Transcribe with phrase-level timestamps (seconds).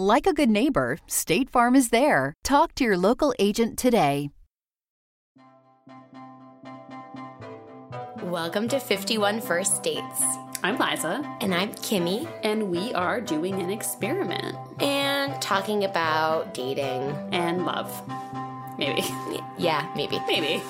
[0.00, 2.32] Like a good neighbor, State Farm is there.
[2.42, 4.30] Talk to your local agent today.
[8.22, 10.22] Welcome to 51 First Dates.
[10.62, 17.02] I'm Liza, And I'm Kimmy, and we are doing an experiment and talking about dating.
[17.32, 17.92] and love.
[18.78, 19.02] Maybe.
[19.58, 20.18] Yeah, maybe.
[20.26, 20.62] Maybe.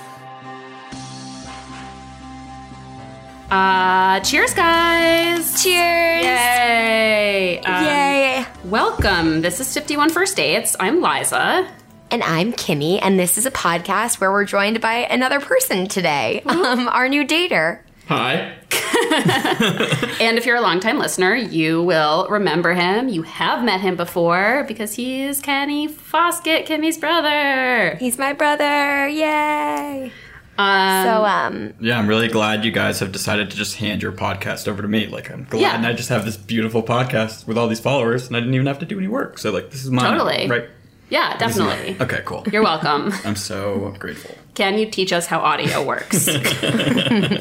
[3.48, 5.62] Uh, cheers, guys!
[5.62, 6.24] Cheers!
[6.24, 7.60] Yay!
[7.64, 8.46] Um, Yay!
[8.64, 9.40] Welcome.
[9.40, 10.76] This is 51 First Dates.
[10.78, 11.66] I'm Liza.
[12.10, 16.42] And I'm Kimmy, and this is a podcast where we're joined by another person today,
[16.44, 17.80] um, our new dater.
[18.08, 18.56] Hi.
[20.20, 23.08] And if you're a longtime listener, you will remember him.
[23.08, 27.96] You have met him before because he's Kenny Foskett, Kimmy's brother.
[27.96, 29.08] He's my brother.
[29.08, 30.12] Yay!
[30.60, 34.12] Um, So, um, Yeah, I'm really glad you guys have decided to just hand your
[34.12, 35.06] podcast over to me.
[35.06, 35.74] Like, I'm glad Yeah.
[35.76, 38.66] and I just have this beautiful podcast with all these followers, and I didn't even
[38.66, 39.38] have to do any work.
[39.38, 40.12] So, like, this is mine.
[40.12, 40.48] Totally.
[40.48, 40.64] Right?
[41.08, 41.68] yeah, This is mine.
[41.68, 42.04] definitely.
[42.06, 42.44] Okay, cool.
[42.52, 43.12] You're welcome.
[43.24, 44.34] I'm so grateful.
[44.54, 46.28] Can you teach us how audio works?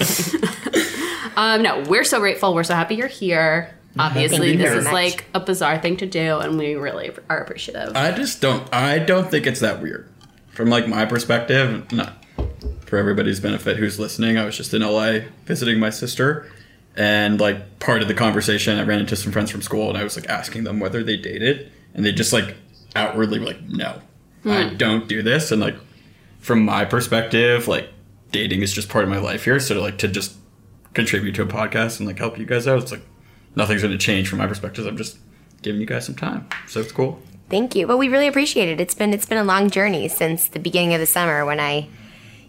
[1.35, 2.53] um, no, we're so grateful.
[2.53, 3.73] We're so happy you're here.
[3.97, 4.79] Obviously, be this here.
[4.79, 7.95] is like a bizarre thing to do, and we really are appreciative.
[7.97, 8.71] I just don't.
[8.73, 10.07] I don't think it's that weird.
[10.51, 12.18] From like my perspective, not
[12.85, 14.37] for everybody's benefit who's listening.
[14.37, 16.51] I was just in LA visiting my sister,
[16.95, 20.03] and like part of the conversation, I ran into some friends from school, and I
[20.03, 22.55] was like asking them whether they dated, and they just like
[22.95, 24.01] outwardly were like, "No,
[24.45, 24.77] I hmm.
[24.77, 25.75] don't do this." And like
[26.39, 27.89] from my perspective, like
[28.31, 29.59] dating is just part of my life here.
[29.59, 30.35] So to, like to just
[30.93, 33.05] contribute to a podcast and like help you guys out, it's like
[33.55, 34.85] nothing's going to change from my perspective.
[34.85, 35.17] I'm just
[35.61, 37.21] giving you guys some time, so it's cool.
[37.49, 37.87] thank you.
[37.87, 38.79] But we really appreciate it.
[38.79, 41.87] It's been it's been a long journey since the beginning of the summer when I,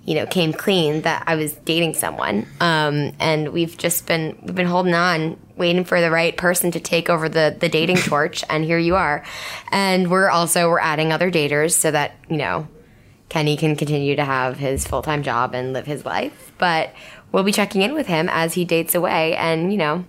[0.05, 2.47] you know, came clean that I was dating someone.
[2.61, 6.81] Um, and we've just been we've been holding on, waiting for the right person to
[6.81, 9.25] take over the the dating torch, and here you are.
[9.71, 12.67] And we're also we're adding other daters so that you know
[13.29, 16.53] Kenny can continue to have his full time job and live his life.
[16.59, 16.93] But
[17.33, 20.05] we'll be checking in with him as he dates away, and you know.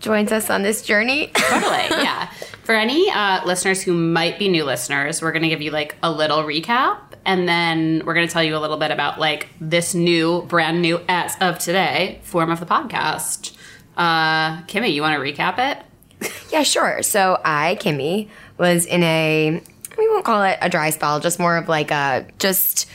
[0.00, 1.28] Joins us on this journey.
[1.28, 1.70] totally,
[2.02, 2.30] yeah.
[2.64, 5.96] For any uh, listeners who might be new listeners, we're going to give you like
[6.02, 9.48] a little recap, and then we're going to tell you a little bit about like
[9.60, 13.54] this new, brand new, as of today, form of the podcast.
[13.98, 16.30] Uh, Kimmy, you want to recap it?
[16.50, 17.02] Yeah, sure.
[17.02, 19.60] So I, Kimmy, was in a
[19.98, 22.88] we won't call it a dry spell, just more of like a just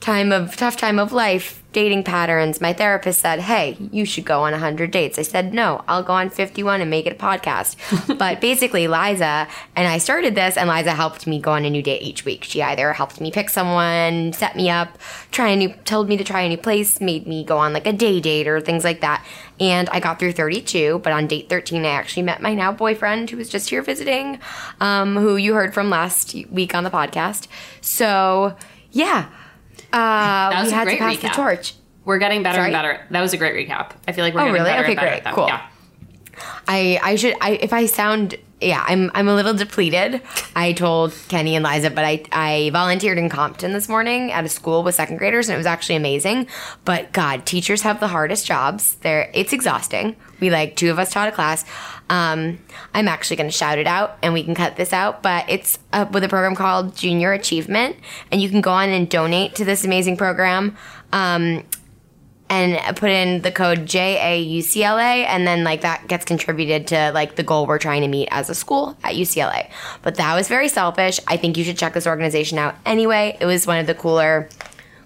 [0.00, 2.60] time of tough time of life, dating patterns.
[2.60, 6.12] My therapist said, "Hey, you should go on 100 dates." I said, "No, I'll go
[6.12, 7.76] on 51 and make it a podcast."
[8.18, 11.82] but basically, Liza and I started this and Liza helped me go on a new
[11.82, 12.44] date each week.
[12.44, 14.98] She either helped me pick someone, set me up,
[15.32, 17.86] try a new told me to try a new place, made me go on like
[17.86, 19.26] a day date or things like that.
[19.58, 23.30] And I got through 32, but on date 13, I actually met my now boyfriend
[23.30, 24.38] who was just here visiting,
[24.80, 27.48] um, who you heard from last week on the podcast.
[27.80, 28.56] So,
[28.92, 29.28] yeah.
[29.92, 31.74] Uh, we had to pass the torch.
[32.04, 32.66] We're getting better Sorry?
[32.66, 33.06] and better.
[33.10, 33.92] That was a great recap.
[34.06, 34.70] I feel like we're Oh, getting really?
[34.70, 35.34] better Okay, and better great.
[35.34, 35.46] Cool.
[35.48, 35.66] Yeah.
[36.68, 40.22] I, I should I if I sound yeah I'm I'm a little depleted.
[40.54, 44.48] I told Kenny and Liza, but I I volunteered in Compton this morning at a
[44.48, 46.46] school with second graders, and it was actually amazing.
[46.84, 48.94] But God, teachers have the hardest jobs.
[48.96, 50.14] They're it's exhausting.
[50.40, 51.64] We like two of us taught a class.
[52.10, 52.58] Um,
[52.94, 55.22] I'm actually going to shout it out, and we can cut this out.
[55.22, 55.78] But it's
[56.12, 57.96] with a program called Junior Achievement,
[58.30, 60.76] and you can go on and donate to this amazing program.
[61.12, 61.64] Um,
[62.50, 67.42] and put in the code JAUCLA and then like that gets contributed to like the
[67.42, 69.70] goal we're trying to meet as a school at UCLA.
[70.02, 71.20] But that was very selfish.
[71.26, 73.36] I think you should check this organization out anyway.
[73.40, 74.48] It was one of the cooler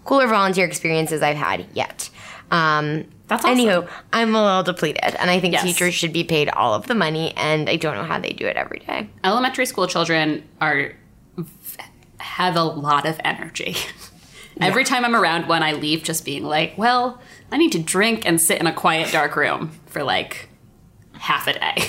[0.04, 2.10] cooler volunteer experiences I've had yet.
[2.50, 3.58] Um That's awesome.
[3.58, 5.62] Anywho, I'm a little depleted and I think Yes.
[5.62, 8.46] teachers should be paid all of the money and I don't know how they do
[8.46, 9.08] it every day.
[9.24, 10.92] Elementary school children are
[12.18, 13.76] have a lot of energy.
[14.60, 17.20] Every time I'm around one, I leave just being like, well,
[17.50, 20.48] I need to drink and sit in a quiet, dark room for like
[21.14, 21.76] half a day.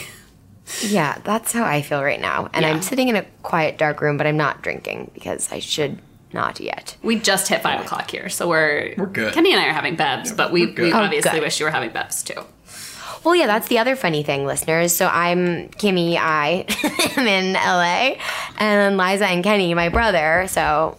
[0.81, 2.49] Yeah, that's how I feel right now.
[2.53, 2.71] And Yeah.
[2.71, 5.99] I'm sitting in a quiet dark room but I'm not drinking because I should
[6.33, 6.95] not yet.
[7.03, 9.33] We just hit five o'clock here, so we're We're good.
[9.33, 11.41] Kenny and I are having bebs, but we, we're we Oh, obviously good.
[11.43, 12.41] wish you were having bebs too.
[13.23, 14.93] Well, yeah, that's the other funny thing, listeners.
[14.93, 16.17] So I'm Kimmy.
[16.19, 16.65] I
[17.17, 18.21] am in LA,
[18.57, 20.45] and Liza and Kenny, my brother.
[20.49, 20.97] So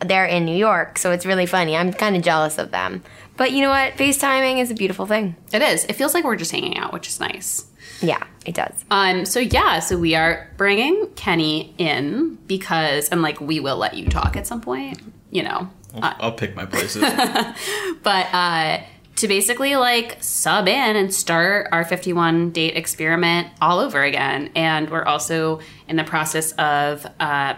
[0.00, 0.98] they're in New York.
[0.98, 1.74] So it's really funny.
[1.76, 3.02] I'm kind of jealous of them.
[3.38, 3.94] But you know what?
[3.94, 5.34] FaceTiming is a beautiful thing.
[5.52, 5.84] It is.
[5.86, 7.64] It feels like we're just hanging out, which is nice.
[8.04, 8.84] Yeah, it does.
[8.90, 13.94] Um, so yeah, so we are bringing Kenny in because, and like we will let
[13.94, 15.68] you talk at some point, you know.
[15.94, 17.02] Uh, I'll pick my places.
[18.02, 18.82] but uh,
[19.16, 24.50] to basically like sub in and start our 51 date experiment all over again.
[24.54, 27.54] And we're also in the process of uh,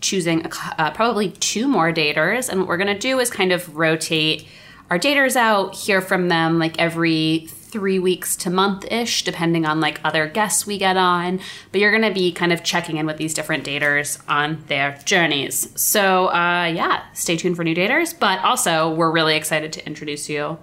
[0.00, 0.46] choosing
[0.78, 2.48] uh, probably two more daters.
[2.48, 4.46] And what we're going to do is kind of rotate
[4.88, 9.80] our daters out, hear from them like every three weeks to month ish, depending on
[9.80, 11.40] like other guests we get on.
[11.72, 14.98] But you're going to be kind of checking in with these different daters on their
[15.04, 15.68] journeys.
[15.80, 18.14] So, uh, yeah, stay tuned for new daters.
[18.18, 20.58] But also, we're really excited to introduce you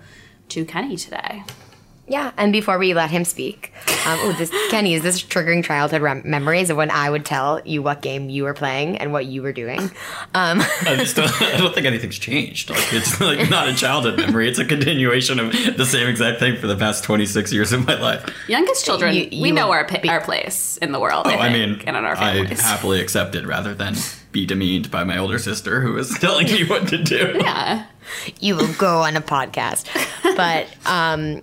[0.50, 1.44] to Kenny today.
[2.10, 3.74] Yeah, and before we let him speak,
[4.06, 7.60] um, oh, this Kenny, is this triggering childhood rem- memories of when I would tell
[7.66, 9.82] you what game you were playing and what you were doing?
[10.34, 12.70] Um, I just don't, I don't think anything's changed.
[12.70, 16.56] Like it's like not a childhood memory; it's a continuation of the same exact thing
[16.56, 18.26] for the past twenty six years of my life.
[18.48, 21.28] Youngest children, You- we know our pa- our place in the world.
[21.28, 22.62] Oh, I, I mean, and in our I families.
[22.62, 23.96] happily accepted rather than
[24.32, 27.34] be demeaned by my older sister who was telling me what to do.
[27.42, 27.86] yeah.
[28.40, 29.86] you will go on a podcast.
[30.38, 31.42] But um,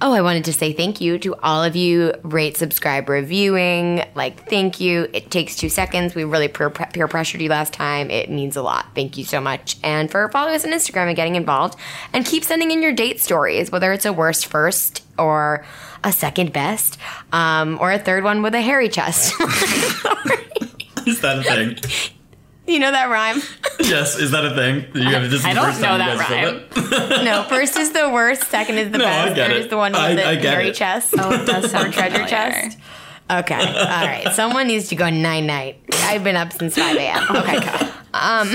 [0.00, 2.12] oh, I wanted to say thank you to all of you.
[2.22, 4.04] Rate, subscribe, reviewing.
[4.14, 5.08] Like, thank you.
[5.12, 6.14] It takes two seconds.
[6.14, 8.10] We really peer, peer pressured you last time.
[8.10, 8.86] It means a lot.
[8.94, 9.76] Thank you so much.
[9.82, 11.78] And for following us on Instagram and getting involved.
[12.12, 15.64] And keep sending in your date stories, whether it's a worst first or
[16.04, 16.98] a second best,
[17.32, 19.32] um, or a third one with a hairy chest.
[21.06, 22.12] Is that a thing?
[22.66, 23.40] You know that rhyme?
[23.80, 24.86] yes, is that a thing?
[24.94, 27.24] You have, this is I don't know that rhyme.
[27.24, 29.62] No, first is the worst, second is the No, I best, get third it.
[29.64, 30.74] is the one with I- the I get hairy it.
[30.74, 31.14] chest.
[31.18, 32.78] Oh, it does sound treasure chest.
[33.28, 34.28] Okay, all right.
[34.34, 35.78] Someone needs to go night night.
[36.04, 37.24] I've been up since five a.m.
[37.36, 37.56] Okay,
[38.14, 38.48] um,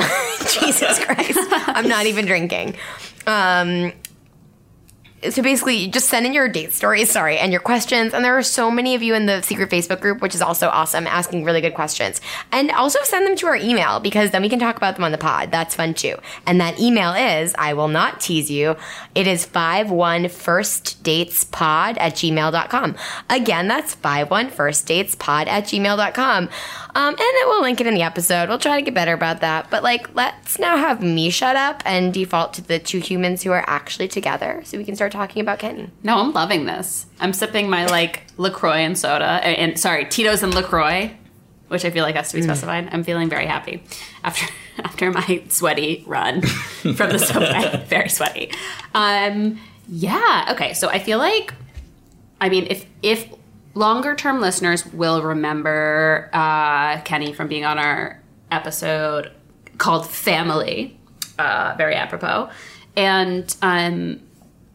[0.50, 1.38] Jesus Christ,
[1.68, 2.76] I'm not even drinking.
[3.28, 3.92] Um,
[5.30, 8.12] so basically, just send in your date stories, sorry, and your questions.
[8.14, 10.70] And there are so many of you in the secret Facebook group, which is also
[10.70, 12.20] awesome, asking really good questions.
[12.52, 15.12] And also send them to our email because then we can talk about them on
[15.12, 15.52] the pod.
[15.52, 16.16] That's fun too.
[16.48, 18.76] And that email is, I will not tease you,
[19.14, 22.96] it is 51firstdatespod at gmail.com.
[23.30, 26.50] Again, that's 51firstdatespod at gmail.com.
[26.94, 28.50] Um, and it will link it in the episode.
[28.50, 29.70] We'll try to get better about that.
[29.70, 33.52] But like, let's now have me shut up and default to the two humans who
[33.52, 35.90] are actually together so we can start talking about Kenny.
[36.04, 37.06] No, I'm loving this.
[37.20, 41.12] I'm sipping my like Lacroix and soda, and, and sorry, Tito's and Lacroix,
[41.70, 42.90] which I feel like has to be specified.
[42.92, 43.84] I'm feeling very happy
[44.24, 44.46] after
[44.84, 46.42] after my sweaty run
[46.82, 47.86] from the subway.
[47.88, 48.52] very sweaty.
[48.94, 50.50] Um, yeah.
[50.52, 50.74] Okay.
[50.74, 51.54] So I feel like,
[52.42, 53.30] I mean, if if
[53.74, 58.22] longer term listeners will remember uh, Kenny from being on our
[58.52, 59.32] episode
[59.78, 61.00] called Family,
[61.40, 62.50] uh, very apropos,
[62.96, 64.22] and um,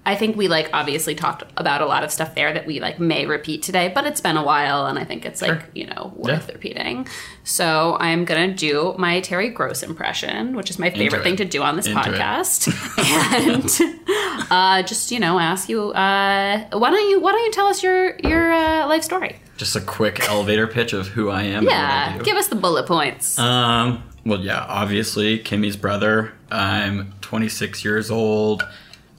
[0.07, 3.01] I think we like obviously talked about a lot of stuff there that we like
[3.01, 6.13] may repeat today, but it's been a while and I think it's like, you know,
[6.17, 6.53] worth Yeah.
[6.55, 7.09] repeating.
[7.43, 11.25] So I'm going to do my Terry Gross impression, which is my favorite it.
[11.25, 12.69] thing to do on this Into podcast.
[14.39, 17.67] and uh, just, you know, ask you uh, why don't you why don't you tell
[17.67, 19.37] us your your uh, life story?
[19.57, 21.59] Just a quick elevator pitch of who I am.
[21.59, 21.79] and what I
[22.13, 22.25] Yeah, do.
[22.25, 23.39] give us the bullet points.
[23.39, 26.33] Um, well, yeah, obviously, Kimmy's brother.
[26.51, 28.67] I'm 26 years old.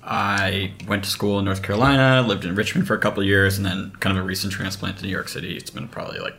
[0.09, 3.57] I went to school in North Carolina, lived in Richmond for a couple of years,
[3.57, 5.57] and then kind of a recent transplant to New York City.
[5.57, 6.35] It's been probably like,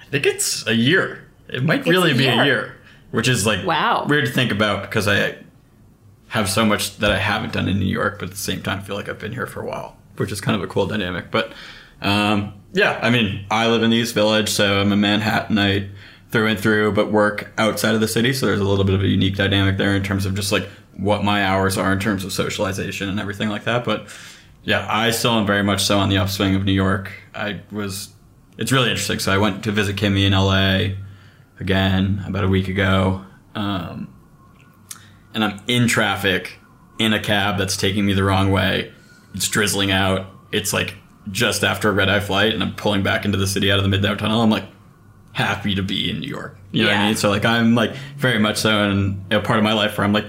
[0.00, 1.26] I think it's a year.
[1.48, 2.42] It might really a be year.
[2.42, 2.76] a year,
[3.10, 4.04] which is like Wow.
[4.08, 5.38] weird to think about because I
[6.28, 8.82] have so much that I haven't done in New York, but at the same time,
[8.82, 11.30] feel like I've been here for a while, which is kind of a cool dynamic.
[11.30, 11.52] But
[12.02, 15.88] um, yeah, I mean, I live in the East Village, so I'm a Manhattanite
[16.30, 18.32] through and through, but work outside of the city.
[18.32, 20.68] So there's a little bit of a unique dynamic there in terms of just like
[20.96, 23.84] what my hours are in terms of socialization and everything like that.
[23.84, 24.08] But
[24.64, 27.10] yeah, I still am very much so on the upswing of New York.
[27.34, 28.10] I was,
[28.58, 29.18] it's really interesting.
[29.18, 30.96] So I went to visit Kimmy in LA
[31.58, 33.24] again about a week ago.
[33.54, 34.12] Um,
[35.34, 36.58] and I'm in traffic
[36.98, 38.92] in a cab that's taking me the wrong way.
[39.34, 40.26] It's drizzling out.
[40.52, 40.94] It's like
[41.30, 43.88] just after a red eye flight, and I'm pulling back into the city out of
[43.88, 44.42] the Midtown Tunnel.
[44.42, 44.66] I'm like
[45.32, 46.58] happy to be in New York.
[46.72, 47.16] You know what I mean?
[47.16, 50.12] So like I'm like very much so in a part of my life where I'm
[50.12, 50.26] like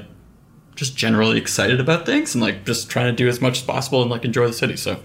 [0.76, 4.02] just generally excited about things and like just trying to do as much as possible
[4.02, 4.76] and like enjoy the city.
[4.76, 5.00] So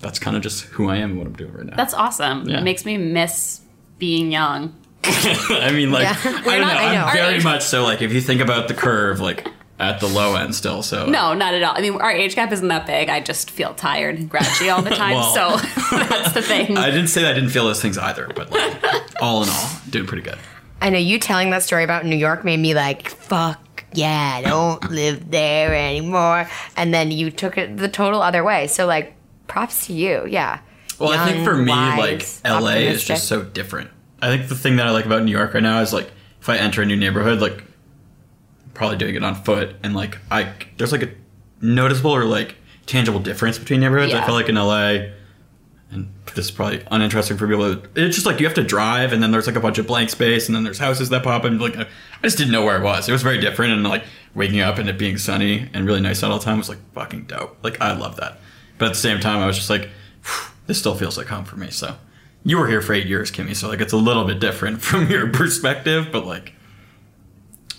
[0.00, 1.76] that's kind of just who I am and what I'm doing right now.
[1.76, 2.48] That's awesome.
[2.48, 2.58] Yeah.
[2.58, 3.60] It makes me miss
[3.98, 4.74] being young.
[5.04, 6.16] I mean, like, Yeah.
[6.22, 6.66] I don't know.
[6.66, 7.04] I know.
[7.04, 7.84] I'm very Are much so.
[7.84, 10.82] Like, if you think about the curve, like at the low end still.
[10.82, 11.76] So No, not at all.
[11.76, 13.08] I mean, our age gap isn't that big.
[13.08, 15.14] I just feel tired and grouchy all the time.
[15.14, 15.56] Well- so
[15.96, 16.76] that's the thing.
[16.76, 19.70] I didn't say that I didn't feel those things either, but like all in all,
[19.90, 20.38] doing pretty good.
[20.80, 23.60] I know you telling that story about New York made me like, fuck
[23.96, 26.48] yeah, I don't live there anymore.
[26.76, 28.66] And then you took it the total other way.
[28.66, 29.14] So, like,
[29.46, 30.26] props to you.
[30.26, 30.60] Yeah.
[30.98, 33.90] Well, I think for me, wise, like LA is just so different.
[34.22, 36.10] I think the thing that I like about New York right now is like
[36.40, 37.62] if I enter a new neighborhood, like
[38.72, 41.10] probably doing it on foot, and like I there's like a
[41.60, 44.14] noticeable or like tangible difference between neighborhoods.
[44.14, 45.08] I feel like in LA,
[45.96, 47.82] and this is probably uninteresting for people.
[47.96, 50.10] It's just like you have to drive, and then there's like a bunch of blank
[50.10, 51.86] space, and then there's houses that pop, and like I
[52.22, 53.08] just didn't know where it was.
[53.08, 56.22] It was very different, and like waking up and it being sunny and really nice
[56.22, 57.56] out all the time was like fucking dope.
[57.62, 58.38] Like I love that,
[58.78, 59.88] but at the same time, I was just like,
[60.66, 61.70] this still feels like home for me.
[61.70, 61.96] So
[62.44, 65.10] you were here for eight years, Kimmy, so like it's a little bit different from
[65.10, 66.52] your perspective, but like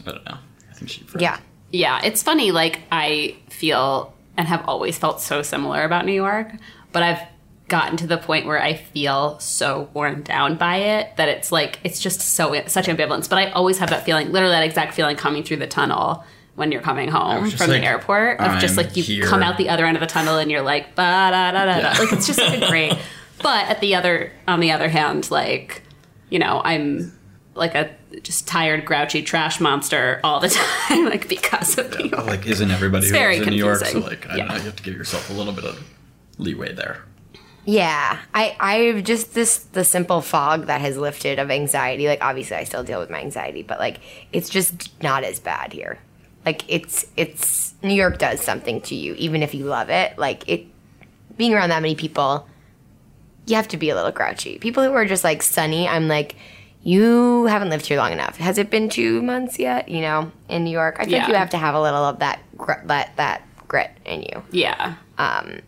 [0.06, 0.38] I don't know.
[0.70, 1.40] I think she Yeah.
[1.72, 2.52] yeah, it's funny.
[2.52, 6.52] Like I feel and have always felt so similar about New York,
[6.92, 7.22] but I've
[7.68, 11.80] gotten to the point where I feel so worn down by it that it's like
[11.84, 13.30] it's just so such ambivalence.
[13.30, 16.24] But I always have that feeling, literally that exact feeling coming through the tunnel
[16.56, 19.24] when you're coming home from like, the airport of just I'm like you here.
[19.26, 21.66] come out the other end of the tunnel and you're like ba da da da
[21.78, 21.94] Yeah.
[21.94, 22.94] da like it's just like a great.
[23.44, 25.84] But at the other on the other hand, like
[26.30, 27.14] you know I'm
[27.54, 30.50] like a just tired, grouchy trash monster all the
[30.88, 32.26] time, like because of New York.
[32.26, 33.86] like isn't everybody It's who very lives in New York?
[33.86, 34.46] So like I Yeah.
[34.46, 35.84] don't know, you have to give yourself a little bit of
[36.40, 37.04] leeway there.
[37.70, 42.08] Yeah, I I've just this the simple fog that has lifted of anxiety.
[42.08, 44.00] Like obviously I still deal with my anxiety, but like
[44.32, 46.00] it's just not as bad here.
[46.46, 50.18] Like it's it's New York does something to you even if you love it.
[50.18, 50.66] Like it
[51.36, 52.48] being around that many people,
[53.48, 54.58] you have to be a little grouchy.
[54.60, 56.38] People who are just like sunny, I'm like
[56.84, 58.38] you haven't lived here long enough.
[58.38, 60.96] Has it been 2 months yet, you know, in New York?
[61.00, 61.28] I think Yeah.
[61.28, 64.94] you have to have a little of that gr- that that grit in you Yeah,
[65.18, 65.60] um,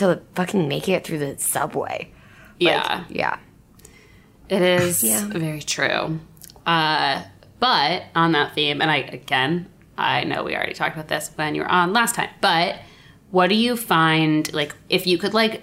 [0.00, 2.10] to fucking make it through the subway.
[2.60, 3.36] Like, yeah, Yeah.
[4.48, 5.26] it is Yeah.
[5.28, 6.20] very true.
[6.66, 7.22] Uh,
[7.58, 11.54] but on that theme, and I again, I know we already talked about this when
[11.54, 12.76] you were on last time, but
[13.30, 15.62] what do you find like if you could like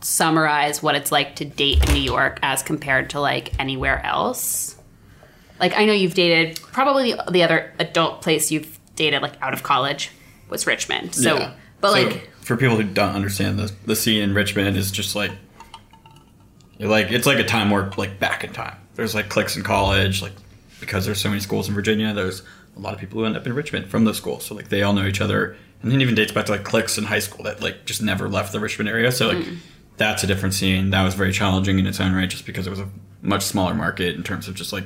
[0.00, 4.76] summarize what it's like to date in New York as compared to like anywhere else?
[5.60, 9.52] Like I know you've dated probably the, the other adult place you've dated like out
[9.52, 10.10] of college
[10.48, 11.14] was Richmond.
[11.14, 11.52] So, Yeah.
[11.80, 15.14] but So, like for people who don't understand the the scene in Richmond is just
[15.14, 15.30] like
[16.80, 18.74] like it's like a time warp like back in time.
[18.94, 20.32] There's like cliques in college, like
[20.80, 22.42] because there's so many schools in Virginia, there's
[22.74, 24.46] a lot of people who end up in Richmond from those schools.
[24.46, 25.58] So like they all know each other.
[25.82, 28.30] And then even dates back to like cliques in high school that like just never
[28.30, 29.12] left the Richmond area.
[29.12, 29.44] So like
[29.98, 30.88] that's a different scene.
[30.88, 32.88] That was very challenging in its own right just because it was a
[33.20, 34.84] much smaller market in terms of just like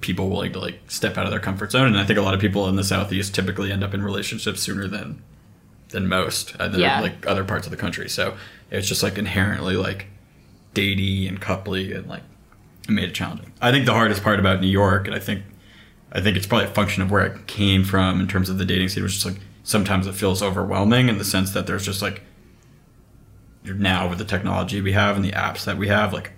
[0.00, 1.88] people willing to like step out of their comfort zone.
[1.88, 4.60] And I think a lot of people in the southeast typically end up in relationships
[4.60, 5.20] sooner than
[5.90, 7.00] than most uh, than Yeah.
[7.00, 8.08] like other parts of the country.
[8.08, 8.36] So
[8.70, 10.06] it's just like inherently like
[10.74, 12.22] datey and coupley and like
[12.88, 13.52] it made it challenging.
[13.60, 15.42] I think the hardest part about New York, and I think
[16.12, 18.64] I think it's probably a function of where it came from in terms of the
[18.64, 22.00] dating scene, was just like sometimes it feels overwhelming in the sense that there's just
[22.00, 22.22] like
[23.64, 26.32] now with the technology we have and the apps that we have, like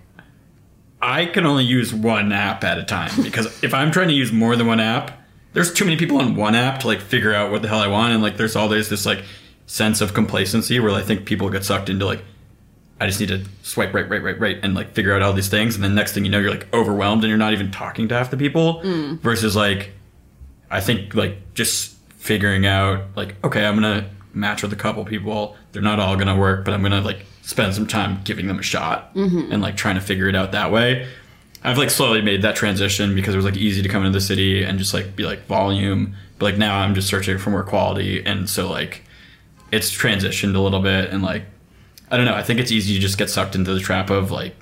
[1.01, 4.31] I can only use one app at a time because if I'm trying to use
[4.31, 5.17] more than one app,
[5.53, 7.87] there's too many people on one app to like figure out what the hell I
[7.87, 9.23] want, and like there's always this like
[9.71, 12.21] sense of complacency where I think people get sucked into like
[12.99, 15.47] I just need to swipe right, right, right, right, and like figure out all these
[15.47, 18.07] things, and then next thing you know, you're like overwhelmed and you're not even talking
[18.09, 18.81] to half the people.
[18.83, 19.19] Mm.
[19.21, 19.91] Versus like,
[20.69, 25.55] I think like just figuring out like, okay, I'm gonna match with a couple people.
[25.71, 28.63] They're not all gonna work, but I'm gonna like spend some time giving them a
[28.63, 29.51] shot mm-hmm.
[29.51, 31.07] and like trying to figure it out that way.
[31.63, 34.23] I've like slowly made that transition because it was like easy to come into the
[34.23, 37.63] city and just like be like volume, but like now I'm just searching for more
[37.63, 39.03] quality, and so like
[39.71, 41.45] it's transitioned a little bit and like
[42.11, 42.35] I don't know.
[42.35, 44.53] I think it's easy to just get sucked into the trap of like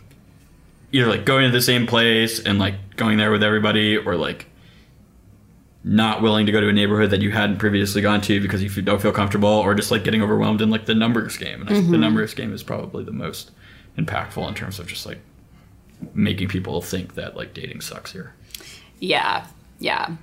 [0.91, 4.45] either like going to the same place and like going there with everybody or like
[5.83, 8.81] not willing to go to a neighborhood that you hadn't previously gone to because you
[8.81, 11.61] don't feel comfortable or just like getting overwhelmed in like the numbers game.
[11.61, 12.01] And I think the mm-hmm.
[12.01, 13.51] numbers game is probably the most
[13.97, 15.19] impactful in terms of just like
[16.13, 18.33] making people think that like dating sucks here.
[18.99, 19.47] Yeah,
[19.79, 20.15] yeah.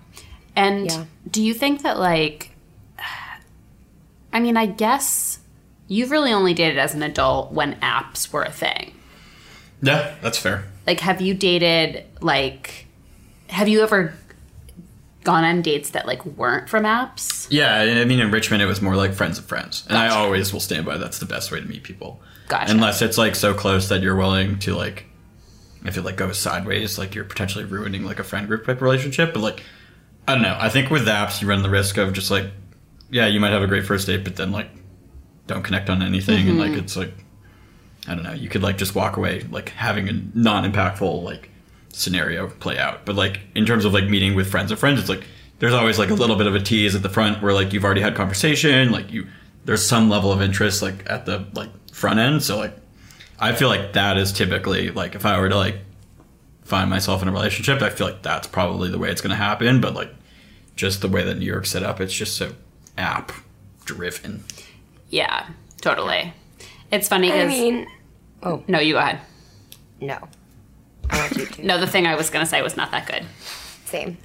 [0.54, 1.04] And Yeah.
[1.30, 2.55] do you think that like
[4.36, 5.38] I mean, I guess
[5.88, 8.92] you've really only dated as an adult when apps were a thing.
[9.80, 10.64] Yeah, that's fair.
[10.86, 12.86] Like have you dated like
[13.48, 14.12] have you ever
[15.24, 17.46] gone on dates that like weren't from apps?
[17.48, 20.52] Yeah, I mean, in Richmond, it was more like friends of friends, and I always
[20.52, 20.98] will stand by.
[20.98, 22.20] That's the best way to meet people.
[22.48, 22.70] Gotcha.
[22.72, 25.06] Unless it's like so close that you're willing to like,
[25.86, 29.32] if it like goes sideways, like you're potentially ruining like a friend group type relationship.
[29.32, 29.62] But like,
[30.28, 30.58] I don't know.
[30.60, 32.44] I think with apps, you run the risk of just like,
[33.10, 34.68] yeah, you might have a great first date, but then like,
[35.46, 36.80] don't connect on anything, and like mm-hmm.
[36.80, 37.12] it's like,
[38.08, 38.32] I don't know.
[38.32, 41.50] You could like just walk away like having a non-impactful like
[41.92, 43.04] scenario play out.
[43.04, 45.24] But like in terms of like meeting with friends of friends, it's like
[45.58, 47.84] there's always like a little bit of a tease at the front where like you've
[47.84, 49.26] already had conversation, like you
[49.64, 52.42] there's some level of interest like at the like front end.
[52.42, 52.76] So like
[53.38, 55.78] I feel like that is typically like if I were to like
[56.64, 59.36] find myself in a relationship, I feel like that's probably the way it's going to
[59.36, 59.80] happen.
[59.80, 60.14] But like
[60.74, 62.52] just the way that New York's set up, it's just so
[62.98, 63.32] app
[63.84, 64.44] driven.
[65.10, 65.46] Yeah,
[65.80, 66.32] totally.
[66.90, 67.86] It's funny I because mean,
[68.68, 69.20] no, you go ahead.
[70.00, 70.28] no.
[71.08, 71.62] I want you to.
[71.66, 73.24] No, the thing I was gonna say was not that good.
[73.84, 74.18] Same.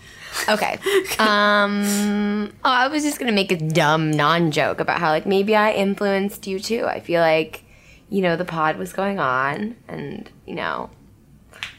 [0.49, 0.77] Okay.
[1.19, 2.53] Um.
[2.63, 6.45] Oh, I was just gonna make a dumb non-joke about how like maybe I influenced
[6.47, 6.85] you too.
[6.85, 7.63] I feel like,
[8.09, 10.89] you know, the pod was going on, and you know,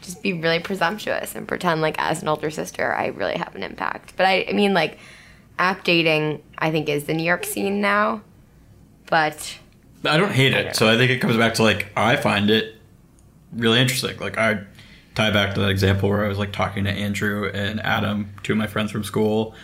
[0.03, 3.63] just be really presumptuous and pretend like as an older sister, I really have an
[3.63, 4.15] impact.
[4.17, 4.99] But I, I mean, like,
[5.63, 8.23] app dating, I think is the New York scene now,
[9.07, 9.59] but
[10.05, 10.77] I don't hate don't it.
[10.77, 12.77] So I think it comes back to like I find it
[13.53, 14.19] really interesting.
[14.19, 14.65] Like I
[15.15, 18.55] tie back to that example where I was like talking to Andrew and Adam, two
[18.55, 19.55] of my friends from school,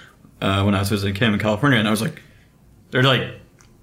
[0.40, 2.22] uh, when I was visiting Kim in California, and I was like,
[2.92, 3.34] they're like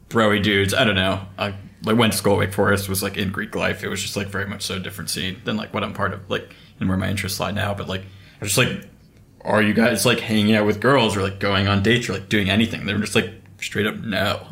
[0.10, 0.74] broy dudes.
[0.74, 1.22] I don't know.
[1.38, 1.54] I
[1.84, 3.84] like went to school at Wake Forest, was like in Greek life.
[3.84, 6.14] It was just like very much so a different scene than like what I'm part
[6.14, 7.74] of, like and where my interests lie now.
[7.74, 8.88] But like I was just like,
[9.46, 12.30] are you guys like hanging out with girls or like going on dates or like
[12.30, 12.86] doing anything?
[12.86, 14.46] They were just like straight up no.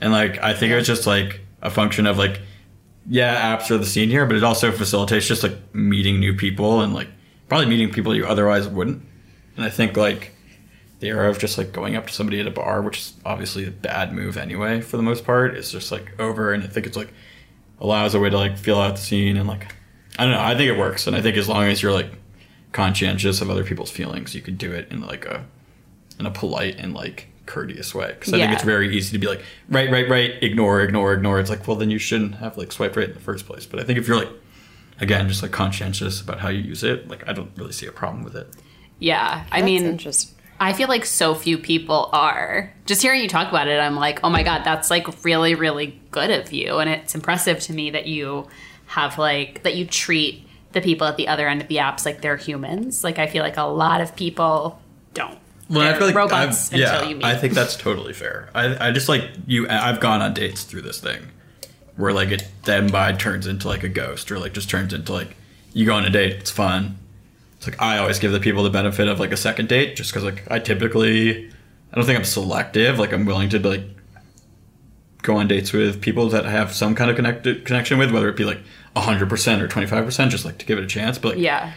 [0.00, 2.40] And like I think it was just like a function of like
[3.10, 6.82] yeah, apps are the scene here, but it also facilitates just like meeting new people
[6.82, 7.08] and like
[7.48, 9.02] probably meeting people you otherwise wouldn't.
[9.56, 10.34] And I think like
[11.00, 13.66] the era of just like going up to somebody at a bar, which is obviously
[13.66, 16.52] a bad move anyway for the most part, is just like over.
[16.52, 17.12] And I think it's like
[17.80, 19.74] allows a way to like feel out the scene and like
[20.18, 20.40] I don't know.
[20.40, 22.10] I think it works, and I think as long as you're like
[22.72, 25.44] conscientious of other people's feelings, you could do it in like a
[26.18, 28.08] in a polite and like courteous way.
[28.08, 31.40] Because I think it's very easy to be like right, right, right, ignore, ignore, ignore.
[31.40, 33.66] It's like well, then you shouldn't have like swiped right in the first place.
[33.66, 34.30] But I think if you're like
[35.00, 37.92] again just like conscientious about how you use it, like I don't really see a
[37.92, 38.48] problem with it.
[38.98, 40.36] Yeah, I mean, interesting.
[40.60, 42.74] I feel like so few people are.
[42.84, 46.00] Just hearing you talk about it, I'm like, oh my god, that's like really, really
[46.10, 48.48] good of you, and it's impressive to me that you
[48.86, 52.20] have like that you treat the people at the other end of the apps like
[52.20, 53.02] they're humans.
[53.04, 54.80] Like I feel like a lot of people
[55.14, 55.38] don't.
[55.70, 57.24] Well, I They're feel like robots I've- until yeah, you meet.
[57.24, 58.48] I think that's totally fair.
[58.54, 59.68] I, I just like you.
[59.68, 61.20] I've gone on dates through this thing,
[61.96, 65.12] where like it then by turns into like a ghost, or like just turns into
[65.12, 65.36] like
[65.74, 66.98] you go on a date, it's fun.
[67.58, 70.10] It's like I always give the people the benefit of like a second date, just
[70.10, 71.48] because like I typically,
[71.92, 72.98] I don't think I'm selective.
[72.98, 73.82] Like I'm willing to like
[75.22, 78.28] go on dates with people that I have some kind of connected connection with, whether
[78.28, 78.60] it be like
[79.00, 81.18] hundred percent or twenty five percent, just like to give it a chance.
[81.18, 81.72] But like, yeah,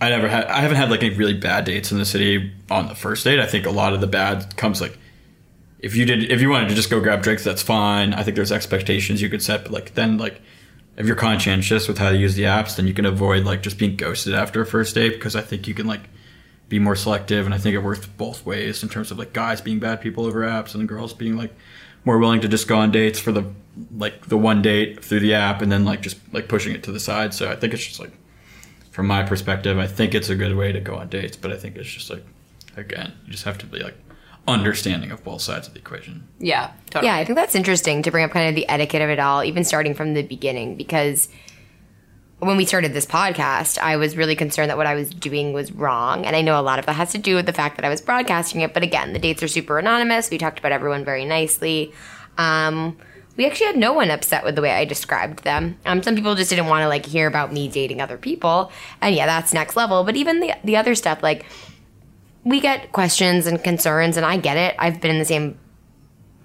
[0.00, 0.46] I never had.
[0.46, 3.38] I haven't had like any really bad dates in the city on the first date.
[3.38, 4.98] I think a lot of the bad comes like
[5.82, 8.14] if you did if you wanted to just go grab drinks, that's fine.
[8.14, 10.40] I think there's expectations you could set, but like then like
[10.96, 13.78] if you're conscientious with how to use the apps, then you can avoid like just
[13.78, 16.02] being ghosted after a first date because I think you can like
[16.68, 19.60] be more selective, and I think it works both ways in terms of like guys
[19.60, 21.52] being bad people over apps and girls being like
[22.04, 23.44] more willing to just go on dates for the
[23.96, 26.92] like the one date through the app and then like just like pushing it to
[26.92, 27.34] the side.
[27.34, 28.12] So I think it's just like
[28.90, 31.56] from my perspective, I think it's a good way to go on dates, but I
[31.56, 32.24] think it's just like
[32.76, 33.96] again, you just have to be like
[34.48, 36.26] understanding of both sides of the equation.
[36.38, 37.06] yeah, totally.
[37.06, 39.44] Yeah, I think that's interesting to bring up kind of the etiquette of it all,
[39.44, 41.28] even starting from the beginning, because
[42.42, 45.70] when we started this podcast, I was really concerned that what I was doing was
[45.70, 46.26] wrong.
[46.26, 47.88] And I know a lot of that has to do with the fact that I
[47.88, 48.74] was broadcasting it.
[48.74, 50.28] But again, the dates are super anonymous.
[50.28, 51.92] We talked about everyone very nicely.
[52.38, 52.98] Um,
[53.36, 55.78] we actually had no one upset with the way I described them.
[55.86, 58.70] Um, some people just didn't want to like hear about me dating other people.
[59.00, 60.04] And yeah, that's next level.
[60.04, 61.46] But even the, the other stuff, like,
[62.44, 64.74] we get questions and concerns, and I get it.
[64.78, 65.58] I've been in the same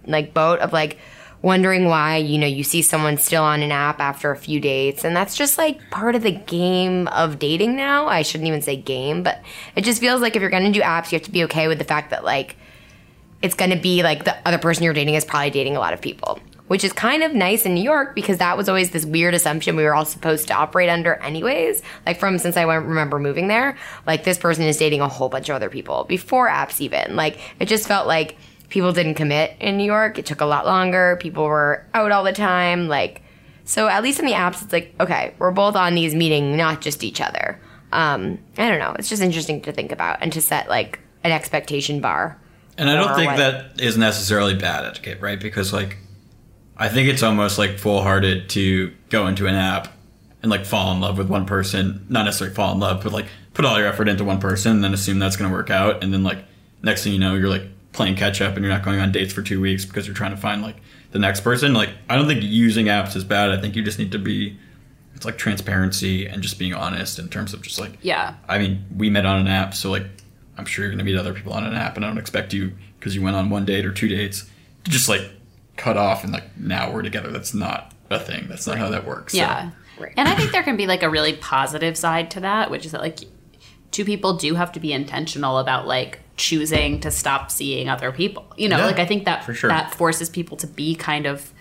[0.05, 0.97] like boat of like
[1.41, 5.03] wondering why you know you see someone still on an app after a few dates
[5.03, 8.75] and that's just like part of the game of dating now i shouldn't even say
[8.75, 9.41] game but
[9.75, 11.77] it just feels like if you're gonna do apps you have to be okay with
[11.77, 12.55] the fact that like
[13.41, 16.01] it's gonna be like the other person you're dating is probably dating a lot of
[16.01, 19.33] people which is kind of nice in new york because that was always this weird
[19.33, 23.47] assumption we were all supposed to operate under anyways like from since i remember moving
[23.47, 27.15] there like this person is dating a whole bunch of other people before apps even
[27.15, 28.37] like it just felt like
[28.69, 30.17] people didn't commit in New York.
[30.17, 31.17] It took a lot longer.
[31.21, 32.87] People were out all the time.
[32.87, 33.21] Like,
[33.63, 36.81] so at least in the apps, it's like, okay, we're both on these meeting, not
[36.81, 37.59] just each other.
[37.91, 38.95] Um, I don't know.
[38.99, 42.37] It's just interesting to think about and to set like an expectation bar.
[42.77, 43.37] And I don't think what?
[43.37, 45.39] that is necessarily bad etiquette, right?
[45.39, 45.97] Because like
[46.77, 49.89] I think it's almost like foolhardy to go into an app
[50.41, 53.25] and like fall in love with one person, not necessarily fall in love, but like
[53.53, 56.03] put all your effort into one person and then assume that's going to work out
[56.03, 56.37] and then like
[56.83, 57.63] next thing you know, you're like
[57.93, 60.31] playing catch up and you're not going on dates for two weeks because you're trying
[60.31, 60.75] to find like
[61.11, 61.73] the next person.
[61.73, 63.49] Like, I don't think using apps is bad.
[63.49, 64.57] I think you just need to be,
[65.15, 68.35] it's like transparency and just being honest in terms of just like, Yeah.
[68.47, 70.05] I mean, we met on an app, so like,
[70.57, 72.53] I'm sure you're going to meet other people on an app, and I don't expect
[72.53, 74.49] you because you went on one date or two dates
[74.83, 75.21] to just like
[75.77, 77.31] cut off and like now we're together.
[77.31, 78.47] That's not a thing.
[78.49, 79.33] That's not how that works.
[79.33, 79.71] So- Yeah.
[80.15, 82.91] And I think there can be like a really positive side to that, which is
[82.91, 83.19] that like
[83.89, 88.45] two people do have to be intentional about like choosing to stop seeing other people.
[88.57, 89.69] You know, Yeah, like I think that for sure.
[89.69, 91.51] that forces people to be kind of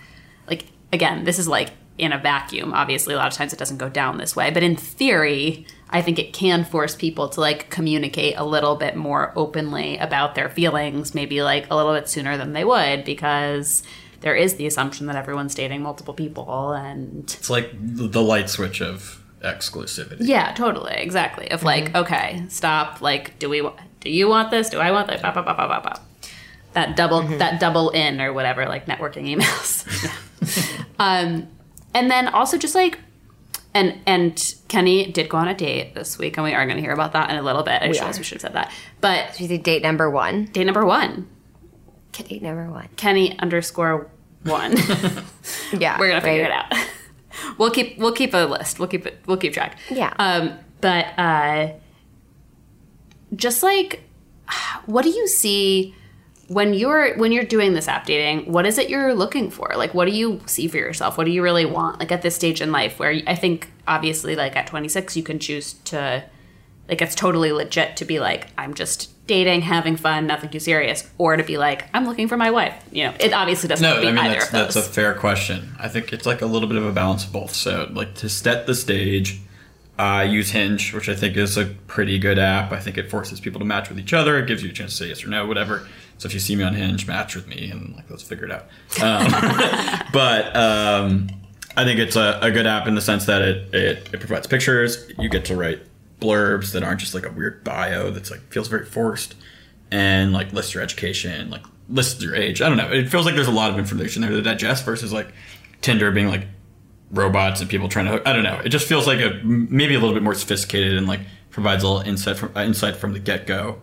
[0.47, 2.73] like again, this is like in a vacuum.
[2.75, 6.03] Obviously, a lot of times it doesn't go down this way, but in theory, I
[6.03, 10.47] think it can force people to like communicate a little bit more openly about their
[10.49, 13.81] feelings, maybe like a little bit sooner than they would because
[14.21, 18.49] there is the assumption that everyone's dating multiple people and It's like the the light
[18.49, 20.17] switch of exclusivity.
[20.21, 21.49] yeah, totally, exactly.
[21.51, 23.01] Of like, okay, stop.
[23.01, 23.61] Like, do we?
[23.61, 24.69] wa- Do you want this?
[24.69, 25.21] Do I want that?
[25.21, 25.99] Bah, bah, bah, bah, bah, bah.
[26.73, 29.85] That double, that double in or whatever, like networking emails.
[30.99, 31.47] um,
[31.93, 32.99] and then also just like,
[33.73, 36.81] and and Kenny did go on a date this week, and we are going to
[36.81, 37.81] hear about that in a little bit.
[37.81, 38.71] I just realized we should have said that.
[39.01, 40.45] But Do you think date number one?
[40.45, 41.27] date number one,
[42.11, 42.89] Date number one.
[42.97, 44.09] Kenny underscore
[44.43, 44.75] one.
[45.77, 46.65] Yeah, We're gonna figure right?
[46.71, 46.87] it out.
[47.57, 48.79] we'll keep we'll keep a list.
[48.79, 49.19] We'll keep it.
[49.25, 49.77] We'll keep track.
[49.89, 50.13] Yeah.
[50.17, 51.73] Um, but uh,
[53.35, 54.03] just like,
[54.85, 55.93] what do you see
[56.47, 58.51] when you're when you're doing this app dating?
[58.51, 59.73] What is it you're looking for?
[59.75, 61.17] Like, what do you see for yourself?
[61.17, 61.99] What do you really want?
[61.99, 65.39] Like at this stage in life, where I think obviously, like at 26, you can
[65.39, 66.23] choose to,
[66.89, 71.09] like, it's totally legit to be like, I'm just dating, having fun, nothing too serious,
[71.17, 72.73] or to be like, I'm looking for my wife.
[72.91, 74.73] You know, it obviously doesn't No, I be mean either that's of those.
[74.75, 75.75] that's a fair question.
[75.79, 77.53] I think it's like a little bit of a balance of both.
[77.53, 79.41] So like to set the stage,
[79.99, 82.71] I use Hinge, which I think is a pretty good app.
[82.71, 84.37] I think it forces people to match with each other.
[84.37, 85.87] It gives you a chance to say yes or no, whatever.
[86.19, 88.51] So if you see me on Hinge, match with me and like let's figure it
[88.51, 88.65] out.
[89.01, 91.27] Um, but um,
[91.75, 94.47] I think it's a, a good app in the sense that it, it it provides
[94.47, 95.11] pictures.
[95.19, 95.79] You get to write
[96.19, 99.35] blurbs that aren't just like a weird bio that's like feels very forced
[99.91, 102.61] and like lists your education, like lists your age.
[102.61, 102.91] I don't know.
[102.91, 105.31] It feels like there's a lot of information there to digest versus like
[105.81, 106.47] Tinder being like
[107.11, 108.27] robots and people trying to.
[108.27, 108.61] I don't know.
[108.63, 111.87] It just feels like a maybe a little bit more sophisticated and like provides a
[111.87, 113.81] little insight from uh, insight from the get go.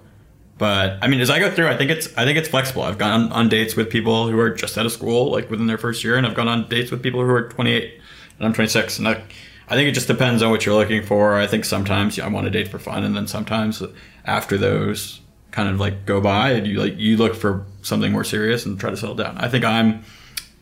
[0.56, 2.82] But I mean, as I go through, I think it's I think it's flexible.
[2.82, 5.66] I've gone on, on dates with people who are just out of school, like within
[5.66, 8.00] their first year, and I've gone on dates with people who are 28
[8.38, 9.22] and I'm 26, and I,
[9.68, 11.34] I think it just depends on what you're looking for.
[11.34, 13.82] I think sometimes I want to date for fun, and then sometimes
[14.24, 18.24] after those kind of like go by, and you like you look for something more
[18.24, 19.38] serious and try to settle down.
[19.38, 20.04] I think I'm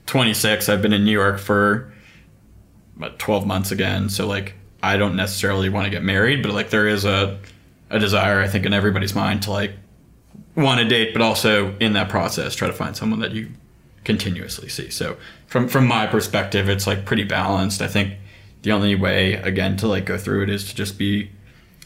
[0.06, 0.68] 26.
[0.68, 1.92] I've been in New York for
[2.96, 6.70] about 12 months again, so like I don't necessarily want to get married, but like
[6.70, 7.38] there is a
[7.90, 9.72] a desire I think in everybody's mind to like
[10.54, 13.48] want to date, but also in that process try to find someone that you
[14.04, 14.90] continuously see.
[14.90, 17.82] So from from my perspective, it's like pretty balanced.
[17.82, 18.14] I think
[18.62, 21.30] the only way again to like go through it is to just be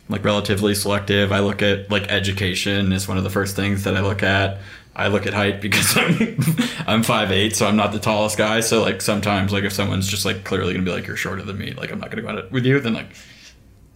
[0.08, 1.32] like relatively selective.
[1.32, 4.58] I look at like education is one of the first things that I look at.
[4.94, 6.42] I look at height because I'm
[6.86, 8.60] I'm five eight, so I'm not the tallest guy.
[8.60, 11.58] So like sometimes like if someone's just like clearly gonna be like you're shorter than
[11.58, 13.08] me, like I'm not gonna go on it with you, then like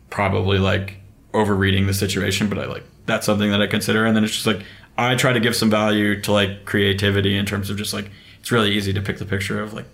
[0.09, 0.97] probably like
[1.33, 4.05] overreading the situation, but I like that's something that I consider.
[4.05, 4.65] And then it's just like
[4.99, 8.51] I try to give some value to like creativity in terms of just like it's
[8.51, 9.87] really easy to pick the picture of like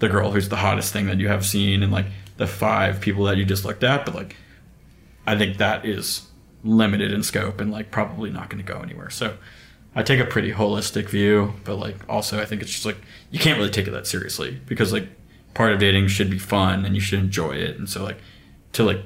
[0.00, 2.06] the girl who's the hottest thing that you have seen and like
[2.40, 4.34] the five people that you just looked at, but like
[5.26, 6.26] I think that is
[6.64, 9.10] limited in scope and like probably not going to go anywhere.
[9.10, 9.36] So
[9.94, 12.96] I take a pretty holistic view, but like also I think it's just like
[13.30, 15.06] you can't really take it that seriously because like
[15.52, 17.76] part of dating should be fun and you should enjoy it.
[17.76, 18.18] And so like
[18.72, 19.02] to like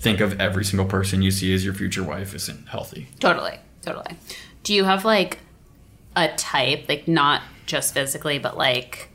[0.00, 3.08] think of every single person you see as your future wife isn't healthy.
[3.18, 4.16] Totally, totally.
[4.62, 5.40] Do you have like
[6.14, 9.09] a type, like not just physically, but like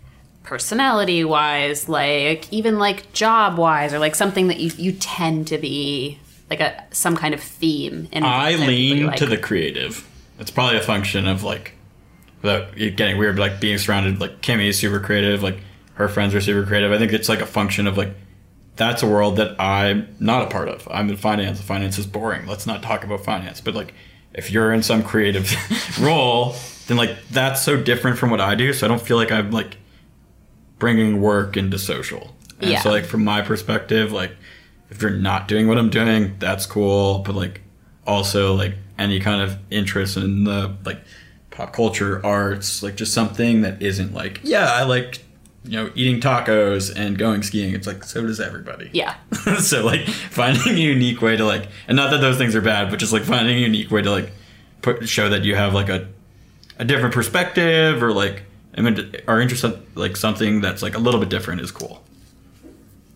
[0.45, 5.58] personality wise, like even like job wise, or like something that you you tend to
[5.58, 8.08] be like a some kind of theme?
[8.12, 9.17] In I lean like?
[9.17, 10.08] to the creative.
[10.39, 11.73] It's probably a function of like,
[12.41, 14.19] without it getting weird, but like being surrounded.
[14.19, 15.41] Like Kimmy is super creative.
[15.43, 15.58] Like
[15.95, 16.91] her friends are super creative.
[16.91, 18.13] I think it's like a function of like
[18.75, 20.88] that's a world that I'm not a part of.
[20.91, 21.62] I'm in finance.
[21.62, 22.45] Finance is boring.
[22.45, 23.62] Let's not talk about finance.
[23.62, 23.93] But like,
[24.34, 25.49] if you're in some creative
[25.99, 26.55] role,
[26.88, 28.73] then like that's so different from what I do.
[28.73, 29.77] So I don't feel like I'm like
[30.86, 32.36] bringing work into social.
[32.62, 32.80] And Yeah.
[32.82, 34.34] so like from my perspective, like
[34.91, 37.24] if you're not doing what I'm doing, that's cool.
[37.26, 37.62] But like
[38.06, 41.00] also like any kind of interest in the like
[41.50, 45.24] pop culture, arts, like just something that isn't like yeah, I like
[45.63, 47.74] you know eating tacos and going skiing.
[47.74, 48.91] It's like so does everybody.
[48.93, 49.15] Yeah.
[49.60, 52.91] so like finding a unique way to like, and not that those things are bad,
[52.91, 54.32] but just like finding a unique way to like
[54.84, 56.10] put, show that you have like a
[56.78, 58.43] a different perspective or like
[58.78, 62.04] I mean, are interested like something that's like a little bit different is cool.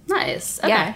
[0.08, 0.60] Nice.
[0.60, 0.70] Okay.
[0.70, 0.94] Yeah.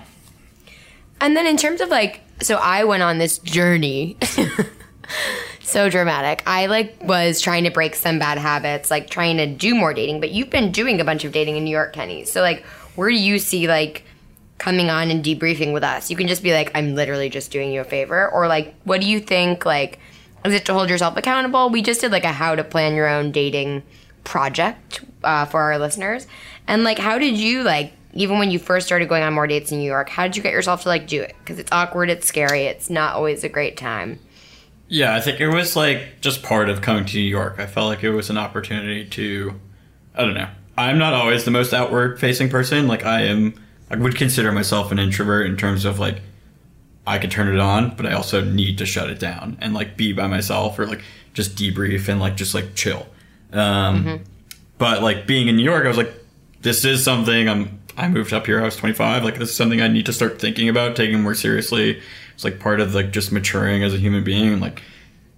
[1.21, 4.17] And then in terms of like, so I went on this journey.
[5.62, 6.43] so dramatic.
[6.45, 10.19] I like was trying to break some bad habits, like trying to do more dating,
[10.19, 12.26] but you've been doing a bunch of dating in New York, Kenny.
[12.26, 12.63] So like,
[12.95, 14.04] where do you see like
[14.58, 16.10] coming on and debriefing with us?
[16.10, 19.02] You can just be like, I'm literally just doing you a favor, or like, what
[19.02, 19.65] do you think?
[19.65, 19.99] Like,
[20.45, 21.69] is it to hold yourself accountable?
[21.69, 23.84] We just did like a how to plan your own dating
[24.23, 26.27] project uh, for our listeners,
[26.67, 27.93] and like, how did you like?
[28.15, 30.43] Even when you first started going on more dates in New York, how did you
[30.43, 31.36] get yourself to like do it?
[31.39, 34.19] Because it's awkward, it's scary, it's not always a great time.
[34.88, 37.55] Yeah, I think it was like just part of coming to New York.
[37.57, 39.59] I felt like it was an opportunity to,
[40.13, 40.49] I don't know.
[40.77, 42.88] I'm not always the most outward facing person.
[42.88, 43.55] Like I am,
[43.89, 46.21] I would consider myself an introvert in terms of like,
[47.07, 49.97] I can turn it on, but I also need to shut it down and like
[49.97, 51.01] be by myself or like
[51.33, 53.07] just debrief and like just like chill.
[53.53, 54.23] Um, Mm-hmm.
[54.77, 56.11] But like being in New York, I was like,
[56.61, 57.79] this is something I'm.
[57.95, 58.59] I moved up here.
[58.59, 59.23] I was 25.
[59.23, 62.01] Like this is something I need to start thinking about, taking more seriously.
[62.33, 64.81] It's like part of like just maturing as a human being and like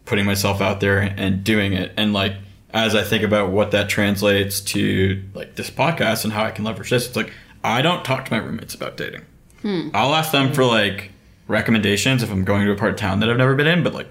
[0.06, 1.91] putting myself out there and doing it.
[1.97, 2.34] And like
[2.73, 6.63] as I think about what that translates to like this podcast and how I can
[6.63, 9.25] leverage this, it's like I don't talk to my roommates about dating.
[9.93, 11.12] I'll ask them for like
[11.47, 13.93] recommendations if I'm going to a part of town that I've never been in, but
[13.93, 14.08] like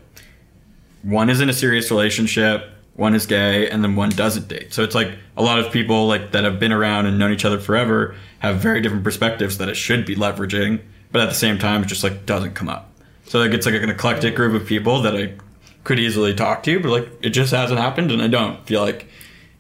[1.02, 4.72] one is in a serious relationship, one is gay, and then one doesn't date.
[4.72, 7.44] So it's like a lot of people like that have been around and known each
[7.44, 10.80] other forever have very different perspectives that it should be leveraging,
[11.11, 12.90] but at the same time it just like doesn't come up.
[13.26, 15.35] So like it's like an eclectic group of people that I
[15.83, 19.09] could easily talk to, but like it just hasn't happened and I don't feel like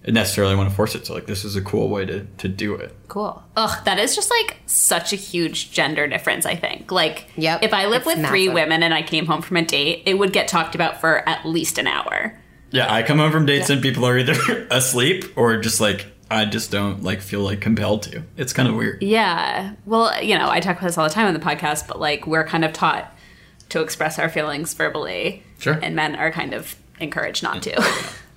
[0.06, 1.06] I necessarily want to force it.
[1.06, 2.94] So like this is a cool way to, to do it.
[3.08, 3.42] Cool.
[3.56, 6.92] Ugh, that is just like such a huge gender difference, I think.
[6.92, 9.64] Like, Yep, if I lived it's with three women and I came home from a
[9.64, 12.38] date, it would get talked about for at least an hour.
[12.74, 14.34] Yeah, I come home from dates and people are either
[14.70, 18.24] asleep or just like I just don't like feel like compelled to.
[18.36, 19.00] It's kind of weird.
[19.02, 19.74] Yeah.
[19.86, 22.26] Well, you know, I talk about this all the time on the podcast, but like
[22.26, 23.14] we're kind of taught
[23.68, 25.44] to express our feelings verbally.
[25.58, 25.78] Sure.
[25.80, 27.80] And men are kind of encouraged not to,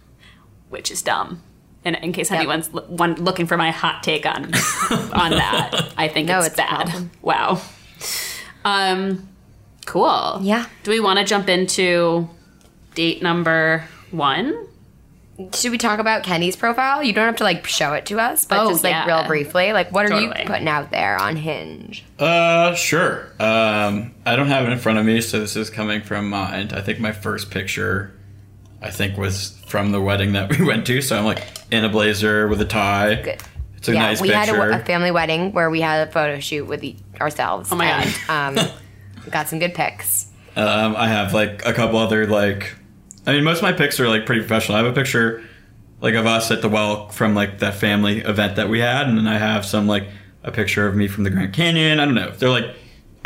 [0.70, 1.42] which is dumb.
[1.84, 4.46] And in case anyone's l- one looking for my hot take on
[4.92, 7.10] on that, I think No, it's, it's bad.
[7.24, 7.62] Wow.
[8.66, 9.30] Um,
[9.86, 10.40] cool.
[10.44, 10.68] Yeah.
[10.84, 12.30] Do we want to jump into
[12.94, 14.68] date number one?
[15.54, 17.04] Should we talk about Kenny's profile?
[17.04, 19.06] You don't have to like show it to us, but Oh, just like yeah.
[19.06, 19.72] real briefly.
[19.72, 20.40] Like, what are Totally.
[20.40, 22.04] you putting out there on Hinge?
[22.18, 23.28] Uh, sure.
[23.40, 26.74] Um, I don't have it in front of me, so this is coming from mind.
[26.74, 28.14] I think my first picture,
[28.82, 31.02] I think, was from the wedding that we went to.
[31.04, 33.16] So I'm like in a blazer with a tie.
[33.22, 33.38] Good.
[33.76, 34.56] It's a yeah, nice we picture.
[34.56, 37.72] had a, a family wedding where we had a photo shoot with e- ourselves.
[37.72, 38.14] Oh my God.
[38.28, 38.70] and, Um,
[39.30, 40.32] got some good pics.
[40.56, 42.74] Um, I have like a couple other like,
[43.28, 44.78] I mean, most of my pics are like pretty professional.
[44.78, 45.44] I have a picture
[46.02, 49.18] like of us at the well from like that family event that we had, and
[49.18, 50.08] then I have some like
[50.44, 52.00] a picture of me from the Grand Canyon.
[52.00, 52.32] I don't know.
[52.32, 52.74] They're like,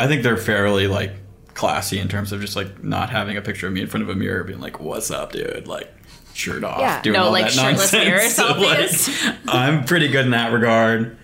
[0.00, 1.12] I think they're fairly like
[1.54, 4.08] classy in terms of just like not having a picture of me in front of
[4.10, 5.92] a mirror, being like, "What's up, dude?" Like
[6.34, 7.00] shirt off, Yeah.
[7.02, 8.04] doing No, all like, that shirtless nonsense.
[8.04, 9.54] mirror So, like.
[9.54, 11.16] I'm pretty good in that regard.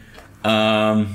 [0.44, 1.14] Um,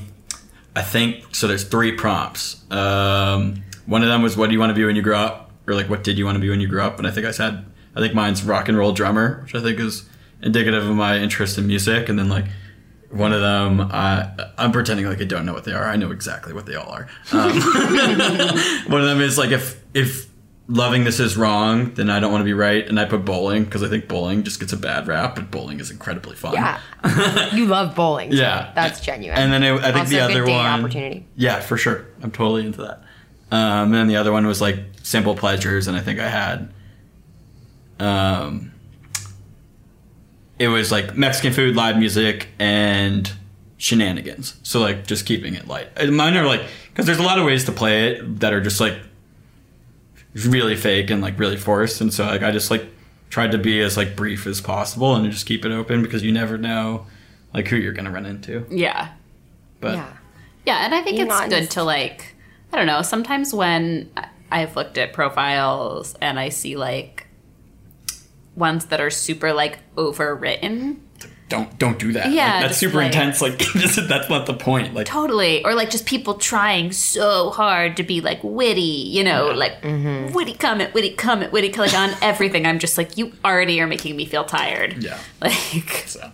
[0.76, 1.48] I think so.
[1.48, 2.60] There's three prompts.
[2.72, 5.43] Um, one of them was, "What do you want to be when you grow up?"
[5.68, 7.26] Or like, "What did you want to be when you grew up?" And I think
[7.26, 10.10] I said, I think mine's rock and roll drummer, which I think is
[10.42, 12.10] indicative of my interest in music.
[12.10, 12.46] And then like
[13.10, 15.86] one of them, I, I'm pretending like I don't know what they are.
[15.86, 17.08] I know exactly what they all are.
[17.32, 17.52] Um,
[18.92, 20.30] one of them is like if if
[20.68, 23.66] loving this is wrong, then I don't want to be right, and I put bowling
[23.66, 26.54] because I think bowling just gets a bad rap, but bowling is incredibly fun.
[26.54, 26.80] Yeah,
[27.54, 28.32] you love bowling.
[28.32, 29.38] so Yeah, that's genuine.
[29.38, 31.28] And then it, I think also the other one, opportunity.
[31.36, 33.04] yeah, for sure, I'm totally into that.
[33.54, 36.74] Um, and then the other one was like simple pleasures, and I think I had,
[38.00, 38.72] um,
[40.60, 43.32] it was like Mexican food, live music, and
[43.78, 44.56] shenanigans.
[44.64, 45.88] So like just keeping it light.
[46.10, 48.80] Mine are like because there's a lot of ways to play it that are just
[48.80, 48.98] like
[50.34, 52.86] really fake and like really forced, and so like I just like
[53.30, 56.32] tried to be as like brief as possible and just keep it open because you
[56.32, 57.06] never know
[57.54, 58.66] like who you're gonna run into.
[58.72, 59.10] Yeah.
[59.80, 60.14] But yeah,
[60.66, 61.72] Yeah, and I think Being it's good honest.
[61.72, 62.33] to like
[62.74, 67.28] I don't know, sometimes when I- I've looked at profiles and I see like
[68.56, 70.98] ones that are super like overwritten.
[71.50, 72.32] don't don't do that.
[72.32, 73.42] Yeah, Like, that's super like- intense.
[73.42, 74.94] Like that's not the point.
[74.96, 75.64] Like Totally.
[75.64, 80.34] Or like just people trying so hard to be like witty, you know, like mm-hmm.
[80.34, 82.66] witty comment, witty comment, witty like on everything.
[82.66, 85.04] I'm just like, you already are making me feel tired.
[85.04, 85.20] yeah.
[85.42, 86.32] Like So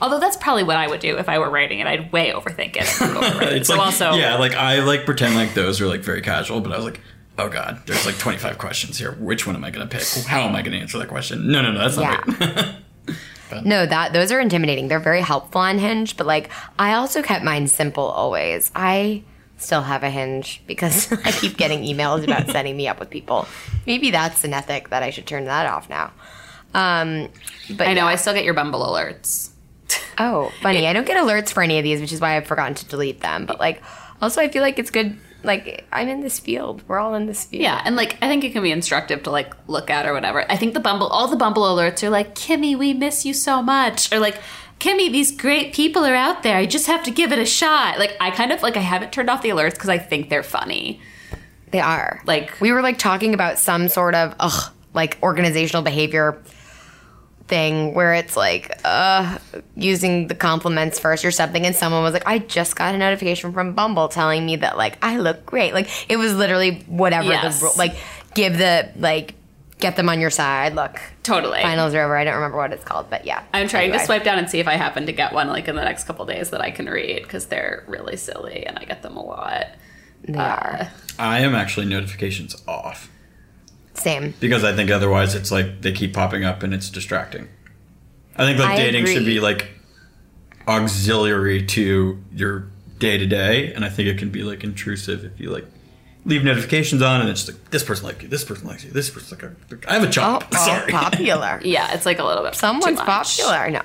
[0.00, 1.86] although that's probably what I would do if I were writing it.
[1.86, 2.82] I'd way overthink it.
[2.84, 3.52] overwrite it.
[3.54, 6.60] it's so like also yeah, like I like pretend like those are like very casual,
[6.60, 7.00] but I was like
[7.38, 9.12] oh god, there's like 25 questions here.
[9.12, 10.06] Which one am I going to pick?
[10.26, 11.50] How am I going to answer that question?
[11.50, 12.54] No, no, no, that's not Yeah.
[12.56, 12.74] right.
[13.64, 14.86] No, that those are intimidating.
[14.88, 18.70] They're very helpful on Hinge, but like I also kept mine simple always.
[18.76, 19.24] I
[19.56, 23.48] still have a Hinge because I keep getting emails about setting me up with people.
[23.86, 26.12] Maybe that's an ethic that I should turn that off now.
[26.74, 27.28] Um,
[27.76, 28.02] but I know.
[28.02, 28.06] yeah.
[28.06, 29.50] I still get your Bumble alerts.
[30.18, 30.86] Oh, funny.
[30.86, 33.20] I don't get alerts for any of these, which is why I've forgotten to delete
[33.20, 33.46] them.
[33.46, 33.82] But like,
[34.20, 35.16] also, I feel like it's good.
[35.42, 36.82] Like, I'm in this field.
[36.86, 37.62] We're all in this field.
[37.62, 40.44] Yeah, and like I think it can be instructive to like look at or whatever.
[40.52, 43.62] I think the Bumble, all the Bumble alerts are like, Kimmy, we miss you so
[43.62, 44.36] much, or like.
[44.78, 46.56] Kimmy, these great people are out there.
[46.56, 47.98] I just have to give it a shot.
[47.98, 50.42] Like I kind of like I haven't turned off the alerts because I think they're
[50.42, 51.02] funny.
[51.70, 52.22] They are.
[52.24, 56.40] Like- we were like talking about some sort of ugh, like organizational behavior
[57.50, 59.36] thing where it's like uh
[59.76, 63.52] using the compliments first or something and someone was like I just got a notification
[63.52, 65.74] from Bumble telling me that like I look great.
[65.74, 67.60] Like it was literally whatever Yes.
[67.60, 67.94] the like
[68.34, 69.34] give the like
[69.80, 70.74] get them on your side.
[70.74, 71.00] Look.
[71.22, 71.60] Totally.
[71.62, 72.16] Finals are over.
[72.16, 73.42] I don't remember what it's called, but yeah.
[73.54, 73.98] I'm trying Anyway.
[73.98, 76.04] to swipe down and see if I happen to get one like in the next
[76.04, 79.22] couple days that I can read because they're really silly and I get them a
[79.24, 79.66] lot.
[80.22, 80.88] They are.
[81.18, 83.10] I am actually notifications off
[84.00, 84.34] Same.
[84.40, 87.48] because I think otherwise it's like they keep popping up and it's distracting.
[88.36, 89.68] I think like I dating should be like
[90.68, 92.66] auxiliary to your
[92.98, 95.66] day to day, and I think it can be like intrusive if you like
[96.26, 99.08] leave notifications on and it's like this person likes you, this person likes you, this
[99.08, 99.38] person
[99.70, 100.44] like I have a Oh, job.
[100.52, 100.92] oh, Sorry.
[100.92, 101.60] popular.
[101.64, 102.54] Yeah, it's like a little bit.
[102.54, 103.38] Someone's too much.
[103.38, 103.70] popular.
[103.70, 103.80] No.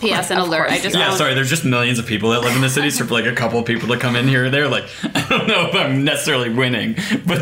[0.00, 0.30] P.S.
[0.32, 0.68] An alert.
[0.68, 1.34] I just Yeah, sorry.
[1.34, 3.58] There's just millions of people that live in the city, so for like a couple
[3.60, 4.84] of people to come in here or there, like
[5.14, 7.40] I don't know if I'm necessarily winning, but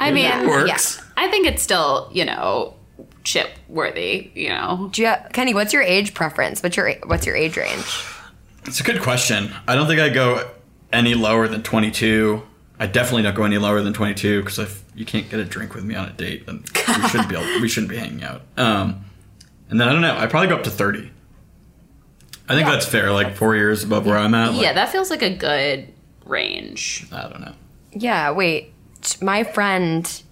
[0.00, 1.02] I mean, it works.
[1.16, 2.74] I think it's still you know
[3.24, 4.30] chip worthy.
[4.34, 6.62] You know, Do you, Kenny, what's your age preference?
[6.62, 7.84] What's your what's your age range?
[8.64, 9.50] It's a good question.
[9.66, 10.50] I don't think I go
[10.92, 12.42] any lower than 22.
[12.80, 15.74] I definitely don't go any lower than 22 because if you can't get a drink
[15.74, 18.42] with me on a date, then we shouldn't be able, we shouldn't be hanging out.
[18.56, 19.04] Um,
[19.70, 20.16] and then I don't know.
[20.16, 21.10] I probably go up to 30.
[22.48, 22.72] I think Yeah.
[22.72, 23.10] that's fair.
[23.12, 24.52] Like four years above where I'm at.
[24.52, 25.88] Like, yeah, that feels like a good
[26.24, 27.06] range.
[27.12, 27.54] I don't know.
[27.92, 28.72] Yeah, wait.
[29.22, 30.22] My friend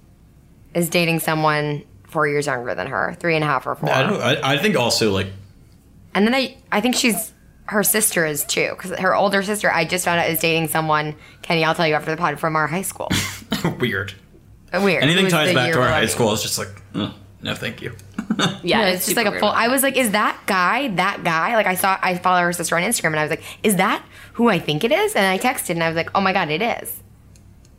[0.75, 3.91] is dating someone four years younger than her, three and a half or four.
[3.91, 4.21] I don't.
[4.21, 5.29] I, I think also like
[6.15, 7.33] And then I, I think she's
[7.67, 11.17] her sister is too, because her older sister I just found out is dating someone.
[11.43, 13.09] Kenny, I'll tell you after the pod from our high school.
[13.81, 14.15] weird.
[14.73, 15.03] Weird.
[15.03, 17.95] Anything ties back to our high school is just like, uh, no, thank you.
[18.63, 19.49] Yeah, No, it's just like super a full.
[19.49, 21.55] I was like, is that guy that guy?
[21.55, 24.05] Like I saw, I follow her sister on Instagram, and I was like, is that
[24.35, 25.15] who I think it is?
[25.15, 27.01] And I texted, and I was like, oh my god, it is.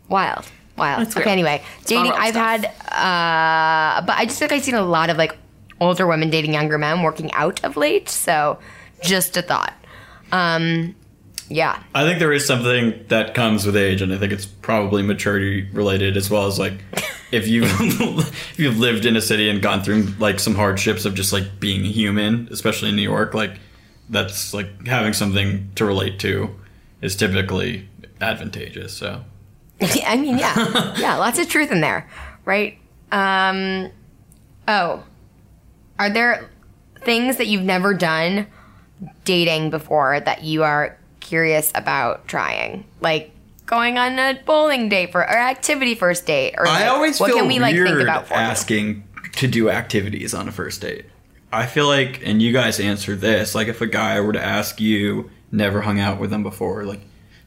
[0.09, 1.01] Wild, wild.
[1.01, 1.33] That's okay, weird.
[1.33, 2.11] anyway, dating.
[2.11, 2.63] I've stuff.
[2.63, 5.37] had, uh, but I just think I've seen a lot of like
[5.79, 8.09] older women dating younger men working out of late.
[8.09, 8.59] So,
[9.01, 9.73] just a thought.
[10.31, 10.95] Um,
[11.49, 15.01] yeah, I think there is something that comes with age, and I think it's probably
[15.01, 16.73] maturity related as well as like
[17.31, 21.15] if you if you've lived in a city and gone through like some hardships of
[21.15, 23.59] just like being human, especially in New York, like
[24.09, 26.49] that's like having something to relate to
[27.01, 27.87] is typically
[28.19, 28.93] advantageous.
[28.93, 29.23] So
[30.05, 32.09] I mean, yeah, yeah, lots of truth in there,
[32.45, 32.77] right?
[33.11, 33.91] Um,
[34.67, 35.03] oh,
[35.99, 36.49] are there
[37.01, 38.47] things that you've never done
[39.23, 43.31] dating before that you are curious about trying, like
[43.65, 47.31] going on a bowling date for or activity first date, or I like, always what
[47.31, 49.03] feel can we like think about for asking
[49.37, 51.05] to do activities on a first date.
[51.51, 54.81] I feel like, and you guys answer this, like if a guy were to ask
[54.81, 57.01] you, never hung out with them before, like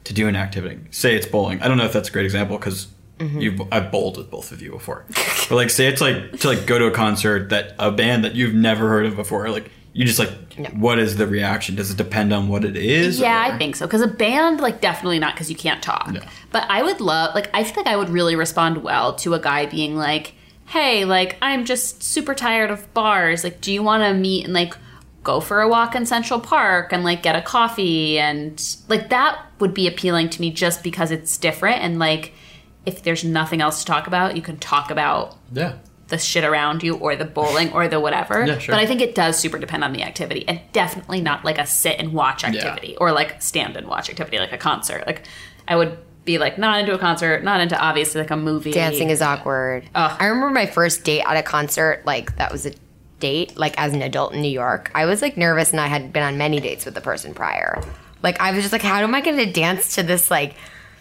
[0.05, 1.61] to do an activity, say it's bowling.
[1.61, 2.87] I don't know if that's a great example because
[3.19, 3.39] Mm-hmm.
[3.39, 5.05] you've I've bowled with both of you before,
[5.47, 8.33] but like say it's like to like go to a concert that a band that
[8.33, 10.31] you've never heard of before, like you just like,
[10.73, 11.75] what is the reaction?
[11.75, 13.19] Does it depend on what it is?
[13.19, 13.85] Yeah, or- I think so.
[13.85, 16.15] Because a band, like, definitely not because you can't talk.
[16.51, 19.39] But I would love, like, I feel like I would really respond well to a
[19.39, 20.33] guy being like,
[20.67, 23.43] hey, like, I'm just super tired of bars.
[23.43, 24.73] Like, do you want to meet and, like,
[25.23, 28.19] go for a walk in Central Park and, like, get a coffee?
[28.19, 31.81] And, like, that would be appealing to me just because it's different.
[31.81, 32.33] And, like,
[32.85, 35.75] if there's nothing else to talk about, you can talk about yeah.
[36.07, 38.45] the shit around you or the bowling or the whatever.
[38.45, 38.73] Yeah, sure.
[38.73, 41.67] But I think it does super depend on the activity and definitely not like a
[41.67, 45.05] sit and watch activity or like stand and watch activity like a concert.
[45.05, 45.27] Like
[45.67, 48.71] I would be like not into a concert, not into obviously like a movie.
[48.71, 49.87] Dancing is awkward.
[49.93, 50.17] Ugh.
[50.19, 52.73] I remember my first date at a concert, like that was a
[53.21, 54.91] date, like as an adult in New York.
[54.93, 57.81] I was like nervous and I had been on many dates with the person prior.
[58.21, 60.55] Like I was just like, how am I gonna dance to this like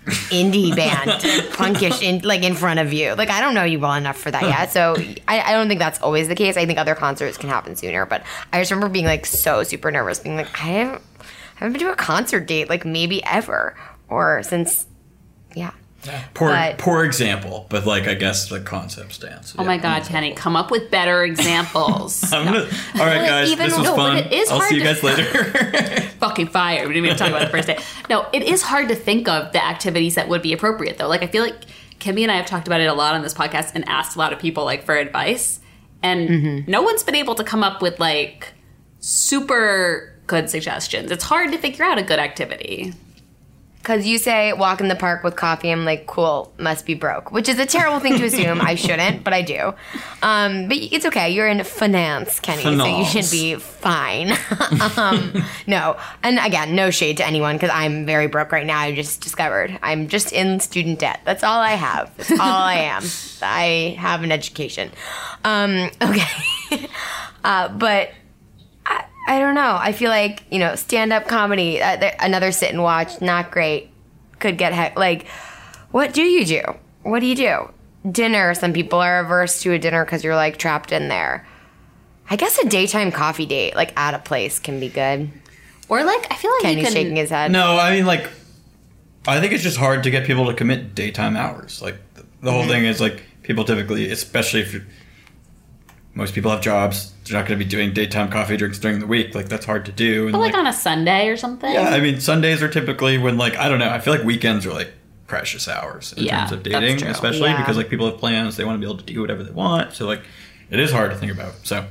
[0.07, 1.11] indie band,
[1.53, 3.15] punkish in like in front of you?
[3.15, 4.71] Like I don't know you well enough for that yet.
[4.71, 4.95] So
[5.27, 6.57] I, I don't think that's always the case.
[6.57, 8.07] I think other concerts can happen sooner.
[8.07, 11.25] But I just remember being like so super nervous, being like, I haven't, I
[11.57, 13.77] haven't been to a concert date like maybe ever.
[14.09, 14.87] Or since
[15.55, 15.73] yeah.
[16.33, 19.55] Poor, But- poor example, but like I guess the concept stands.
[19.59, 22.23] Oh my God, Kenny, come up with better examples.
[22.33, 24.17] I'm gonna, all right, guys, even- this was no, fun.
[24.17, 26.09] it is I'll hard see you to- guys later.
[26.21, 26.87] fucking fire.
[26.89, 27.79] We didn't even talk about the first day.
[28.09, 31.09] No, it is hard to think of the activities that would be appropriate though.
[31.09, 31.61] Like I feel like
[31.99, 34.19] Kimmy and I have talked about it a lot on this podcast and asked a
[34.19, 35.61] lot of people like for advice.
[36.03, 36.71] And mm-hmm.
[36.71, 38.55] no one's been able to come up with like
[39.01, 41.11] super good suggestions.
[41.11, 42.95] It's hard to figure out a good activity.
[43.83, 47.33] Because you say walk in the park with coffee, I'm like, cool, must be broke,
[47.33, 48.61] which is a terrible thing to assume.
[48.61, 49.73] I shouldn't, but I do.
[50.23, 51.31] Um, but it's okay.
[51.31, 54.33] You're in finance, Kenny, so you should be fine.
[54.99, 58.79] um, no, and again, no shade to anyone because I'm very broke right now.
[58.79, 61.21] I just discovered I'm just in student debt.
[61.25, 62.15] That's all I have.
[62.19, 63.03] That's all I am.
[63.43, 64.91] I have an education.
[65.45, 66.87] Um, okay,
[67.45, 68.11] uh, but
[69.31, 69.79] I don't know.
[69.81, 71.81] I feel like you know, stand up comedy.
[71.81, 73.91] Uh, there- another sit and watch, not great.
[74.41, 75.29] Could get he- like,
[75.93, 76.63] what do you do?
[77.03, 77.71] What do you do?
[78.11, 78.55] Dinner.
[78.55, 81.47] Some people are averse to a dinner because you're like trapped in there.
[82.29, 85.31] I guess a daytime coffee date, like at a place, can be good.
[85.89, 87.53] Or like I feel like you Kenny's can shaking his head.
[87.53, 88.29] no, I mean like,
[89.29, 91.81] I think it's just hard to get people to commit daytime hours.
[91.83, 94.85] Like the, the whole thing is like people typically, especially if you're,
[96.15, 99.07] most people have jobs, they're not going to be doing daytime coffee drinks during the
[99.07, 99.35] week.
[99.35, 100.25] Like that's hard to do.
[100.25, 101.73] And but like on a Sunday or something.
[101.73, 103.89] Yeah, I mean Sundays are typically when like I don't know.
[103.89, 104.93] I feel like weekends are like
[105.27, 107.59] precious hours in Yeah, terms of dating, especially Yeah.
[107.59, 108.57] because like people have plans.
[108.57, 109.95] They want to be able to do whatever they want.
[109.95, 110.23] So like
[110.71, 111.55] it is hard to think about.
[111.63, 111.87] So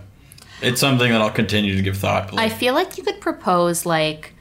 [0.61, 2.31] it's something that I'll continue to give thought.
[2.31, 4.33] But, I feel like you could propose like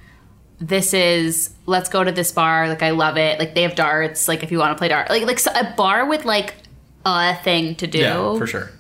[0.61, 4.27] this is let's go to this bar like I love it like they have darts
[4.27, 6.55] like if you want to play dart like like so- a bar with like
[7.07, 8.71] a thing to do yeah, for sure.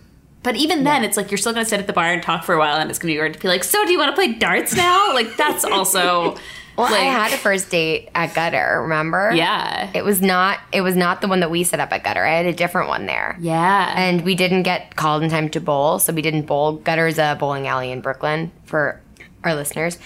[0.42, 2.54] But even then it's like you're still gonna sit at the bar and talk for
[2.54, 4.14] a while and it's gonna be weird to be like so do you want to
[4.14, 6.36] play darts now like that's also
[6.76, 8.82] Well, I had a first date at Gutter.
[8.82, 9.32] Remember?
[9.34, 10.60] yeah It was not.
[10.72, 12.24] It was not the one that we set up at Gutter.
[12.24, 13.36] I had a different one there.
[13.40, 16.74] yeah and we didn't get called in time to bowl, so we didn't bowl.
[16.74, 19.00] Gutter's a bowling alley in Brooklyn for
[19.42, 19.98] our listeners,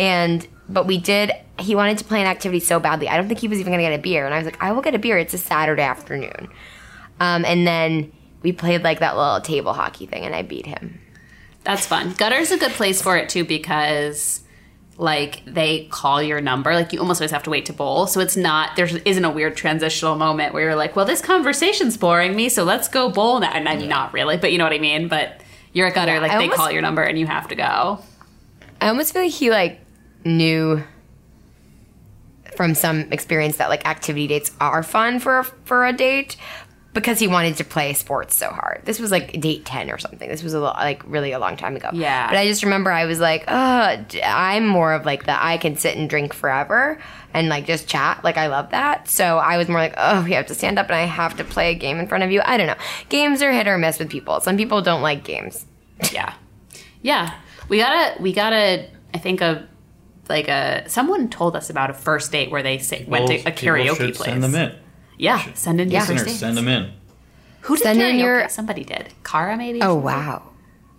[0.00, 1.30] and but we did.
[1.60, 3.08] He wanted to play an activity so badly.
[3.08, 4.60] I don't think he was even going to get a beer, and I was like,
[4.60, 5.16] I will get a beer.
[5.16, 6.48] It's a Saturday afternoon,
[7.20, 8.12] um, and then
[8.46, 11.00] we played like that little table hockey thing, and I beat him.
[11.64, 12.12] That's fun.
[12.12, 14.44] Gutter's a good place for it too because
[14.98, 16.72] like they call your number.
[16.72, 18.06] Like you almost always have to wait to bowl.
[18.06, 21.96] So it's not there isn't a weird transitional moment where you're like, well, this conversation's
[21.96, 23.50] boring me, so let's go bowl now.
[23.52, 25.08] And I'm not really, but you know what I mean.
[25.08, 25.40] But
[25.72, 27.56] you're a Gutter, Yeah, like I they almost- call your number and you have to
[27.56, 27.98] go.
[28.80, 29.80] I almost feel like he like
[30.24, 30.84] knew
[32.56, 36.36] from some experience that like activity dates are fun for a, for a date
[36.96, 38.82] because he wanted to play sports so hard.
[38.84, 40.28] This was like date 10 or something.
[40.28, 41.90] This was a lo- like really a long time ago.
[41.92, 42.28] Yeah.
[42.28, 45.76] But I just remember I was like, "Uh, I'm more of like the I can
[45.76, 46.98] sit and drink forever
[47.32, 48.24] and like just chat.
[48.24, 50.86] Like I love that." So I was more like, "Oh, we have to stand up
[50.86, 52.76] and I have to play a game in front of you." I don't know.
[53.08, 54.40] Games are hit or miss with people.
[54.40, 55.64] Some people don't like games.
[56.12, 56.34] Yeah,
[57.02, 57.34] yeah.
[57.68, 58.88] We gotta we gotta.
[59.14, 59.66] I think a
[60.28, 63.52] like a someone told us about a first date where they say, went to a
[63.52, 64.18] karaoke place.
[64.18, 64.76] Send them in.
[65.18, 66.40] Yeah, send in your first Listeners, dates.
[66.40, 66.92] send them in.
[67.62, 69.12] Who did Send in your- Somebody did.
[69.24, 69.80] Cara maybe.
[69.82, 70.50] Oh, wow.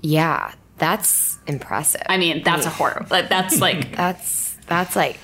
[0.02, 2.02] Yeah, that's impressive.
[2.08, 3.06] I mean, that's a horror.
[3.10, 5.20] Like, that's like That's that's like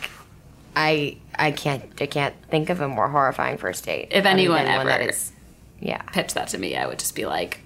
[0.75, 4.07] I I can't I can't think of a more horrifying first date.
[4.11, 5.31] If other anyone than one that ever- is-
[5.79, 6.01] yeah.
[6.03, 7.59] pitch that to me, I would just be like,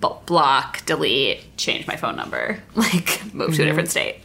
[0.00, 3.64] block, delete, change my phone number, like move to a mm-hmm.
[3.64, 4.16] different state.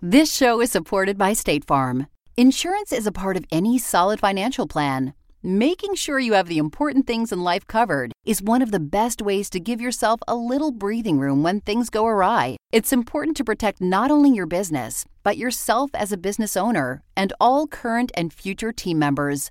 [0.00, 2.06] This show is supported by State Farm.
[2.36, 5.12] Insurance is a part of any solid financial plan.
[5.42, 9.22] Making sure you have the important things in life covered is one of the best
[9.22, 12.58] ways to give yourself a little breathing room when things go awry.
[12.72, 17.32] It's important to protect not only your business, but yourself as a business owner and
[17.40, 19.50] all current and future team members.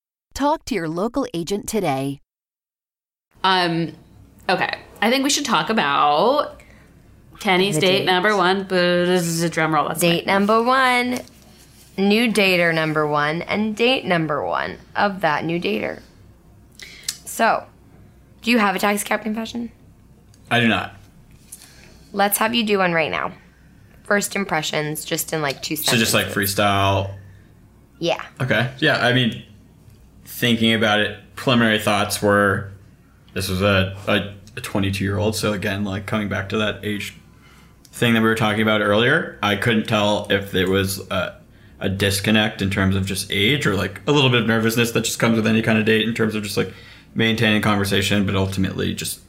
[0.41, 2.19] Talk to your local agent today.
[3.43, 3.91] Um,
[4.49, 6.59] okay, I think we should talk about
[7.39, 8.05] Kenny's The date date.
[8.05, 8.63] number one.
[8.63, 9.89] B is a drum roll.
[9.89, 11.19] That's Date my- number one,
[11.95, 15.99] new dater number one, and date number one of that new dater.
[17.23, 17.67] So,
[18.41, 19.71] do you have a taxi cab confession?
[20.49, 20.95] I do not.
[22.13, 23.33] Let's have you do one right now.
[24.01, 25.91] First impressions, just in like two seconds.
[25.91, 27.13] So just like freestyle.
[27.99, 28.25] Yeah.
[28.41, 28.71] Okay.
[28.79, 29.05] Yeah.
[29.05, 29.43] I mean,
[30.31, 32.71] thinking about it preliminary thoughts were
[33.33, 35.35] this was a, a, a 22 year old.
[35.35, 37.15] So again, like coming back to that age
[37.91, 41.39] thing that we were talking about earlier, I couldn't tell if it was a,
[41.79, 45.01] a disconnect in terms of just age or like a little bit of nervousness that
[45.01, 46.73] just comes with any kind of date in terms of just like
[47.13, 49.19] maintaining conversation, but ultimately just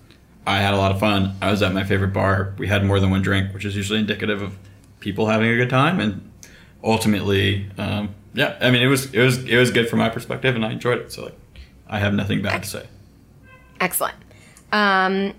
[0.46, 1.36] I had a lot of fun.
[1.40, 2.54] I was at my favorite bar.
[2.58, 4.58] We had more than one drink, which is usually indicative of
[5.00, 6.00] people having a good time.
[6.00, 6.30] And
[6.82, 10.54] ultimately, um, yeah, I mean, it was it was it was good from my perspective,
[10.54, 11.12] and I enjoyed it.
[11.12, 11.38] So like,
[11.86, 12.86] I have nothing bad to say.
[13.80, 14.16] Excellent.
[14.72, 15.34] Um,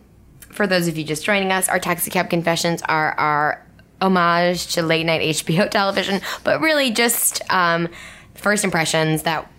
[0.49, 3.65] for those of you just joining us, our Taxi Cab Confessions are our
[4.01, 7.89] homage to late night HBO television, but really just um,
[8.35, 9.49] first impressions that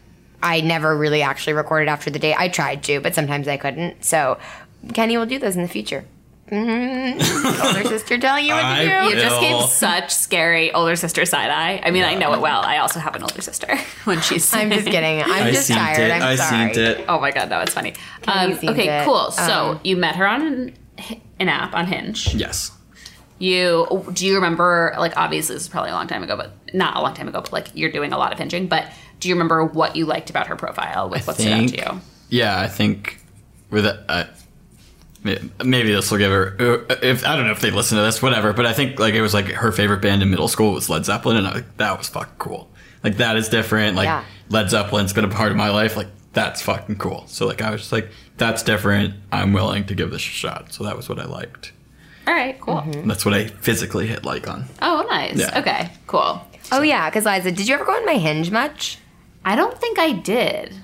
[0.43, 2.37] I never really actually recorded after the date.
[2.39, 4.05] I tried to, but sometimes I couldn't.
[4.05, 4.39] So
[4.93, 6.05] Kenny will do those in the future.
[6.51, 7.67] Mm-hmm.
[7.67, 9.09] Older sister telling you what to I- do.
[9.17, 11.81] You just gave such scary older sister side eye.
[11.83, 12.61] I mean, I know it well.
[12.61, 14.53] I also have an older sister when she's.
[14.55, 15.23] I'm just kidding.
[15.23, 15.99] I'm I just seen tired.
[16.11, 16.13] it.
[16.13, 16.75] I'm I sorry.
[16.75, 17.05] seen it.
[17.09, 17.95] Oh my god, no, it's funny.
[18.23, 19.05] Kenny Um, seen okay, it.
[19.05, 19.31] cool.
[19.31, 20.75] So Um, you met her on an,
[21.41, 22.35] an app on Hinge.
[22.35, 22.71] Yes.
[23.39, 24.95] You do you remember?
[24.99, 27.41] Like, obviously, this is probably a long time ago, but not a long time ago.
[27.41, 28.69] But like, you're doing a lot of hinging.
[28.69, 31.09] But do you remember what you liked about her profile?
[31.09, 32.01] With what stood out to you?
[32.29, 33.19] Yeah, I think
[33.71, 34.31] with it, uh, may-
[35.25, 36.57] maybe this will give her.
[36.91, 38.53] uh, If I don't know if they listen to this, whatever.
[38.53, 41.05] But I think like it was like her favorite band in middle school was Led
[41.05, 42.71] Zeppelin, and I, like, that was fucking cool.
[43.03, 43.97] Like that is different.
[43.97, 44.25] Like Yeah.
[44.51, 45.97] Led Zeppelin's been a part of my life.
[45.97, 47.25] Like that's fucking cool.
[47.27, 49.15] So like I was just like, that's different.
[49.33, 50.73] I'm willing to give this a shot.
[50.73, 51.73] So that was what I liked.
[52.27, 52.77] All right, cool.
[52.77, 53.01] Mm-hmm.
[53.01, 54.65] And that's what I physically hit like on.
[54.81, 55.37] Oh, nice.
[55.39, 55.59] Yeah.
[55.61, 56.41] Okay, cool.
[56.73, 58.99] Oh yeah, because Liza, did you ever go on my Hinge much?
[59.45, 60.75] I don't think I did.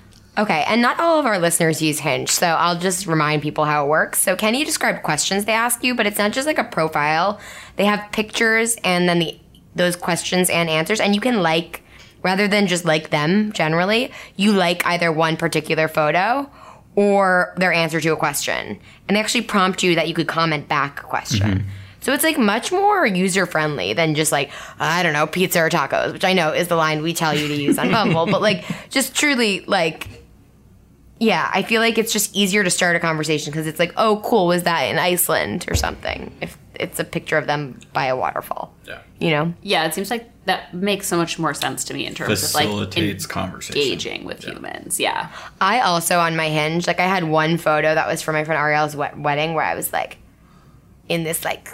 [0.41, 3.85] Okay, and not all of our listeners use Hinge, so I'll just remind people how
[3.85, 4.21] it works.
[4.21, 7.39] So can you describe questions they ask you, but it's not just like a profile.
[7.77, 9.39] They have pictures and then the
[9.75, 11.83] those questions and answers, and you can like
[12.23, 16.51] rather than just like them generally, you like either one particular photo
[16.97, 18.81] or their answer to a question.
[19.09, 21.51] And they actually prompt you that you could comment back a question.
[21.51, 21.69] Mm-hmm.
[22.01, 25.69] So it's like much more user friendly than just like, I don't know, pizza or
[25.69, 28.41] tacos, which I know is the line we tell you to use on Bumble, but
[28.41, 30.20] like just truly like
[31.21, 34.21] yeah, I feel like it's just easier to start a conversation because it's like, oh,
[34.25, 36.35] cool, was that in Iceland or something?
[36.41, 39.01] If it's a picture of them by a waterfall, Yeah.
[39.19, 39.53] you know?
[39.63, 42.55] Yeah, it seems like that makes so much more sense to me in terms of
[42.55, 43.81] like Facilitates conversation.
[43.83, 44.99] engaging with humans.
[44.99, 45.29] Yeah.
[45.61, 48.59] I also on my hinge, like I had one photo that was for my friend
[48.59, 50.17] Ariel's wet- wedding where I was like
[51.09, 51.69] in this like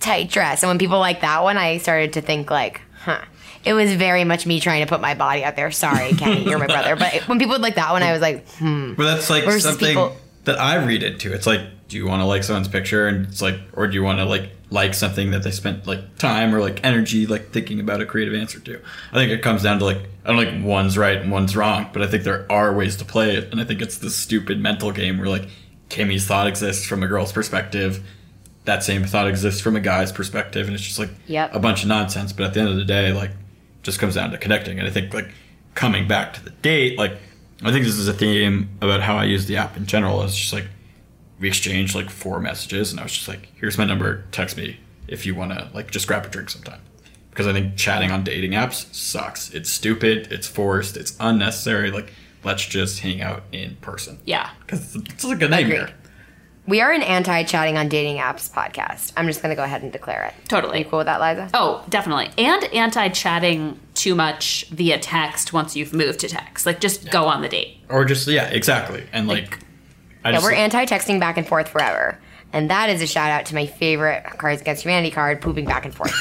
[0.00, 0.64] tight dress.
[0.64, 3.20] And when people like that one, I started to think like, huh.
[3.64, 5.70] It was very much me trying to put my body out there.
[5.70, 6.96] Sorry, Kenny, you're my brother.
[6.96, 8.94] But when people would like that one, I was like, hmm.
[8.94, 11.32] But that's like Versus something people- that I read into.
[11.32, 14.02] It's like, do you want to like someone's picture, and it's like, or do you
[14.02, 17.80] want to like like something that they spent like time or like energy like thinking
[17.80, 18.80] about a creative answer to?
[19.12, 21.88] I think it comes down to like I don't think one's right and one's wrong,
[21.92, 24.60] but I think there are ways to play it, and I think it's this stupid
[24.60, 25.48] mental game where like
[25.88, 28.02] Kimmy's thought exists from a girl's perspective.
[28.66, 31.54] That same thought exists from a guy's perspective, and it's just like Yep.
[31.54, 32.34] a bunch of nonsense.
[32.34, 33.30] But at the end of the day, like,
[33.82, 34.78] just comes down to connecting.
[34.78, 35.30] And I think like
[35.74, 37.16] coming back to the date, like,
[37.62, 40.22] I think this is a theme about how I use the app in general.
[40.22, 40.66] It's just like
[41.40, 44.24] we exchanged like four messages, and I was just like, "Here's my number.
[44.30, 46.80] Text me if you want to like just grab a drink sometime."
[47.30, 49.52] Because I think chatting on dating apps sucks.
[49.54, 50.32] It's stupid.
[50.32, 50.96] It's forced.
[50.96, 51.90] It's unnecessary.
[51.92, 52.12] Like,
[52.42, 54.18] let's just hang out in person.
[54.24, 54.50] Yeah.
[54.60, 55.84] Because it's, it's like a nightmare.
[55.84, 55.94] Agreed.
[56.68, 59.14] We are an anti chatting on dating apps podcast.
[59.16, 60.34] I'm just going to go ahead and declare it.
[60.48, 60.74] Totally.
[60.74, 61.48] Are you cool with that, Liza?
[61.54, 62.28] Oh, definitely.
[62.36, 66.66] And anti chatting too much via text once you've moved to text.
[66.66, 67.78] Like just go on the date.
[67.88, 69.06] Or just yeah, exactly.
[69.14, 69.60] And like,
[70.26, 72.18] I Yeah, just we're like- anti texting back and forth forever.
[72.52, 75.84] And that is a shout out to my favorite Cards Against Humanity card, pooping back
[75.84, 76.12] and forth.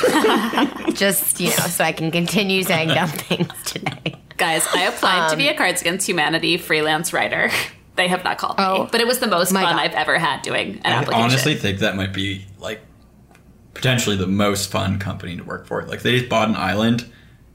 [0.93, 4.13] Just, you know, so I can continue saying dumb things today.
[4.35, 7.49] Guys, I applied to be a um, Cards Against Humanity freelance writer.
[7.97, 8.89] They have not called Oh, me.
[8.91, 9.75] But it was the most fun God.
[9.75, 11.21] I've ever had doing an I application.
[11.23, 12.79] honestly think that might be like
[13.73, 15.83] potentially the most fun company to work for.
[15.83, 17.05] Like they just bought an island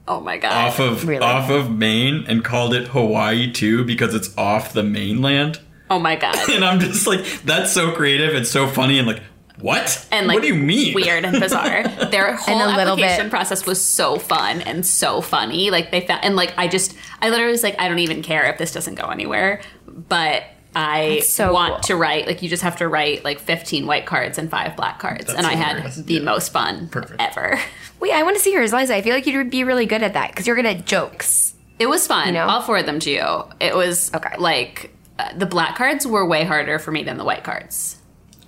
[0.07, 0.51] oh my god.
[0.53, 1.23] off of Really?
[1.23, 5.59] off of Maine and called it Hawaii 2 because it's off the mainland.
[5.89, 6.35] oh my god.
[6.49, 9.21] And I'm just like, that's so creative and so funny and like,
[9.59, 10.05] what?
[10.11, 10.93] and like what do you mean?
[10.93, 15.21] weird and bizarre their whole a little application bit- process was so fun and so
[15.21, 18.21] funny like they found and like i just i literally was like i don't even
[18.23, 19.61] care if this doesn't go anywhere
[19.95, 20.43] but
[20.75, 21.81] i so want cool.
[21.81, 24.97] to write like you just have to write like 15 white cards and five black
[24.99, 25.95] cards That's and i hilarious.
[25.97, 26.21] had the Yeah.
[26.21, 27.21] most fun Perfect.
[27.21, 27.59] ever
[27.99, 28.93] Wait, I want to see yours, Liza.
[28.93, 31.53] I feel like you'd be really good at that because you're good at jokes.
[31.79, 32.45] it was fun You know?
[32.47, 34.35] i'll forward them to you it was Okay.
[34.37, 37.99] like uh, the black cards were way harder for me than the white cards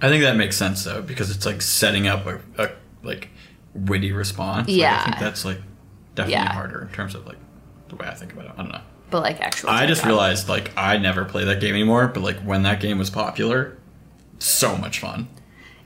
[0.02, 2.70] I think that makes sense though because it's like setting up a, a
[3.02, 3.30] like
[3.74, 4.68] witty response.
[4.68, 5.00] Like, Yeah.
[5.00, 5.60] I think that's like
[6.16, 6.52] definitely Yeah.
[6.54, 7.38] harder in terms of like
[7.88, 8.52] the way I think about it.
[8.58, 8.82] I don't know.
[9.10, 9.70] But like actual.
[9.70, 10.20] I just tabletop.
[10.22, 13.78] realized like I never play that game anymore, but like when that game was popular,
[14.40, 15.28] so much fun.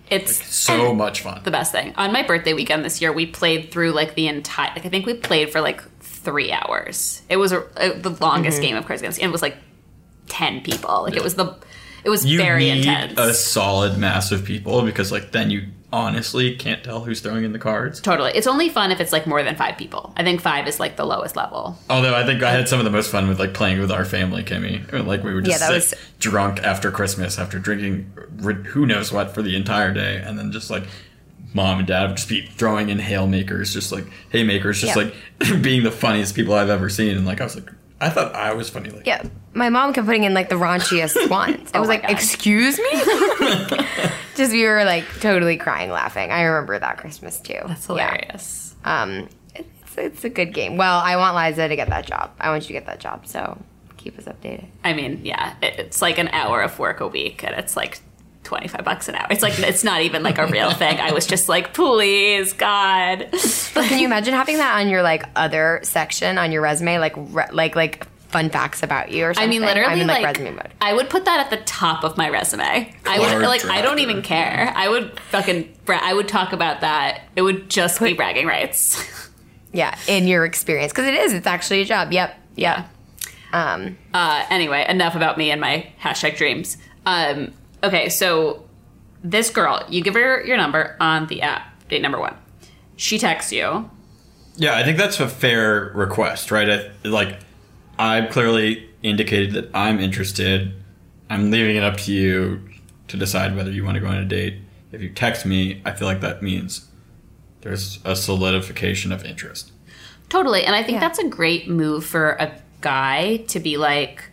[0.09, 1.41] it's like, So much fun.
[1.43, 1.93] the best thing.
[1.97, 4.71] On my birthday weekend this year, we played through like the entire.
[4.75, 7.21] Like I think we played for like three hours.
[7.29, 8.67] It was a, a, the longest Mm-hmm.
[8.67, 9.57] game of Cards Against, and it was like
[10.27, 11.03] ten people.
[11.03, 11.55] Like it was the.
[12.03, 13.19] It was you very need intense.
[13.19, 17.51] a solid mass of people because like then you honestly can't tell who's throwing in
[17.51, 17.99] the cards.
[17.99, 18.31] Totally.
[18.35, 20.13] It's only fun if it's like more than five people.
[20.17, 21.77] I think five is like the lowest level.
[21.89, 24.05] Although I think I had some of the most fun with like playing with our
[24.05, 24.91] family, Kimmy.
[24.93, 28.11] Or, Like we were just Yeah, that was- drunk after Christmas, after drinking
[28.67, 30.83] who knows what for the entire day, and then just like
[31.53, 35.03] mom and dad would just be throwing in hail makers, just like haymakers, just Yeah.
[35.47, 37.17] like being the funniest people I've ever seen.
[37.17, 37.69] And like I was like,
[38.01, 38.89] I thought I was funny.
[38.89, 39.23] Like Yeah,
[39.53, 41.71] my mom kept putting in like the raunchiest ones.
[41.73, 42.11] I Oh was my like, God.
[42.11, 42.89] "Excuse me."
[44.35, 46.31] Just we were like totally crying, laughing.
[46.31, 47.59] I remember that Christmas too.
[47.67, 47.95] That's Yeah.
[47.95, 48.75] hilarious.
[48.85, 50.77] Um, it's it's a good game.
[50.77, 52.31] Well, I want Liza to get that job.
[52.39, 53.27] I want you to get that job.
[53.27, 53.57] So
[53.97, 54.67] keep us updated.
[54.83, 57.99] I mean, yeah, it- it's like an hour of work a week, and it's like
[58.49, 59.27] twenty five bucks an hour.
[59.29, 60.99] It's like it's not even like a real thing.
[60.99, 63.27] I was just like, please, God.
[63.31, 67.13] But can you imagine having that on your like other section on your resume, like
[67.15, 69.49] re- like like fun facts about you or I something?
[69.51, 70.69] mean, literally, I mean, like, resume mode.
[70.81, 72.91] I would put that at the top of my resume.
[73.05, 74.73] I would Card like, I don't even care.
[74.75, 77.21] I would fucking, bra- I would talk about that.
[77.35, 79.03] It would just be bragging rights.
[79.71, 81.33] Yeah, in your experience, because it is.
[81.33, 82.11] It's actually a job.
[82.11, 82.35] Yep.
[82.55, 82.89] Yep.
[83.51, 86.77] Um, Uh, anyway, enough about me and my hashtag dreams.
[87.07, 87.51] Um,
[87.83, 88.65] okay, so
[89.23, 92.35] this girl, you give her your number on the app, date number one.
[92.95, 93.89] She texts you.
[94.57, 96.69] Yeah, I think that's a fair request, right?
[96.69, 97.39] I, like,
[97.97, 100.73] I've clearly indicated that I'm interested.
[101.29, 102.61] I'm leaving it up to you
[103.07, 104.55] to decide whether you want to go on a date.
[104.91, 106.87] If you text me, I feel like that means
[107.61, 109.71] there's a solidification of interest.
[110.29, 110.63] Totally.
[110.65, 110.99] And I think Yeah.
[111.01, 112.51] that's a great move for a
[112.81, 114.23] guy to be like,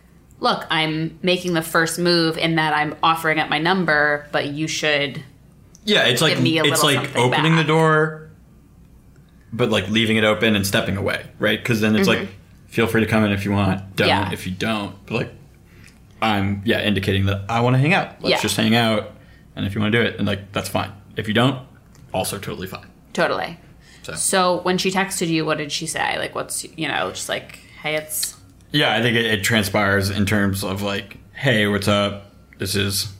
[0.40, 4.68] look, I'm making the first move in that I'm offering up my number, but you
[4.68, 5.22] should.
[5.84, 8.30] Yeah, it's like it's like opening the door,
[9.52, 11.58] but like leaving it open and stepping away, right?
[11.58, 12.28] Because then it's like,
[12.66, 13.96] feel free to come in if you want.
[13.96, 14.22] Don't Mm-hmm.
[14.28, 14.32] Yeah.
[14.32, 14.94] if you don't.
[15.06, 15.32] But like,
[16.20, 18.20] I'm yeah indicating that I want to hang out.
[18.22, 18.40] Let's Yeah.
[18.40, 19.12] just hang out,
[19.54, 20.92] and if you want to do it, and like that's fine.
[21.16, 21.66] If you don't,
[22.12, 22.86] also totally fine.
[23.12, 23.58] Totally.
[24.02, 24.14] So.
[24.14, 26.16] So when she texted you, what did she say?
[26.18, 28.35] Like, what's, you know, just like, hey, it's.
[28.72, 32.32] Yeah, I think it, it transpires in terms of like, hey, what's up?
[32.58, 33.12] This is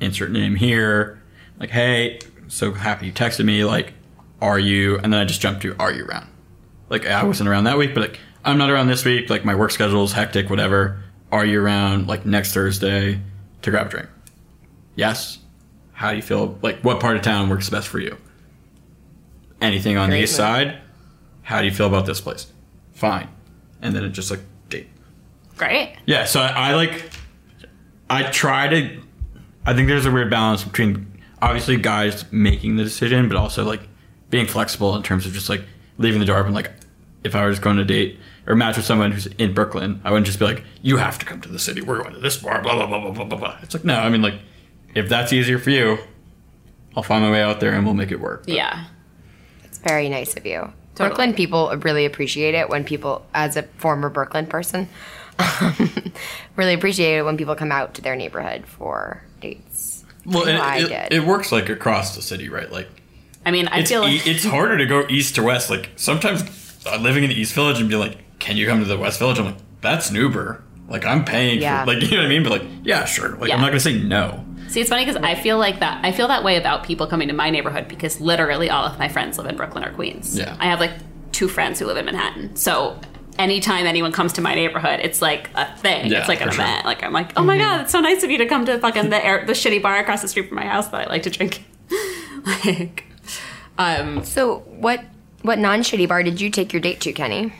[0.00, 1.22] insert name here.
[1.58, 3.64] Like, hey, so happy you texted me.
[3.64, 3.94] Like,
[4.40, 4.98] are you?
[4.98, 6.28] And then I just jumped to, are you around?
[6.88, 9.30] Like, I wasn't around that week, but like, I'm not around this week.
[9.30, 11.02] Like, my work schedule is hectic, whatever.
[11.30, 13.20] Are you around like next Thursday
[13.62, 14.08] to grab a drink?
[14.96, 15.38] Yes.
[15.92, 16.58] How do you feel?
[16.60, 18.18] Like, what part of town works best for you?
[19.60, 20.78] Anything on the east side?
[21.42, 22.52] How do you feel about this place?
[22.92, 23.28] Fine.
[23.80, 24.40] And then it just like.
[25.66, 25.96] Great.
[26.06, 27.10] Yeah, so I, I like
[28.10, 29.00] I try to
[29.64, 31.06] I think there's a weird balance between
[31.40, 33.80] obviously guys making the decision, but also like
[34.30, 35.62] being flexible in terms of just like
[35.98, 36.52] leaving the door open.
[36.54, 36.70] Like
[37.24, 40.26] if I was going to date or match with someone who's in Brooklyn, I wouldn't
[40.26, 42.60] just be like, You have to come to the city, we're going to this bar,
[42.62, 43.58] blah blah blah blah blah blah blah.
[43.62, 44.34] It's like no, I mean like
[44.94, 45.98] if that's easier for you,
[46.96, 48.44] I'll find my way out there and we'll make it work.
[48.46, 48.84] But- Yeah.
[49.64, 50.70] It's very nice of you.
[50.94, 51.08] Totally.
[51.08, 54.86] Brooklyn people really appreciate it when people, as a former Brooklyn person,
[56.56, 60.04] really appreciate it when people come out to their neighborhood for dates.
[60.24, 60.92] Well, I I it, did.
[60.92, 62.70] it, it works like across the city, right?
[62.70, 62.88] Like
[63.44, 64.26] I mean, I it's feel e- like.
[64.26, 65.70] it's harder to go east to west.
[65.70, 66.42] Like sometimes
[66.86, 69.18] uh, living in the East Village and be like, "Can you come to the West
[69.18, 70.62] Village?" I'm like, "That's an Uber.
[70.88, 71.84] Like I'm paying Yeah.
[71.84, 73.30] for like you know what I mean." But like, yeah, sure.
[73.36, 73.56] Like Yeah.
[73.56, 74.44] I'm not gonna say no.
[74.68, 76.04] See, it's funny because I feel like that.
[76.04, 79.08] I feel that way about people coming to my neighborhood because literally all of my
[79.08, 80.38] friends live in Brooklyn or Queens.
[80.38, 80.56] Yeah.
[80.60, 80.92] I have like
[81.32, 82.54] two friends who live in Manhattan.
[82.56, 82.98] So
[83.38, 86.10] anytime anyone comes to my neighborhood, it's like a thing.
[86.10, 86.64] Yeah, it's like an for sure.
[86.64, 86.84] event.
[86.84, 89.10] Like I'm like, oh my god, it's so nice of you to come to fucking
[89.10, 91.30] the air, the shitty bar across the street from my house that I like to
[91.30, 91.64] drink.
[92.64, 93.04] like,
[93.78, 95.04] um, So, what
[95.42, 97.52] what non shitty bar did you take your date to, Kenny?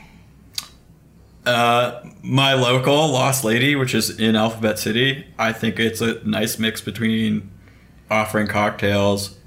[1.45, 6.59] Uh, my local Lost Lady, which is in Alphabet City, I think it's a nice
[6.59, 7.51] mix between
[8.09, 9.39] offering cocktails,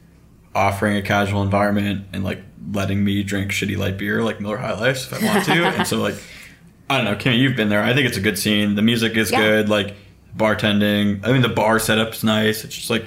[0.53, 2.41] offering a casual environment, and like
[2.71, 5.51] letting me drink shitty light beer like Miller High Life if I want to.
[5.53, 6.15] and so like,
[6.89, 7.83] I don't know, Kim, you've been there.
[7.83, 8.75] I think it's a good scene.
[8.75, 9.39] The music is Yeah.
[9.39, 9.69] good.
[9.69, 9.95] Like
[10.35, 11.25] bartending.
[11.25, 12.63] I mean, the bar setup's nice.
[12.63, 13.05] It's just like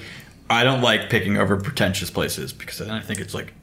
[0.49, 3.53] I don't like picking over pretentious places because then I think it's like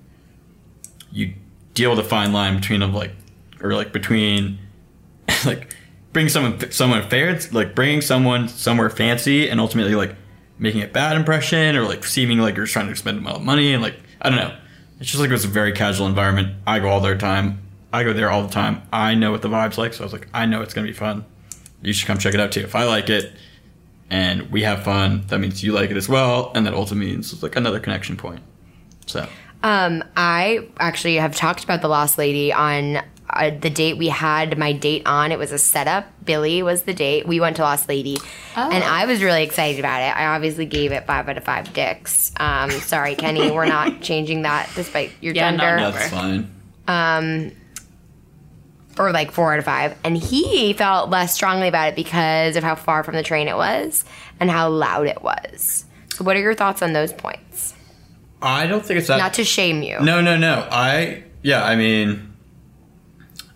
[1.12, 1.34] you
[1.74, 3.12] deal with a fine line between them like
[3.60, 4.58] or like between
[5.44, 5.74] like
[6.12, 10.14] bringing someone someone fair like bringing someone somewhere fancy and ultimately like
[10.58, 13.42] making a bad impression or like seeming like you're trying to spend a lot of
[13.42, 14.56] money and like I don't know.
[15.00, 16.56] It's just like it was a very casual environment.
[16.66, 17.60] I go all their time.
[17.92, 18.82] I go there all the time.
[18.92, 20.92] I know what the vibe's like, so I was like, I know it's gonna be
[20.92, 21.24] fun.
[21.82, 22.60] You should come check it out too.
[22.60, 23.32] If I like it
[24.10, 27.32] and we have fun, that means you like it as well, and that also means
[27.32, 28.40] it's like another connection point.
[29.06, 29.28] So
[29.62, 33.00] Um, I actually have talked about the Lost Lady on
[33.36, 35.32] uh, the date we had my date on.
[35.32, 36.06] It was a setup.
[36.24, 37.26] Billy was the date.
[37.28, 38.18] We went to Lost Lady,
[38.56, 40.16] and I was really excited about it.
[40.16, 42.32] I obviously gave it five out of five dicks.
[42.38, 45.76] Um, sorry, Kenny, we're not changing that despite your Yeah, no, gender.
[45.76, 45.90] no.
[45.92, 46.50] that's fine.
[48.98, 49.96] or like four out of five.
[50.04, 53.56] And he felt less strongly about it because of how far from the train it
[53.56, 54.04] was
[54.40, 55.84] and how loud it was.
[56.14, 57.74] So, what are your thoughts on those points?
[58.40, 60.00] I don't think it's that Not to shame you.
[60.00, 60.66] No, no, no.
[60.70, 62.32] I yeah, I mean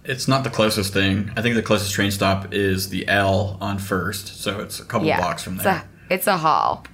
[0.05, 1.31] it's not the closest thing.
[1.37, 5.07] I think the closest train stop is the L on First, so it's a couple
[5.07, 5.85] yeah, blocks from it's there.
[6.09, 6.85] a, it's a haul.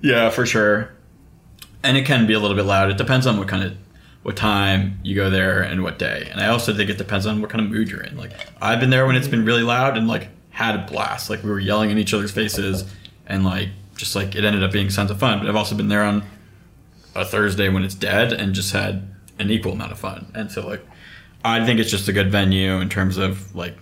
[0.00, 0.92] Yeah, for sure.
[1.82, 2.90] And it can be a little bit loud.
[2.90, 3.76] It depends on what kind of
[4.22, 6.28] what time you go there and what day.
[6.30, 8.16] And I also think it depends on what kind of mood you're in.
[8.16, 11.28] Like I've been there when it's been really loud and like had a blast.
[11.28, 12.84] Like we were yelling in each other's faces
[13.26, 15.40] and like just like it ended up being tons of fun.
[15.40, 16.22] But I've also been there on
[17.14, 20.30] a Thursday when it's dead and just had an equal amount of fun.
[20.34, 20.86] And so like
[21.44, 23.76] I think it's just a good venue in terms of like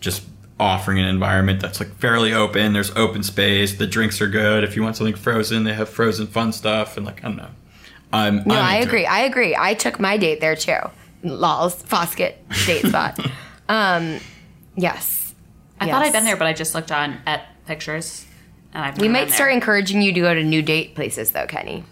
[0.00, 0.22] just
[0.60, 2.72] offering an environment that's like fairly open.
[2.72, 3.74] There's open space.
[3.76, 4.64] The drinks are good.
[4.64, 6.96] If you want something frozen, they have frozen fun stuff.
[6.96, 7.50] And like I don't know,
[8.12, 9.04] I'm No, I'm I agree.
[9.04, 9.10] it.
[9.10, 9.56] I agree.
[9.58, 10.78] I took my date there too.
[11.24, 13.18] Lols, Foskett date spot.
[13.68, 14.18] um,
[14.76, 15.34] yes.
[15.80, 15.94] I Yes.
[15.94, 18.24] thought I'd been there, but I just looked on at pictures,
[18.74, 21.84] and I've We might start encouraging you to go to new date places though, Kenny.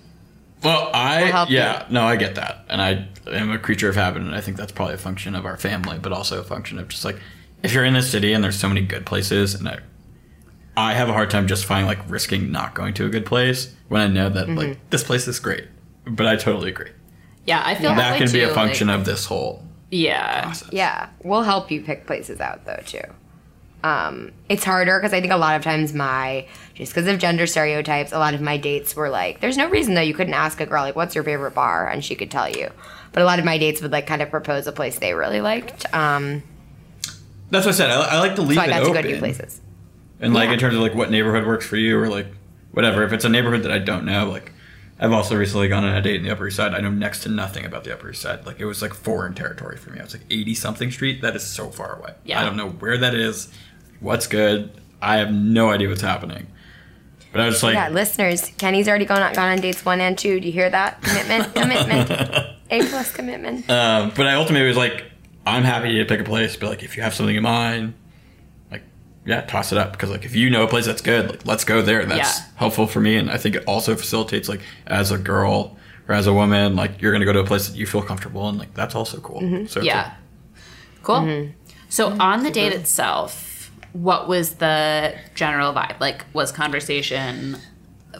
[0.64, 4.22] Well, I help yeah, no, I get that, and I am a creature of habit,
[4.22, 6.88] and I think that's probably a function of our family, but also a function of
[6.88, 7.18] just like
[7.62, 9.78] if you're in the city and there's so many good places, and I,
[10.76, 14.00] I have a hard time justifying like risking not going to a good place when
[14.00, 14.58] I know that Mm-hmm.
[14.58, 15.66] like this place is great.
[16.06, 16.90] But I totally agree.
[17.46, 20.42] Yeah, I feel that that, way can be a function like- of this whole yeah.
[20.42, 20.68] process.
[20.72, 23.02] Yeah, we'll help you pick places out though too.
[23.86, 27.46] Um, it's harder because I think a lot of times my just because of gender
[27.46, 30.60] stereotypes, a lot of my dates were like, "There's no reason though you couldn't ask
[30.60, 32.70] a girl like, what's your favorite bar?" and she could tell you.
[33.12, 35.40] But a lot of my dates would like kind of propose a place they really
[35.40, 35.86] liked.
[35.94, 36.42] Um,
[37.50, 37.90] That's what I said.
[37.90, 39.60] I, I like to leave so I got to go to new places.
[40.20, 40.54] And like Yeah.
[40.54, 42.26] in terms of like what neighborhood works for you or like
[42.72, 43.04] whatever.
[43.04, 44.52] If it's a neighborhood that I don't know, like
[44.98, 46.74] I've also recently gone on a date in the Upper East Side.
[46.74, 48.46] I know next to nothing about the Upper East Side.
[48.46, 50.00] Like it was like foreign territory for me.
[50.00, 51.20] I was like eighty something street.
[51.22, 52.14] That is so far away.
[52.24, 52.40] Yeah.
[52.40, 53.48] I don't know where that is,
[54.00, 54.70] what's good.
[55.00, 56.46] I have no idea what's happening.
[57.32, 60.16] But I was like yeah, listeners, Kenny's already gone on, gone on dates one and
[60.16, 60.40] two.
[60.40, 61.02] Do you hear that?
[61.02, 61.54] Commitment,
[62.08, 62.10] commitment,
[62.70, 63.68] A plus commitment.
[63.70, 65.04] Um, but I ultimately was like,
[65.46, 67.92] I'm happy to pick a place, but like if you have something in mind,
[68.70, 68.82] like
[69.26, 71.64] yeah, toss it up because like if you know a place that's good, like let's
[71.64, 72.06] go there.
[72.06, 72.44] That's Yeah.
[72.56, 75.76] helpful for me, and I think it also facilitates like as a girl
[76.08, 78.48] or as a woman, like you're gonna go to a place that you feel comfortable,
[78.48, 79.66] and like that's also cool.
[79.68, 80.02] So Yeah.
[80.04, 80.12] like,
[81.02, 81.16] Cool.
[81.16, 81.50] Mm-hmm.
[81.90, 83.45] So on the date itself,
[84.02, 85.98] what was the general vibe?
[86.00, 87.56] Like, was conversation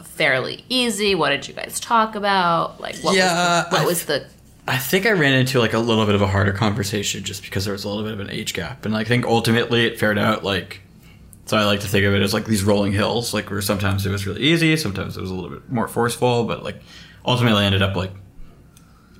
[0.03, 1.15] fairly easy?
[1.15, 2.79] What did you guys talk about?
[2.79, 4.27] Like, what Yeah, was the, what I- was the
[4.69, 7.63] I think I ran into like a little bit of a harder conversation just because
[7.63, 10.17] there was a little bit of an age gap, and I think ultimately it fared
[10.17, 10.81] out like.
[11.45, 14.05] So I like to think of it as like these rolling hills, like where sometimes
[14.05, 16.81] it was really easy, sometimes it was a little bit more forceful, but like
[17.25, 18.11] ultimately I ended up like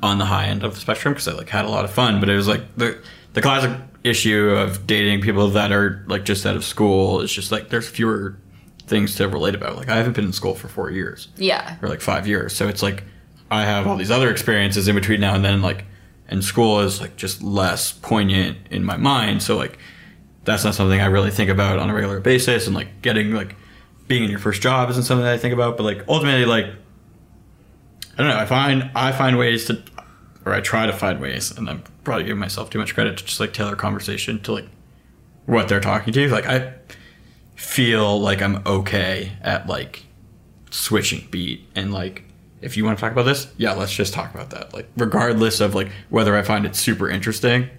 [0.04, 2.20] on the high end of the spectrum because I like had a lot of fun.
[2.20, 3.00] But it was like the
[3.32, 3.72] the classic
[4.10, 7.88] issue of dating people that are like just out of school is just like there's
[7.88, 8.38] fewer
[8.88, 9.76] things to relate about.
[9.76, 11.78] Like I haven't been in school for four years yeah?
[11.82, 12.56] or like five years.
[12.56, 13.04] So it's like
[13.52, 15.62] I have all these other experiences in between now and then.
[15.62, 15.86] Like,
[16.28, 19.42] and school is like just less poignant in my mind.
[19.42, 19.78] So like,
[20.44, 22.68] that's not something I really think about on a regular basis.
[22.68, 23.56] And like getting like
[24.08, 25.78] being in your first job isn't something that I think about.
[25.78, 28.38] But like ultimately, like I don't know.
[28.38, 29.82] I find I find ways to,
[30.48, 33.26] or I try to find ways, and I'm probably giving myself too much credit to
[33.26, 34.70] just like tailor conversation to like
[35.46, 36.30] what they're talking to.
[36.30, 36.74] Like I
[37.56, 40.06] feel like I'm okay at like
[40.70, 42.24] switching beat and like
[42.62, 44.74] if you want to talk about this yeah let's just talk about that.
[44.74, 47.70] Like regardless of like whether i find it super interesting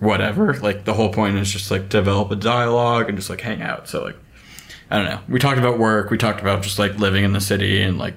[0.00, 3.62] whatever like the whole point is just like develop a dialogue and just like hang
[3.62, 3.88] out.
[3.88, 4.16] So like
[4.90, 5.20] i don't know.
[5.28, 6.10] We talked about work.
[6.10, 8.14] We talked about just like living in the city and like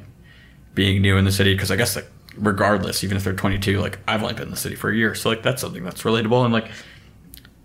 [0.76, 4.00] being new in the city because i guess like regardless even if they're 22 like
[4.08, 6.44] i've only been in the city for a year so like that's something that's relatable
[6.44, 6.72] and like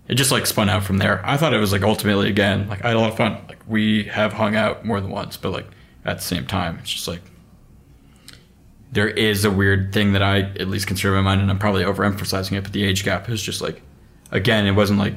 [0.09, 1.21] it just like spun out from there.
[1.25, 3.39] I thought it was like ultimately again like I had a lot of fun.
[3.49, 5.67] Like we have hung out more than once, but like
[6.05, 7.21] at the same time, it's just like
[8.93, 11.59] there is a weird thing that I at least consider in my mind, and I'm
[11.59, 12.63] probably overemphasizing it.
[12.63, 13.83] But the age gap is just like
[14.31, 15.15] again, it wasn't like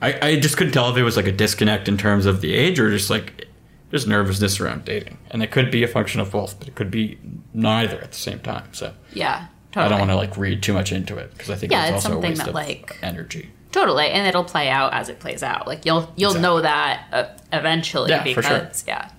[0.00, 2.54] I I just couldn't tell if it was like a disconnect in terms of the
[2.54, 3.48] age or just like
[3.90, 6.90] just nervousness around dating, and it could be a function of both, but it could
[6.90, 7.18] be
[7.54, 8.68] neither at the same time.
[8.72, 9.46] So Yeah.
[9.72, 9.86] totally.
[9.86, 11.96] I don't want to like read too much into it because I think Yeah, it's
[11.96, 13.50] it's also a something that, of like- energy.
[13.70, 15.66] Totally, and it'll play out as it plays out.
[15.66, 18.70] Like you'll you'll know that uh, eventually Yeah, for because sure.
[18.88, 19.10] yeah.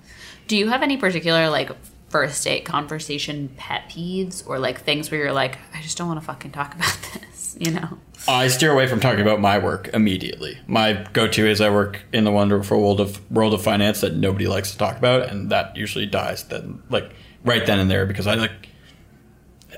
[0.48, 1.70] Do you have any particular like
[2.08, 6.18] first date conversation pet peeves or like things where you're like, I just don't want
[6.18, 7.98] to fucking talk about this, you know?
[8.28, 10.58] I steer away from talking about my work immediately.
[10.66, 14.46] My go-to is I work in the wonderful world of world of finance that nobody
[14.46, 17.12] likes to talk about, and that usually dies then, like
[17.44, 18.68] right then and there, because I like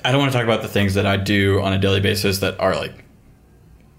[0.05, 2.41] I don't want to talk about the things that I do on a daily basis
[2.41, 3.05] that are like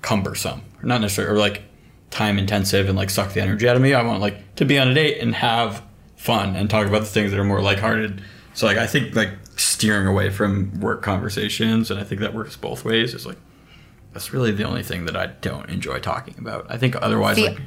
[0.01, 1.63] cumbersome, or not necessarily, or like
[2.09, 3.93] time intensive and like suck the energy out of me.
[3.93, 5.81] I want like to be on a date and have
[6.15, 8.21] fun and talk about the things that are more lighthearted.
[8.53, 12.55] So like I think like steering away from work conversations, and I think that works
[12.57, 13.13] both ways.
[13.13, 13.37] Is like
[14.13, 16.67] that's really the only thing that I don't enjoy talking about.
[16.69, 17.59] I think otherwise, See, like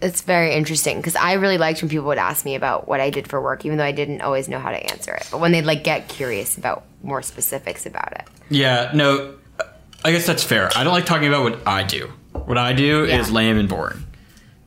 [0.00, 3.10] It's very interesting because I really liked when people would ask me about what I
[3.10, 5.26] did for work, even though I didn't always know how to answer it.
[5.30, 8.22] But when they'd like get curious about more specifics about it.
[8.50, 9.34] yeah, no,
[10.04, 10.70] I guess that's fair.
[10.76, 12.12] I don't like talking about what I do.
[12.32, 13.34] What I do is Yeah.
[13.34, 14.04] lame and boring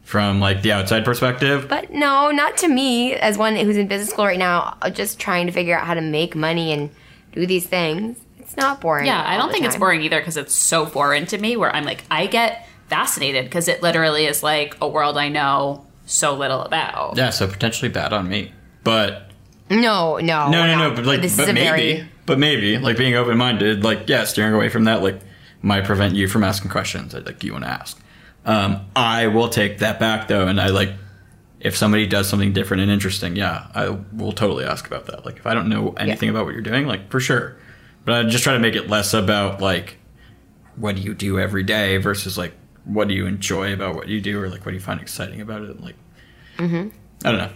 [0.04, 1.68] from like the outside perspective.
[1.70, 5.46] But no, not to me, as one who's in business school right now, just trying
[5.46, 6.90] to figure out how to make money and
[7.32, 8.18] do these things.
[8.50, 9.06] It's not boring.
[9.06, 11.74] Yeah, I don't the think it's boring either because it's so foreign to me where
[11.74, 16.34] I'm like, I get fascinated because it literally is like a world I know so
[16.36, 17.16] little about.
[17.16, 18.52] Yeah, so potentially bad on me.
[18.84, 19.30] But
[19.70, 20.96] No, no, no, we're no, no.
[20.96, 24.10] But like, this but is a maybe, very but maybe, like being open minded, like
[24.10, 25.20] yeah, steering away from that, like
[25.62, 28.02] might prevent you from asking questions that like you want to ask.
[28.46, 30.94] Um, I will take that back though, and I like
[31.60, 35.24] if somebody does something different and interesting, yeah, I will totally ask about that.
[35.24, 37.56] Like if I don't know anything about what you're doing, like for sure.
[38.10, 39.98] But I just try to make it less about like
[40.78, 42.54] what do you do every day versus like
[42.84, 45.42] what do you enjoy about what you do or like what do you find exciting
[45.42, 45.80] about it.
[45.80, 45.94] Like
[46.58, 46.90] mm-hmm.
[47.24, 47.52] I don't know.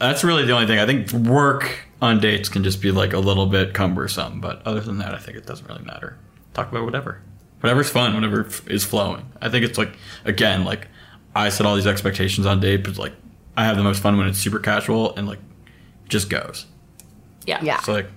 [0.00, 0.80] That's really the only thing.
[0.80, 4.80] I think work on dates can just be like a little bit cumbersome, but other
[4.80, 6.18] than that, I think it doesn't really matter.
[6.54, 7.22] Talk about whatever.
[7.60, 9.30] Whatever's fun, whatever f- is flowing.
[9.40, 10.88] I think it's like, again, like
[11.36, 13.12] I set all these expectations on date, but like
[13.56, 15.38] I have the most fun when it's super casual and like
[16.08, 16.66] just goes.
[17.46, 17.62] Yeah.
[17.62, 17.78] Yeah.
[17.82, 18.08] So like,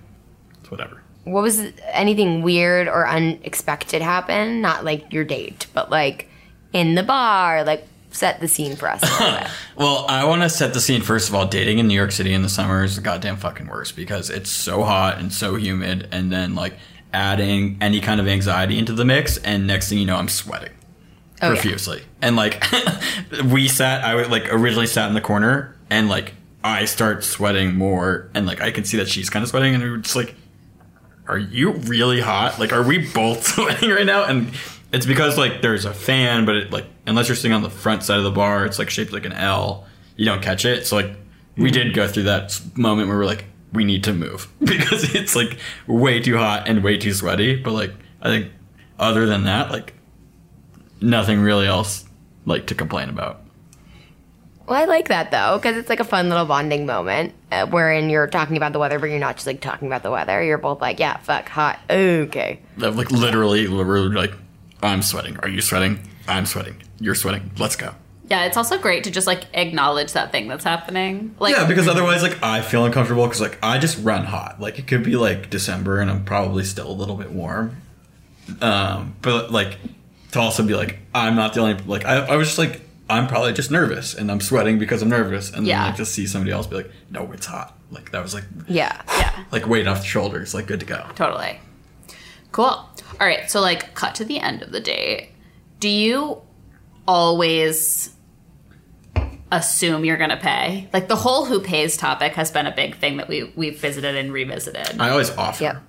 [0.60, 1.04] it's whatever.
[1.30, 1.60] What was
[1.92, 4.60] anything weird or unexpected happen?
[4.60, 6.28] Not like your date, but like
[6.72, 9.02] in the bar, like set the scene for us.
[9.02, 9.48] a little bit.
[9.76, 11.46] Well, I want to set the scene first of all.
[11.46, 14.50] Dating in New York City in the summer is the goddamn fucking worst because it's
[14.50, 16.74] so hot and so humid, and then like
[17.12, 20.72] adding any kind of anxiety into the mix, and next thing you know, I'm sweating
[21.40, 21.54] Oh, yeah.
[21.54, 22.02] profusely.
[22.20, 22.64] And like
[23.44, 27.76] we sat, I would like originally sat in the corner, and like I start sweating
[27.76, 30.16] more, and like I can see that she's kind of sweating, and we were just
[30.16, 30.34] like,
[31.28, 32.58] "Are you really hot?
[32.58, 34.52] Like, are we both sweating right now?" And
[34.92, 38.02] it's because like there's a fan, but it like unless you're sitting on the front
[38.02, 39.86] side of the bar, it's like shaped like an L.
[40.16, 40.86] You don't catch it.
[40.86, 41.10] So like
[41.56, 41.74] we hmm.
[41.74, 45.58] did go through that moment where we're like, we need to move because it's like
[45.86, 47.56] way too hot and way too sweaty.
[47.56, 48.52] But like I think
[48.98, 49.94] other than that, like
[51.00, 52.04] nothing really else
[52.46, 53.42] like to complain about.
[54.68, 58.10] Well, I like that though because it's like a fun little bonding moment uh, wherein
[58.10, 60.42] you're talking about the weather, but you're not just like talking about the weather.
[60.42, 62.60] You're both like, yeah, fuck, hot, okay.
[62.76, 64.32] Like literally, we're like,
[64.82, 65.38] I'm sweating.
[65.38, 66.00] Are you sweating?
[66.26, 66.82] I'm sweating.
[67.00, 67.50] You're sweating.
[67.58, 67.94] Let's go.
[68.30, 71.34] Yeah, it's also great to just like acknowledge that thing that's happening.
[71.38, 74.60] Like Yeah, because otherwise, like, I feel uncomfortable because, like, I just run hot.
[74.60, 77.76] Like, it could be like December and I'm probably still a little bit warm.
[78.60, 79.78] Um, but like,
[80.32, 83.26] to also be like, I'm not the only like, I, I was just like, I'm
[83.26, 85.78] probably just nervous and I'm sweating because I'm nervous, and Yeah.
[85.78, 87.76] then like just see somebody else be like, no, it's hot.
[87.90, 89.00] Like that was like, Yeah.
[89.08, 91.06] yeah, like weight off the shoulders, like good to go.
[91.14, 91.58] totally.
[92.52, 92.64] Cool.
[92.66, 92.88] All
[93.20, 95.30] right, so like cut to the end of the day.
[95.80, 96.42] Do you
[97.06, 98.14] always
[99.50, 100.88] assume you're going to pay?
[100.92, 104.14] Like the whole who pays topic has been a big thing that we we've visited
[104.16, 105.00] and revisited.
[105.00, 105.62] I always offer.
[105.64, 105.82] Yep.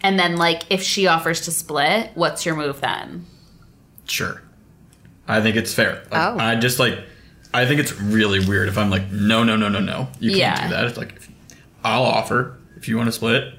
[0.00, 3.26] And then like if she offers to split, what's your move then?
[4.06, 4.42] Sure.
[5.28, 6.02] I think it's fair.
[6.10, 6.38] Like, Oh.
[6.38, 6.98] I just like.
[7.54, 10.08] I think it's really weird if I'm like, no, no, no, no, no.
[10.20, 10.68] You can't Yeah.
[10.68, 10.84] do that.
[10.86, 11.20] It's like,
[11.84, 13.52] I'll offer if you want to split.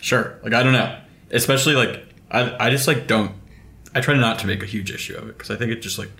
[0.00, 0.38] Sure.
[0.42, 0.98] Like I don't know.
[1.30, 3.32] Especially like I I just like don't.
[3.94, 5.98] I try not to make a huge issue of it because I think it just
[5.98, 6.10] like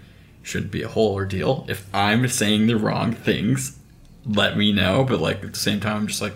[0.42, 1.64] shouldn't be a whole ordeal.
[1.68, 3.78] If I'm saying the wrong things,
[4.24, 5.04] let me know.
[5.04, 6.34] But like at the same time, I'm just like,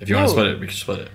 [0.00, 1.10] if you want to split it, we can split it.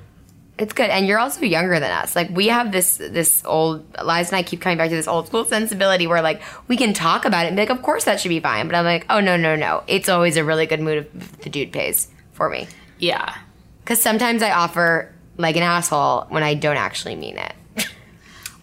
[0.62, 2.16] It's good, and you're also younger than us.
[2.16, 3.84] Like we have this this old.
[3.98, 6.94] Liza and I keep coming back to this old school sensibility where like we can
[6.94, 8.68] talk about it and be like, of course that should be fine.
[8.68, 11.50] But I'm like, oh no no no, it's always a really good mood if the
[11.50, 12.68] dude pays for me.
[13.00, 13.36] Yeah.
[13.84, 17.54] Because sometimes I offer like an asshole when I don't actually mean it.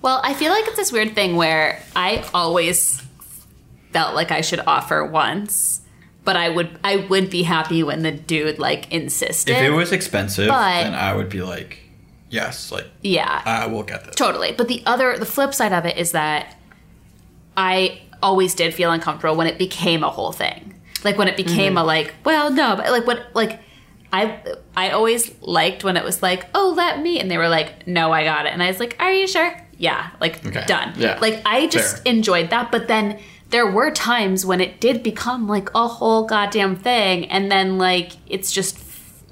[0.00, 3.02] Well, I feel like it's this weird thing where I always
[3.92, 5.80] felt like I should offer once,
[6.22, 9.56] but I would I would be happy when the dude like insisted.
[9.56, 11.80] If it was expensive, But- then I would be like,
[12.30, 13.42] yes, like Yeah.
[13.44, 14.14] I will get this.
[14.14, 14.52] Totally.
[14.52, 16.56] But the other, the flip side of it is that
[17.56, 20.74] I always did feel uncomfortable when it became a whole thing.
[21.04, 21.48] Like when it mm-hmm.
[21.48, 23.60] became a like, well, no, but like what, like
[24.12, 24.40] I,
[24.76, 28.10] I always liked when it was like, oh, let me, and they were like, no,
[28.12, 29.54] I got it, and I was like, are you sure?
[29.76, 30.64] Yeah, like Okay.
[30.66, 30.94] done.
[30.96, 31.18] Yeah.
[31.20, 32.12] Like I just Fair.
[32.14, 33.20] enjoyed that, but then
[33.50, 38.12] there were times when it did become like a whole goddamn thing, and then like
[38.26, 38.76] it's just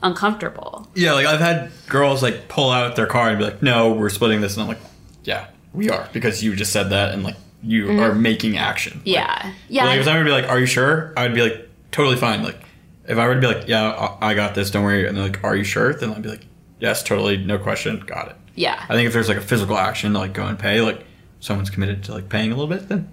[0.03, 0.88] uncomfortable.
[0.94, 4.11] Yeah, like I've had girls like pull out their card and be like, "No, we're
[4.11, 4.80] splitting this," and I'm like,
[5.24, 8.99] "Yeah, we are," because you just said that, and like you are making action.
[8.99, 9.09] Mm-hmm.
[9.09, 9.84] Yeah, Like, yeah.
[9.86, 12.42] Like if someone would be like, "Are you sure?" I would be like, "Totally fine."
[12.42, 12.61] Like
[13.09, 13.90] if I were to be like, "Yeah,
[14.20, 14.70] I I got this.
[14.70, 16.47] Don't worry," and they're like, "Are you sure?" Then I'd be like,
[16.80, 18.82] "Yes, totally, no question, got it." yeah.
[18.88, 21.05] I think if there's like a physical action to like go and pay, like
[21.40, 23.09] someone's committed to like paying a little bit, then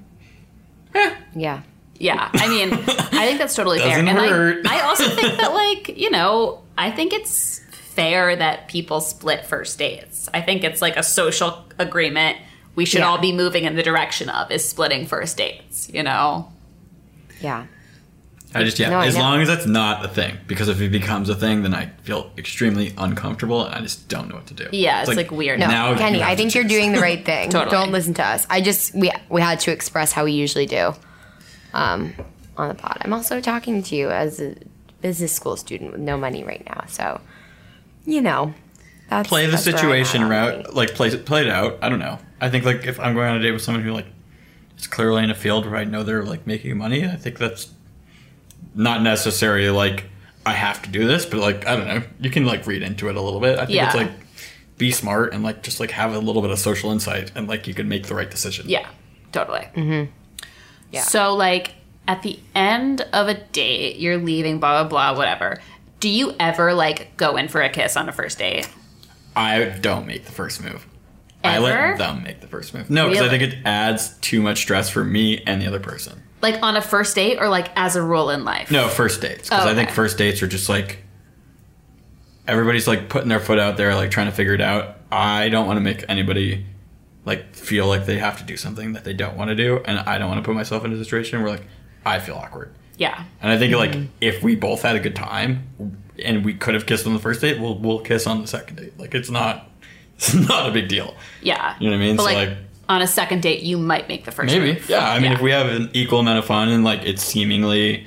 [0.95, 1.15] Yeah.
[1.35, 1.61] Yeah,
[2.01, 4.67] I mean, I think that's totally fair, Doesn't and hurt.
[4.67, 9.45] I, I also think that, like, you know, I think it's fair that people split
[9.45, 10.27] first dates.
[10.33, 12.37] I think it's like a social agreement
[12.75, 13.07] we should Yeah.
[13.09, 15.89] all be moving in the direction of is splitting first dates.
[15.93, 16.51] You know,
[17.39, 17.65] Yeah.
[18.55, 18.89] I just yeah.
[18.89, 21.73] No, as long as that's not a thing, because if it becomes a thing, then
[21.73, 24.67] I feel extremely uncomfortable and I just don't know what to do.
[24.71, 25.59] Yeah, it's, like, weird.
[25.59, 27.49] No, Now Kenny, I think you're doing the right thing.
[27.51, 27.71] Totally.
[27.71, 28.45] Don't listen to us.
[28.51, 30.93] I just we we had to express how we usually do
[31.73, 32.13] um,
[32.57, 32.97] on the pod.
[33.01, 34.55] I'm also talking to you as a
[35.01, 37.21] business school student with no money right now, so
[38.05, 38.53] you know.
[39.09, 41.77] That's, play the that's situation at route, like play it, play it out.
[41.81, 42.17] I don't know.
[42.39, 44.07] I think like if I'm going on a date with someone who like
[44.77, 47.71] is clearly in a field where I know they're like making money, I think that's
[48.73, 50.05] not necessarily like
[50.45, 53.09] I have to do this, but like I don't know, you can like read into
[53.09, 53.59] it a little bit.
[53.59, 54.11] I think it's like
[54.77, 57.67] be smart and like just like have a little bit of social insight and like
[57.67, 58.67] you can make the right decision.
[58.67, 58.87] yeah,
[59.31, 59.67] totally.
[59.75, 60.11] Mm-hmm.
[60.93, 61.01] Yeah.
[61.01, 61.73] So, like,
[62.07, 65.59] at the end of a date, you're leaving, blah blah blah, whatever.
[65.99, 68.69] Do you ever like go in for a kiss on a first date?
[69.35, 70.85] I don't make the first move.
[71.43, 71.55] Ever?
[71.55, 72.89] I let them make the first move.
[72.89, 76.21] No, because I think it adds too much stress for me and the other person.
[76.41, 78.69] Like on a first date, or like as a rule in life?
[78.69, 79.49] No, first dates.
[79.49, 80.99] Because Oh, I think first dates are just like
[82.47, 84.97] everybody's like putting their foot out there, like trying to figure it out.
[85.11, 86.65] I don't want to make anybody
[87.25, 89.99] like feel like they have to do something that they don't want to do, and
[89.99, 91.63] I don't want to put myself in a situation where like
[92.05, 92.73] I feel awkward.
[92.97, 93.23] Yeah.
[93.41, 93.99] And I think Mm-hmm.
[94.01, 95.67] like if we both had a good time
[96.23, 98.75] and we could have kissed on the first date, we'll we'll kiss on the second
[98.77, 98.99] date.
[98.99, 99.69] Like it's not
[100.17, 101.15] it's not a big deal.
[101.41, 101.75] Yeah.
[101.79, 102.15] You know what I mean?
[102.17, 102.57] But So, like, like-
[102.89, 104.73] on a second date, you might make the first Maybe.
[104.73, 104.89] move.
[104.89, 105.09] Yeah.
[105.09, 105.37] I mean, Yeah.
[105.37, 108.05] if we have an equal amount of fun and like it seemingly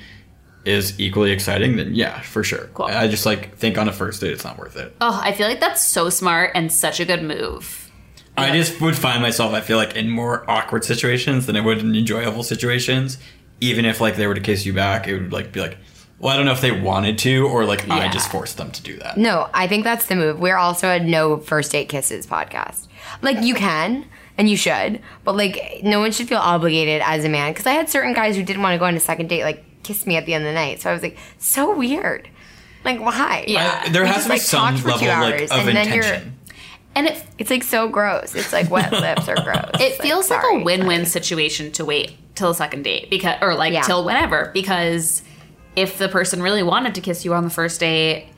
[0.65, 2.69] is equally exciting, then yeah, for sure.
[2.75, 2.85] Cool.
[2.85, 4.95] I just like think on a first date, it's not worth it.
[5.01, 7.86] Oh, I feel like that's so smart and such a good move.
[8.37, 11.79] I just would find myself, I feel like, in more awkward situations than I would
[11.79, 13.17] in enjoyable situations.
[13.59, 15.77] Even if like they were to kiss you back, it would like be like,
[16.19, 18.11] well, I don't know if they wanted to or like I Yeah.
[18.11, 19.17] just forced them to do that.
[19.17, 20.39] No, I think that's the move.
[20.39, 22.87] We're also a no first date kisses podcast.
[23.23, 24.05] Like you can
[24.37, 27.51] and you should, but like no one should feel obligated as a man.
[27.51, 29.63] Because I had certain guys who didn't want to go on a second date, like
[29.83, 30.81] kiss me at the end of the night.
[30.81, 32.29] So I was like, so weird.
[32.85, 33.45] Like why?
[33.47, 33.81] Yeah.
[33.85, 35.57] I- there We has just, to be like, some talked for level like hours, of
[35.67, 36.36] and then you're- intention.
[36.97, 38.33] And it It's like so gross.
[38.35, 39.69] It's like wet lips are gross.
[39.79, 40.61] it feels like, sorry.
[40.61, 43.81] a win-win situation to wait till the second date because or like Yeah.
[43.83, 45.21] till whenever because
[45.75, 48.29] if the person really wanted to kiss you on the first date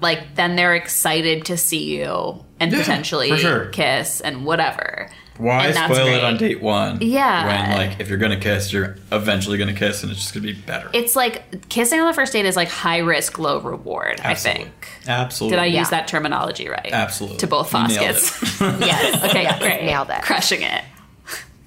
[0.00, 3.66] like then they're excited to see you and Yeah, potentially sure.
[3.66, 5.08] kiss and whatever.
[5.38, 6.16] Why And spoil great.
[6.18, 6.98] it on date one?
[7.00, 7.46] Yeah.
[7.46, 10.52] When like if you're gonna kiss, you're eventually gonna kiss, and it's just gonna be
[10.52, 10.90] better.
[10.92, 14.60] It's like kissing on the first date is like high risk, low reward, Absolutely.
[14.62, 14.88] I think.
[15.08, 15.56] Absolutely.
[15.56, 15.80] Did I Yeah.
[15.80, 16.90] use that terminology right?
[16.92, 17.38] Absolutely.
[17.38, 18.60] To both You Foskets.
[18.80, 19.22] yes.
[19.24, 19.84] Okay, Yes, great.
[19.84, 20.22] nailed it.
[20.22, 20.84] Crushing it.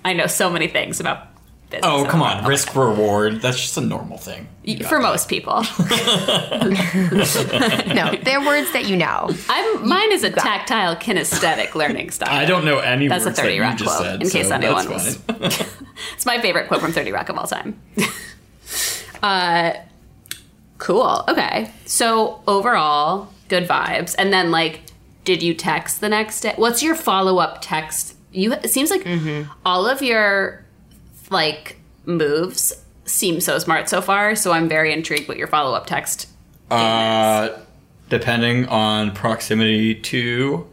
[0.04, 1.28] I know so many things about
[1.82, 1.92] business.
[1.92, 3.42] Oh come on, risk reward.
[3.42, 4.48] That's just a normal thing.
[4.88, 5.02] For that.
[5.02, 5.62] most people.
[7.94, 9.30] no, they're words that you know.
[9.50, 12.34] I'm mine is a tactile kinesthetic learning style.
[12.34, 14.30] I don't know any That's a words that 30 you Rock just quote, said, in
[14.30, 15.74] case so anyone that's was-
[16.14, 17.80] It's my favorite quote from 30 Rock of all time.
[19.24, 19.74] uh,
[20.78, 21.24] cool.
[21.28, 21.72] Okay.
[21.86, 24.16] So overall, good vibes.
[24.18, 24.82] And then, like,
[25.24, 26.54] did you text the next day?
[26.56, 28.16] What's your follow up text?
[28.32, 28.54] You.
[28.54, 29.08] It seems like
[29.66, 30.65] all of your
[31.32, 32.74] like moves
[33.06, 34.36] seem so smart so far.
[34.36, 36.28] So I'm very intrigued what your follow up text.
[36.70, 37.50] Uh,
[38.10, 40.68] depending on proximity to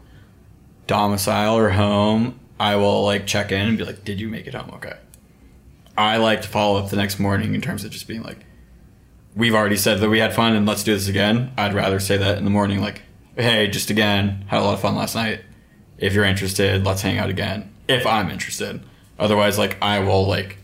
[0.87, 4.53] domicile or home, I will like check in and be like, "Did you make it
[4.53, 4.71] home?
[4.75, 4.93] Okay."
[5.97, 8.39] I like to follow up the next morning in terms of just being like,
[9.35, 12.17] "We've already said that we had fun and let's do this again." I'd rather say
[12.17, 13.03] that in the morning, like,
[13.35, 15.41] "Hey, just again, had a lot of fun last night.
[15.97, 18.81] If you're interested, let's hang out again." If I'm interested,
[19.19, 20.57] otherwise, like, I will like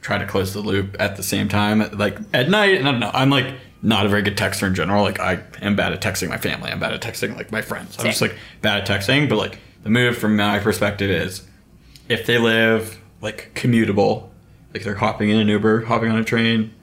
[0.00, 2.76] try to close the loop at the same time, like at night.
[2.76, 3.10] And I don't know.
[3.12, 5.02] I'm like not a very good texter in general.
[5.02, 6.70] Like I am bad at texting my family.
[6.70, 7.96] I'm bad at texting like my friends.
[7.98, 9.28] I'm just like bad at texting.
[9.28, 11.46] But like the move from my perspective is
[12.08, 14.30] if they live like commutable,
[14.74, 16.74] like they're hopping in an Uber, hopping on a train,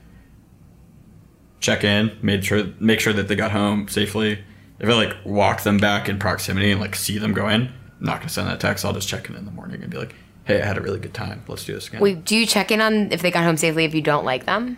[1.60, 4.44] check in, made sure make sure that they got home safely.
[4.80, 7.72] If I like walk them back in proximity and like see them go in, I'm
[8.00, 8.86] not gonna send that text.
[8.86, 10.16] I'll just check in in the morning and be like,
[10.48, 11.44] "Hey, I had a really good time.
[11.48, 13.86] Let's do this again." Wait, do you check in on if they got home safely
[13.86, 14.78] if you don't like them?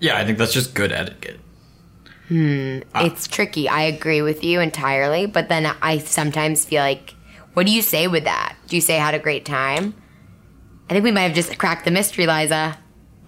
[0.00, 1.38] yeah, I think that's just good etiquette.
[2.26, 3.68] Hmm, it's tricky.
[3.68, 7.14] I agree with you entirely, but then I sometimes feel like,
[7.54, 8.56] what do you say with that?
[8.66, 9.94] Do you say had a great time?
[10.90, 12.78] I think we might have just cracked the mystery, Liza.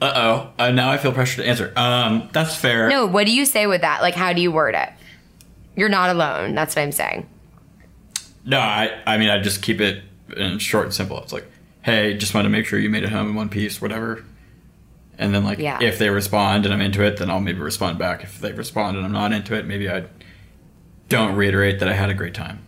[0.00, 0.52] Uh oh.
[0.58, 1.72] Uh, now I feel pressure to answer.
[1.76, 2.88] Um, that's fair.
[2.88, 4.02] No, what do you say with that?
[4.02, 4.88] Like, how do you word it?
[5.76, 6.54] You're not alone.
[6.54, 7.28] That's what I'm saying.
[8.44, 10.02] No, I, I mean, I just keep it
[10.36, 11.18] in short and simple.
[11.22, 11.46] It's like,
[11.82, 14.24] hey, just wanted to make sure you made it home in one piece, whatever.
[15.18, 15.78] And then, like, Yeah.
[15.80, 18.24] if they respond and I'm into it, then I'll maybe respond back.
[18.24, 20.04] If they respond and I'm not into it, maybe I
[21.08, 22.60] don't reiterate that I had a great time.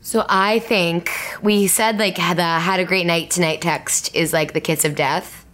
[0.00, 1.10] So I think
[1.42, 4.94] we said like the had a great night tonight text is like the kiss of
[4.94, 5.46] death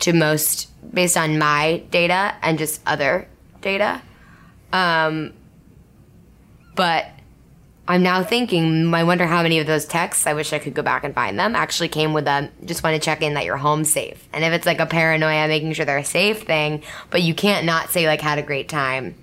[0.00, 3.26] to most based on my data and just other
[3.60, 4.02] data.
[4.72, 5.32] Um,
[6.74, 7.06] but
[7.88, 10.82] I'm now thinking, I wonder how many of those texts, I wish I could go
[10.82, 13.56] back and find them, actually came with a just want to check in that you're
[13.56, 14.28] home safe.
[14.32, 17.90] And if it's like a paranoia, making sure they're safe thing, but you can't not
[17.90, 19.16] say like had a great time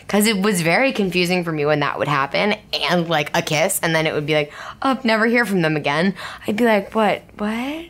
[0.00, 2.54] because it was very confusing for me when that would happen
[2.90, 4.52] and like a kiss and then it would be like
[4.82, 6.12] oh never hear from them again
[6.46, 7.86] i'd be like what what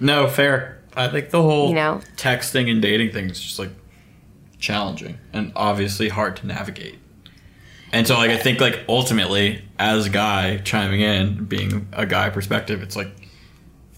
[0.00, 0.80] No, fair.
[0.94, 2.00] I think the whole You know?
[2.16, 3.70] texting and dating thing is just like
[4.58, 6.98] challenging and obviously hard to navigate.
[7.92, 12.30] And so, like, I think, like, ultimately, as a guy chiming in, being a guy
[12.30, 13.10] perspective, it's like,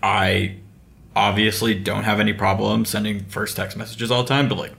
[0.02, 0.56] I
[1.14, 4.72] obviously don't have any problem sending first text messages all the time, but, like,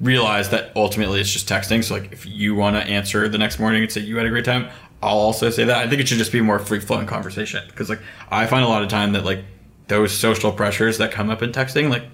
[0.00, 1.82] realize that ultimately it's just texting.
[1.82, 4.30] So, like, if you want to answer the next morning and say you had a
[4.30, 4.68] great time,
[5.02, 5.78] I'll also say that.
[5.78, 8.68] I think it should just be more free flowing conversation because, like, I find a
[8.68, 9.42] lot of time that, like,
[9.88, 12.04] those social pressures that come up in texting, like,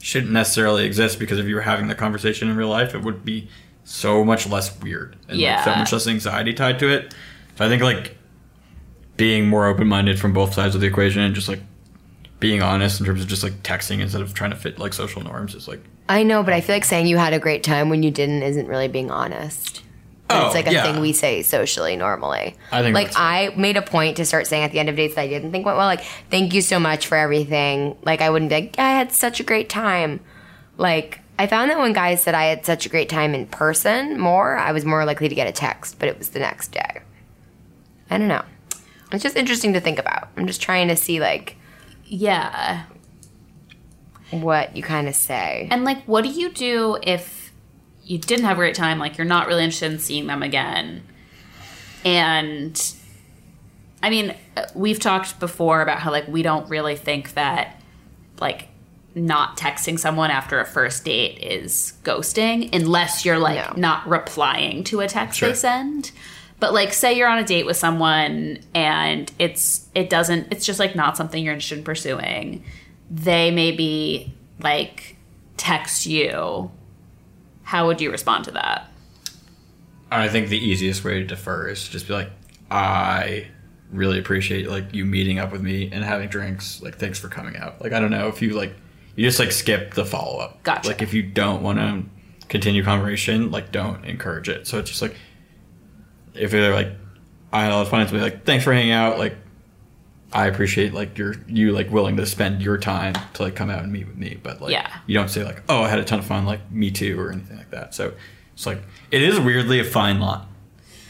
[0.00, 3.24] shouldn't necessarily exist because if you were having the conversation in real life, it would
[3.24, 3.48] be
[3.86, 7.14] so much less weird and like, so much less anxiety tied to it.
[7.56, 8.16] So I think like
[9.16, 11.60] being more open minded from both sides of the equation and just like
[12.40, 15.22] being honest in terms of just like texting instead of trying to fit like social
[15.22, 15.80] norms is like
[16.10, 18.42] i know but i feel like saying you had a great time when you didn't
[18.42, 19.82] isn't really being honest
[20.28, 20.82] Oh, it's like a yeah.
[20.82, 22.56] thing we say socially normally.
[22.72, 24.96] I think like that's I made a point to start saying at the end of
[24.96, 25.86] dates that I didn't think went well.
[25.86, 27.96] Like, thank you so much for everything.
[28.02, 30.18] Like I wouldn't be like, I had such a great time.
[30.78, 34.18] Like I found that when guys said I had such a great time in person
[34.18, 37.00] more, I was more likely to get a text, but it was the next day.
[38.10, 38.42] I don't know.
[39.12, 40.28] It's just interesting to think about.
[40.36, 41.56] I'm just trying to see like
[42.04, 42.84] Yeah.
[44.30, 45.68] what you kind of say.
[45.70, 47.52] And like, what do you do if
[48.04, 48.98] you didn't have a great time?
[48.98, 51.02] Like, you're not really interested in seeing them again.
[52.04, 52.94] And
[54.02, 57.80] I mean, uh, we've talked before about how like we don't really think that
[58.40, 58.68] like
[59.16, 63.80] not texting someone after a first date is ghosting unless you're like No.
[63.80, 65.48] not replying to a text Sure.
[65.48, 66.12] they send.
[66.60, 70.78] But like say you're on a date with someone and it's it doesn't it's just
[70.78, 72.62] like not something you're interested in pursuing.
[73.10, 75.16] They maybe like
[75.56, 76.70] text you.
[77.62, 78.90] How would you respond to that?
[80.10, 82.30] I think the easiest way to defer is to just be like,
[82.70, 83.48] I
[83.90, 86.80] really appreciate like you meeting up with me and having drinks.
[86.82, 87.80] Like, thanks for coming out.
[87.82, 88.74] Like, I don't know if you like,
[89.16, 90.62] you just like skip the follow up.
[90.62, 90.88] Gotcha.
[90.88, 92.04] Like, if you don't want to
[92.48, 94.66] continue conversation, like, don't encourage it.
[94.66, 95.16] So it's just like,
[96.34, 96.92] if they're like,
[97.52, 99.18] I had a lot of fun, it's be like, thanks for hanging out.
[99.18, 99.36] Like,
[100.32, 103.82] I appreciate like you're you like willing to spend your time to like come out
[103.84, 104.90] and meet with me, but like Yeah.
[105.06, 107.30] you don't say like, oh, I had a ton of fun, like me too, or
[107.30, 107.94] anything like that.
[107.94, 108.12] So
[108.52, 110.44] it's like it is weirdly a fine line,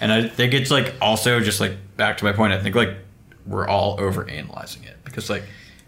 [0.01, 2.53] and I think it's like also just like back to my point.
[2.53, 2.91] I think like
[3.47, 5.45] we're all over analyzing it because like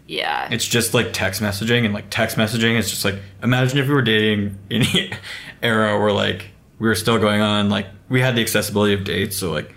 [0.09, 0.49] Yeah.
[0.51, 3.93] it's just like text messaging and like text messaging is just like imagine if we
[3.93, 5.13] were dating in the
[5.61, 6.49] era where like
[6.79, 9.75] we were still going on like we had the accessibility of dates so like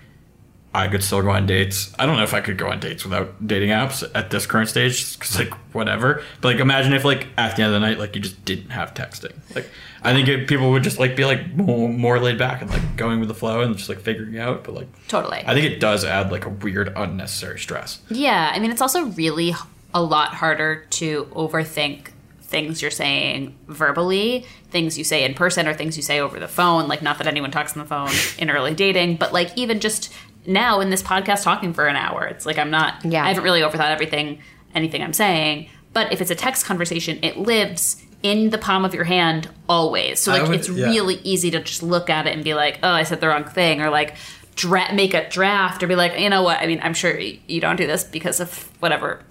[0.74, 3.04] i could still go on dates i don't know if i could go on dates
[3.04, 7.26] without dating apps at this current stage because like whatever but like imagine if like
[7.36, 9.68] at the end of the night like you just didn't have texting like
[10.02, 12.96] i think it, people would just like be like more, more laid back and like
[12.96, 15.42] going with the flow and just like figuring out but like totally.
[15.46, 19.04] i think it does add like a weird unnecessary stress Yeah, I mean, it's also
[19.08, 19.54] really
[19.94, 22.08] a lot harder to overthink
[22.40, 26.48] things you're saying verbally, things you say in person, or things you say over the
[26.48, 26.86] phone.
[26.88, 30.12] Like, not that anyone talks on the phone in early dating, but like, even just
[30.46, 33.24] now in this podcast talking for an hour, it's like I'm not, Yeah.
[33.24, 34.40] I haven't really overthought everything,
[34.74, 35.68] anything I'm saying.
[35.94, 40.20] But if it's a text conversation, it lives in the palm of your hand always.
[40.20, 40.86] So like would- it's yeah.
[40.86, 43.44] really easy to just look at it and be like, oh, I said the wrong
[43.44, 44.16] thing, or like
[44.56, 46.60] dra- make a draft, or be like, you know what?
[46.60, 49.22] I mean, I'm sure you don't do this because of whatever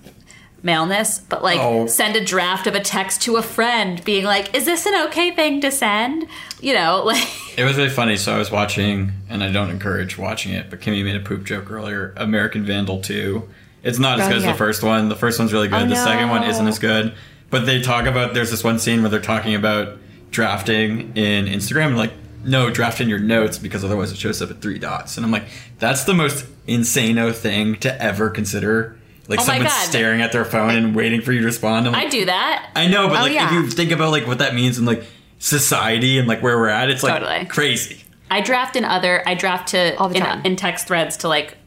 [0.63, 1.87] maleness, but like Oh.
[1.87, 5.31] send a draft of a text to a friend, being like, is this an okay
[5.35, 6.27] thing to send?
[6.61, 7.27] You know, like
[7.57, 8.17] It was really funny.
[8.17, 11.43] So I was watching, and I don't encourage watching it, but Kimmy made a poop
[11.45, 12.13] joke earlier.
[12.17, 13.47] American Vandal 2.
[13.83, 15.09] It's not as Oh, good as the first one.
[15.09, 15.81] The first one's really good.
[15.83, 17.13] Oh, the second one isn't as good.
[17.49, 19.97] But they talk about, there's this one scene where they're talking about
[20.29, 22.13] drafting in Instagram, and like,
[22.43, 25.17] no, draft in your notes because otherwise it shows up at three dots.
[25.17, 25.43] And I'm like,
[25.79, 28.97] that's the most insano thing to ever consider.
[29.27, 29.83] Like Oh my someone God.
[29.87, 31.87] staring at their phone and waiting for you to respond.
[31.87, 32.69] I'm like, I do that.
[32.75, 33.45] I know, but Oh, like yeah.
[33.47, 35.03] if you think about like what that means in like
[35.39, 37.45] society and like where we're at, it's like Totally.
[37.45, 38.03] crazy.
[38.29, 39.21] I draft in other.
[39.27, 40.41] I draft to All the in, time.
[40.45, 41.57] in text threads to like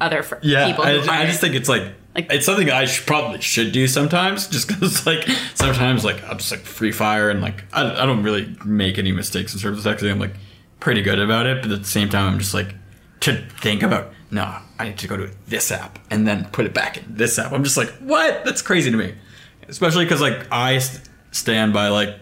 [0.00, 0.84] other fr- Yeah, people.
[0.84, 1.82] I, I just think it's like,
[2.14, 6.38] Like- it's something I should, probably should do sometimes, just because like sometimes like I'm
[6.38, 9.84] just like free fire and like I, I don't really make any mistakes in terms
[9.84, 10.10] of texting.
[10.10, 10.34] I'm like
[10.80, 12.74] pretty good about it, but at the same time I'm just like
[13.20, 16.72] to think about no, I need to go to this app and then put it
[16.74, 17.52] back in this app.
[17.52, 18.44] I'm just like what?
[18.44, 19.14] That's crazy to me,
[19.68, 22.16] especially because like I st- stand by like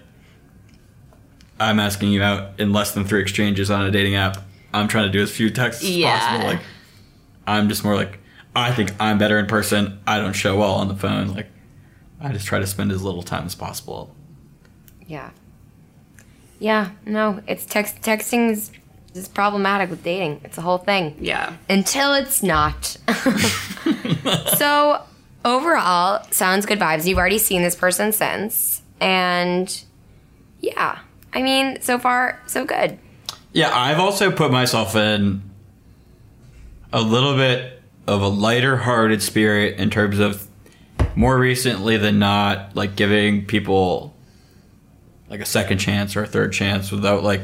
[1.60, 4.39] I'm asking you out in less than three exchanges on a dating app.
[4.72, 6.47] I'm trying to do as few texts as possible.
[6.47, 6.60] Like
[7.47, 8.20] I'm just more like
[8.55, 10.01] I think I'm better in person.
[10.06, 11.28] I don't show well on the phone.
[11.35, 11.48] Like
[12.20, 14.14] I just try to spend as little time as possible.
[15.06, 15.30] Yeah.
[16.60, 18.70] Yeah, no, it's text texting
[19.18, 20.40] is, is problematic with dating.
[20.44, 21.16] It's a whole thing.
[21.20, 21.56] yeah.
[21.68, 22.84] Until it's not.
[24.56, 25.02] so
[25.44, 27.06] overall, sounds good vibes.
[27.06, 28.82] You've already seen this person since.
[29.00, 29.84] And
[30.60, 30.98] yeah.
[31.32, 32.98] I mean, so far, so good.
[33.52, 35.42] Yeah, I've also put myself in
[36.92, 40.46] a little bit of a lighter hearted spirit in terms of
[41.14, 44.14] more recently than not, like giving people
[45.28, 47.42] like a second chance or a third chance without like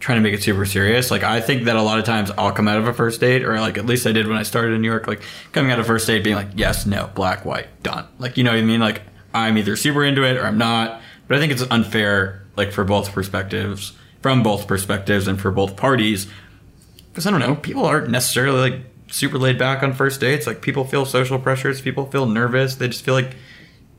[0.00, 1.10] trying to make it super serious.
[1.10, 3.44] Like I think that a lot of times I'll come out of a first date,
[3.44, 5.22] or like at least I did when I started in New York, like
[5.52, 8.08] coming out of first date being like, yes, no, black, white, done.
[8.18, 8.80] Like you know what I mean?
[8.80, 9.02] Like
[9.32, 11.00] I'm either super into it or I'm not.
[11.28, 15.76] But I think it's unfair, like for both perspectives, from both perspectives and for both
[15.76, 16.26] parties.
[17.08, 18.80] Because I don't know, people aren't necessarily like
[19.12, 20.46] super laid back on first dates.
[20.46, 22.74] Like people feel social pressures, people feel nervous.
[22.74, 23.36] They just feel like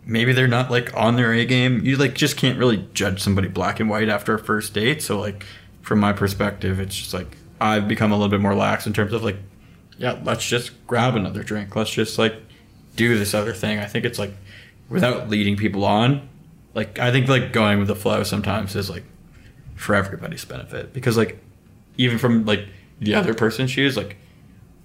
[0.06, 1.86] maybe they're not like on their A game.
[1.86, 5.02] You like just can't really judge somebody black and white after a first date.
[5.02, 5.46] So like
[5.82, 9.14] from my perspective, it's just like I've become a little bit more lax in terms
[9.14, 9.38] of like,
[9.98, 11.76] yeah, let's just grab another drink.
[11.76, 12.36] Let's just like
[12.96, 13.80] do this other thing.
[13.80, 14.34] I think it's like
[14.90, 16.28] without leading people on.
[16.74, 19.04] Like I think like going with the flow sometimes is like
[19.76, 21.44] for everybody's benefit because like
[21.98, 22.66] even from like
[23.00, 24.18] the other person's shoes, like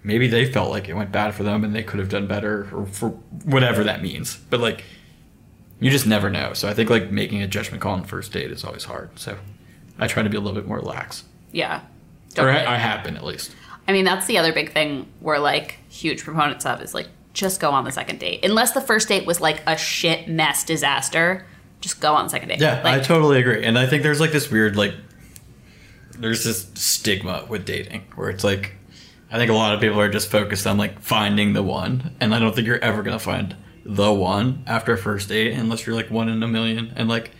[0.02, 2.68] maybe they felt like it went bad for them and they could have done better
[2.72, 3.10] or for
[3.44, 4.36] whatever that means.
[4.50, 4.84] But like
[5.80, 6.52] you just never know.
[6.54, 9.18] So I think like making a judgment call on first date is always hard.
[9.18, 9.38] So
[9.98, 11.24] I try to be a little bit more lax.
[11.52, 11.82] Yeah.
[12.38, 13.54] Or I, I have been at least.
[13.88, 17.60] I mean, that's the other big thing we're like huge proponents of is like just
[17.60, 18.44] go on the second date.
[18.44, 21.46] Unless the first date was like a shit mess disaster,
[21.80, 22.60] just go on the second date.
[22.60, 23.64] Yeah, I totally agree.
[23.64, 24.94] And I think there's like this weird like
[26.18, 28.72] there's this stigma with dating where it's like
[29.30, 32.34] I think a lot of people are just focused on like finding the one, and
[32.34, 35.94] I don't think you're ever gonna find the one after a first date unless you're
[35.94, 37.30] like one in a million and like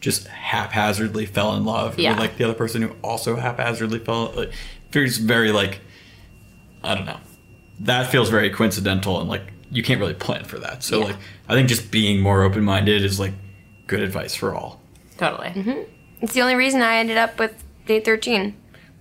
[0.00, 2.10] just haphazardly fell in love Yeah.
[2.10, 4.32] with like the other person who also haphazardly fell.
[4.36, 4.52] Like,
[4.90, 5.80] feels very like
[6.84, 7.18] I don't know.
[7.80, 10.82] That feels very coincidental and like you can't really plan for that.
[10.82, 11.04] So Yeah.
[11.06, 11.16] like
[11.48, 13.32] I think just being more open minded is like
[13.86, 14.80] good advice for all.
[15.18, 15.48] totally.
[15.48, 15.80] Mm-hmm.
[16.22, 17.52] It's the only reason I ended up with
[17.86, 18.54] date 13.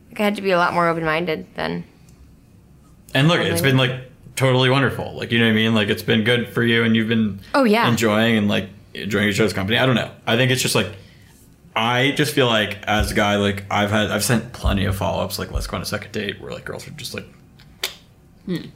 [0.10, 1.84] Like, I had to be a lot more open minded than.
[3.14, 3.92] And look, it's been like
[4.36, 5.14] totally wonderful.
[5.16, 5.74] Like you know what I mean?
[5.76, 7.88] Like it's been good for you, and you've been Oh, yeah.
[7.90, 8.70] enjoying and like
[9.04, 9.78] enjoying each other's company.
[9.78, 10.12] I don't know.
[10.26, 10.88] I think it's just like
[11.76, 15.24] I just feel like as a guy, like I've had I've sent plenty of follow
[15.24, 17.26] ups like let's go on a second date where like girls are just like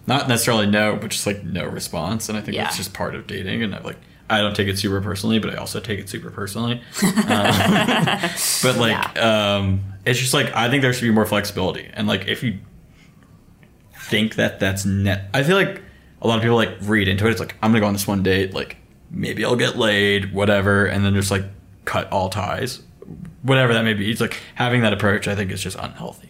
[0.08, 2.28] not necessarily no, but just like no response.
[2.30, 2.64] And I think Yeah.
[2.64, 3.64] that's just part of dating.
[3.64, 3.98] And I like
[4.32, 6.82] I don't take it super personally, but I also take it super personally.
[7.04, 7.12] Um,
[8.64, 11.90] but like um, it's just like I think there should be more flexibility.
[11.94, 12.60] And like if you
[13.94, 15.30] think that that's net.
[15.34, 15.82] I feel like
[16.22, 17.32] a lot of people like read into it.
[17.32, 18.78] It's like I'm gonna go on this one date, like
[19.10, 21.44] maybe I'll get laid, whatever, and then just like
[21.86, 22.82] cut all ties,
[23.42, 24.12] whatever that may be.
[24.12, 25.28] It's like having that approach.
[25.28, 26.30] I think is just unhealthy.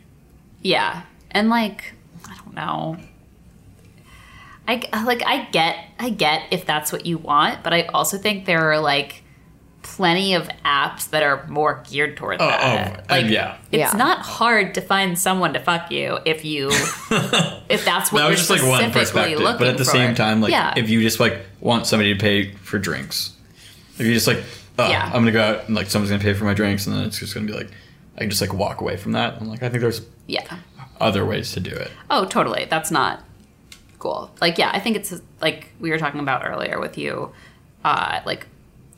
[0.61, 1.03] Yeah.
[1.31, 1.93] And like,
[2.27, 2.97] I don't know.
[4.67, 8.45] I like I get I get if that's what you want, but I also think
[8.45, 9.23] there are like
[9.95, 12.99] plenty of apps that are more geared toward that.
[12.99, 13.57] oh, like yeah.
[13.71, 13.97] it's Yeah.
[13.97, 16.69] not hard to find someone to fuck you if you
[17.69, 19.91] if that's what that you're was just like one perspective, looking but at the for.
[19.91, 20.73] same time, like yeah.
[20.77, 23.33] if you just like want somebody to pay for drinks,
[23.97, 24.43] if you just like
[24.77, 25.05] oh, Yeah.
[25.05, 27.19] I'm gonna go out and like someone's gonna pay for my drinks, and then it's
[27.19, 27.69] just gonna be like
[28.15, 29.35] I can just like walk away from that.
[29.39, 30.45] I'm like I think there's Yeah.
[30.99, 31.91] other ways to do it.
[32.09, 32.65] Oh, totally.
[32.69, 33.23] That's not
[33.97, 34.31] cool.
[34.41, 37.31] Like, yeah, I think it's like we were talking about earlier with you,
[37.83, 38.47] uh, like,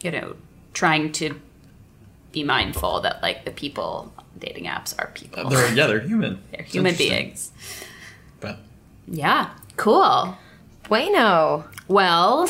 [0.04, 0.36] you know,
[0.74, 1.40] trying to
[2.32, 5.50] be mindful that like the people on dating apps are people.
[5.50, 6.42] They're yeah, they're human.
[6.52, 7.52] They're It's human beings.
[8.40, 8.60] But
[9.08, 9.50] Yeah.
[9.78, 10.38] Cool.
[10.88, 11.66] Bueno.
[11.88, 12.48] Well,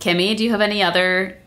[0.00, 1.38] Kimmy, do you have any other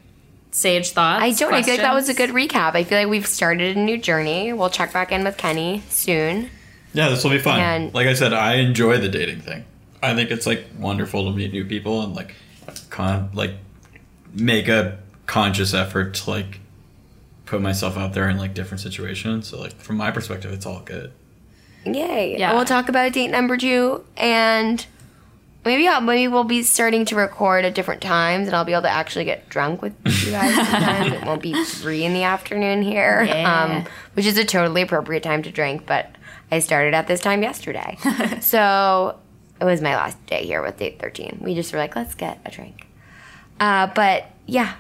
[0.52, 1.24] sage thoughts?
[1.24, 1.54] I don't.
[1.54, 2.74] I feel like that was a good recap.
[2.76, 4.54] I feel like we've started a new journey.
[4.54, 6.50] We'll check back in with Kenny soon.
[6.94, 7.60] yeah, this will be fun.
[7.60, 9.66] And- like I said, I enjoy the dating thing.
[10.02, 12.36] I think it's like wonderful to meet new people and like
[12.90, 13.52] con like
[14.34, 14.98] make a
[15.28, 16.60] conscious effort to like
[17.46, 19.48] put myself out there in like different situations.
[19.48, 21.12] So like from my perspective, it's all good.
[21.86, 22.38] Yay.
[22.38, 22.54] Yeah.
[22.54, 24.86] We'll talk about date number two and
[25.64, 28.84] maybe I'll, maybe we'll be starting to record at different times and I'll be able
[28.84, 29.94] to actually get drunk with
[30.26, 31.14] you guys sometimes.
[31.14, 33.24] it won't be three in the afternoon here.
[33.24, 33.64] Yeah.
[33.64, 36.10] Um, which is a totally appropriate time to drink, but
[36.52, 37.98] I started at this time yesterday.
[38.42, 39.18] so
[39.60, 41.40] it was my last day here with date 13.
[41.42, 42.88] We just were like, let's get a drink.
[43.60, 44.76] Uh, but yeah.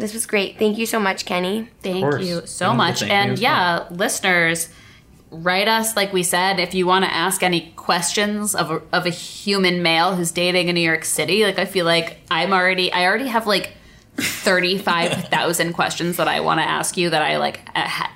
[0.00, 0.58] This was great.
[0.58, 1.68] Thank you so much, Kenny.
[1.82, 2.98] Thank you so Yeah, much.
[3.00, 4.68] thank you And as yeah, listeners,
[5.30, 9.06] write us like we said if you want to ask any questions of a, of
[9.06, 11.44] a human male who's dating in New York City.
[11.44, 13.74] Like I feel like I'm already I already have like
[14.16, 17.60] 35,000 questions that I want to ask you that I like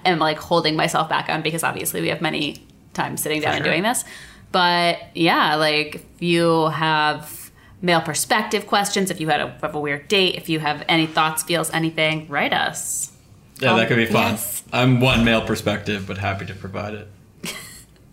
[0.05, 3.65] am like holding myself back on because obviously we have many times sitting down and
[3.65, 4.05] doing this.
[4.52, 7.44] But yeah, like if you have
[7.85, 11.06] male perspective questions, if you had a, have a weird date, if you have any
[11.06, 13.12] thoughts, feels, anything, write us.
[13.61, 14.32] Yeah, that could be fun.
[14.32, 14.62] yes.
[14.73, 17.09] I'm one male perspective, but happy to provide it.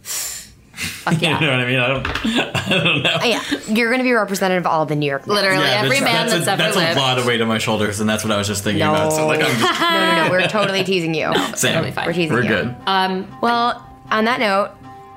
[0.01, 1.39] Fuck yeah.
[1.39, 1.79] You know what I mean?
[1.79, 2.07] I don't.
[2.55, 3.17] I don't know.
[3.21, 3.41] Oh, yeah.
[3.67, 5.35] You're going to be representative of all the New York men.
[5.35, 6.97] Literally every man that's, a, ever that's lived.
[6.97, 8.91] a lot of weight on my shoulders, and that's what I was just thinking No.
[8.93, 9.13] about.
[9.13, 10.31] So like, I'm just No, no, no.
[10.31, 11.33] We're totally teasing you.
[11.55, 12.05] saying, totally fine.
[12.07, 12.49] We're teasing we're you.
[12.49, 12.75] good.
[12.85, 14.71] Um, Well, on that note,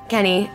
[0.09, 0.51] Kenny,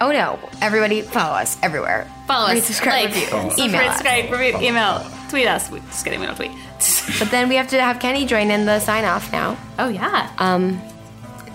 [0.00, 2.10] oh no, everybody follow us everywhere.
[2.30, 3.96] Follow Rate, us, subscribe, like, review, email us.
[3.96, 5.70] subscribe, review, email, tweet us.
[5.70, 6.52] We- Just kidding, we don't tweet.
[7.18, 9.56] But then we have to have Kenny join in the sign off now.
[9.78, 10.30] oh yeah.
[10.38, 10.80] Um,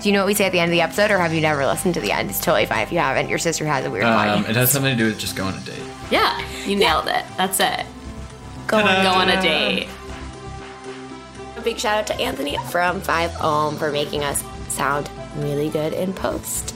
[0.01, 1.41] do you know what we say at the end of the episode, or have you
[1.41, 2.29] never listened to the end?
[2.29, 3.29] It's totally fine if you haven't.
[3.29, 4.45] Your sister has a weird Um, line.
[4.45, 5.81] it has something to do with just going on a date.
[6.11, 7.23] yeah, you nailed it.
[7.37, 7.85] That's it.
[8.67, 8.83] Go on.
[9.03, 9.87] Go on a date.
[11.57, 15.93] A big shout out to Anthony from 5 Ohm for making us sound really good
[15.93, 16.75] in post.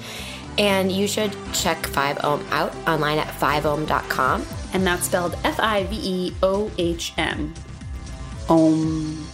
[0.60, 4.46] And you should check 5 Ohm out online at 5ohm.com.
[4.74, 7.54] And that's spelled F I V E O H M.
[8.48, 9.26] Om.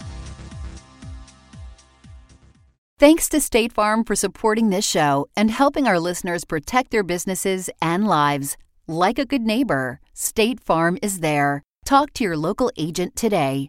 [2.98, 7.68] Thanks to State Farm for supporting this show and helping our listeners protect their businesses
[7.82, 8.56] and lives.
[8.88, 11.62] Like a good neighbor, State Farm is there.
[11.84, 13.68] Talk to your local agent today.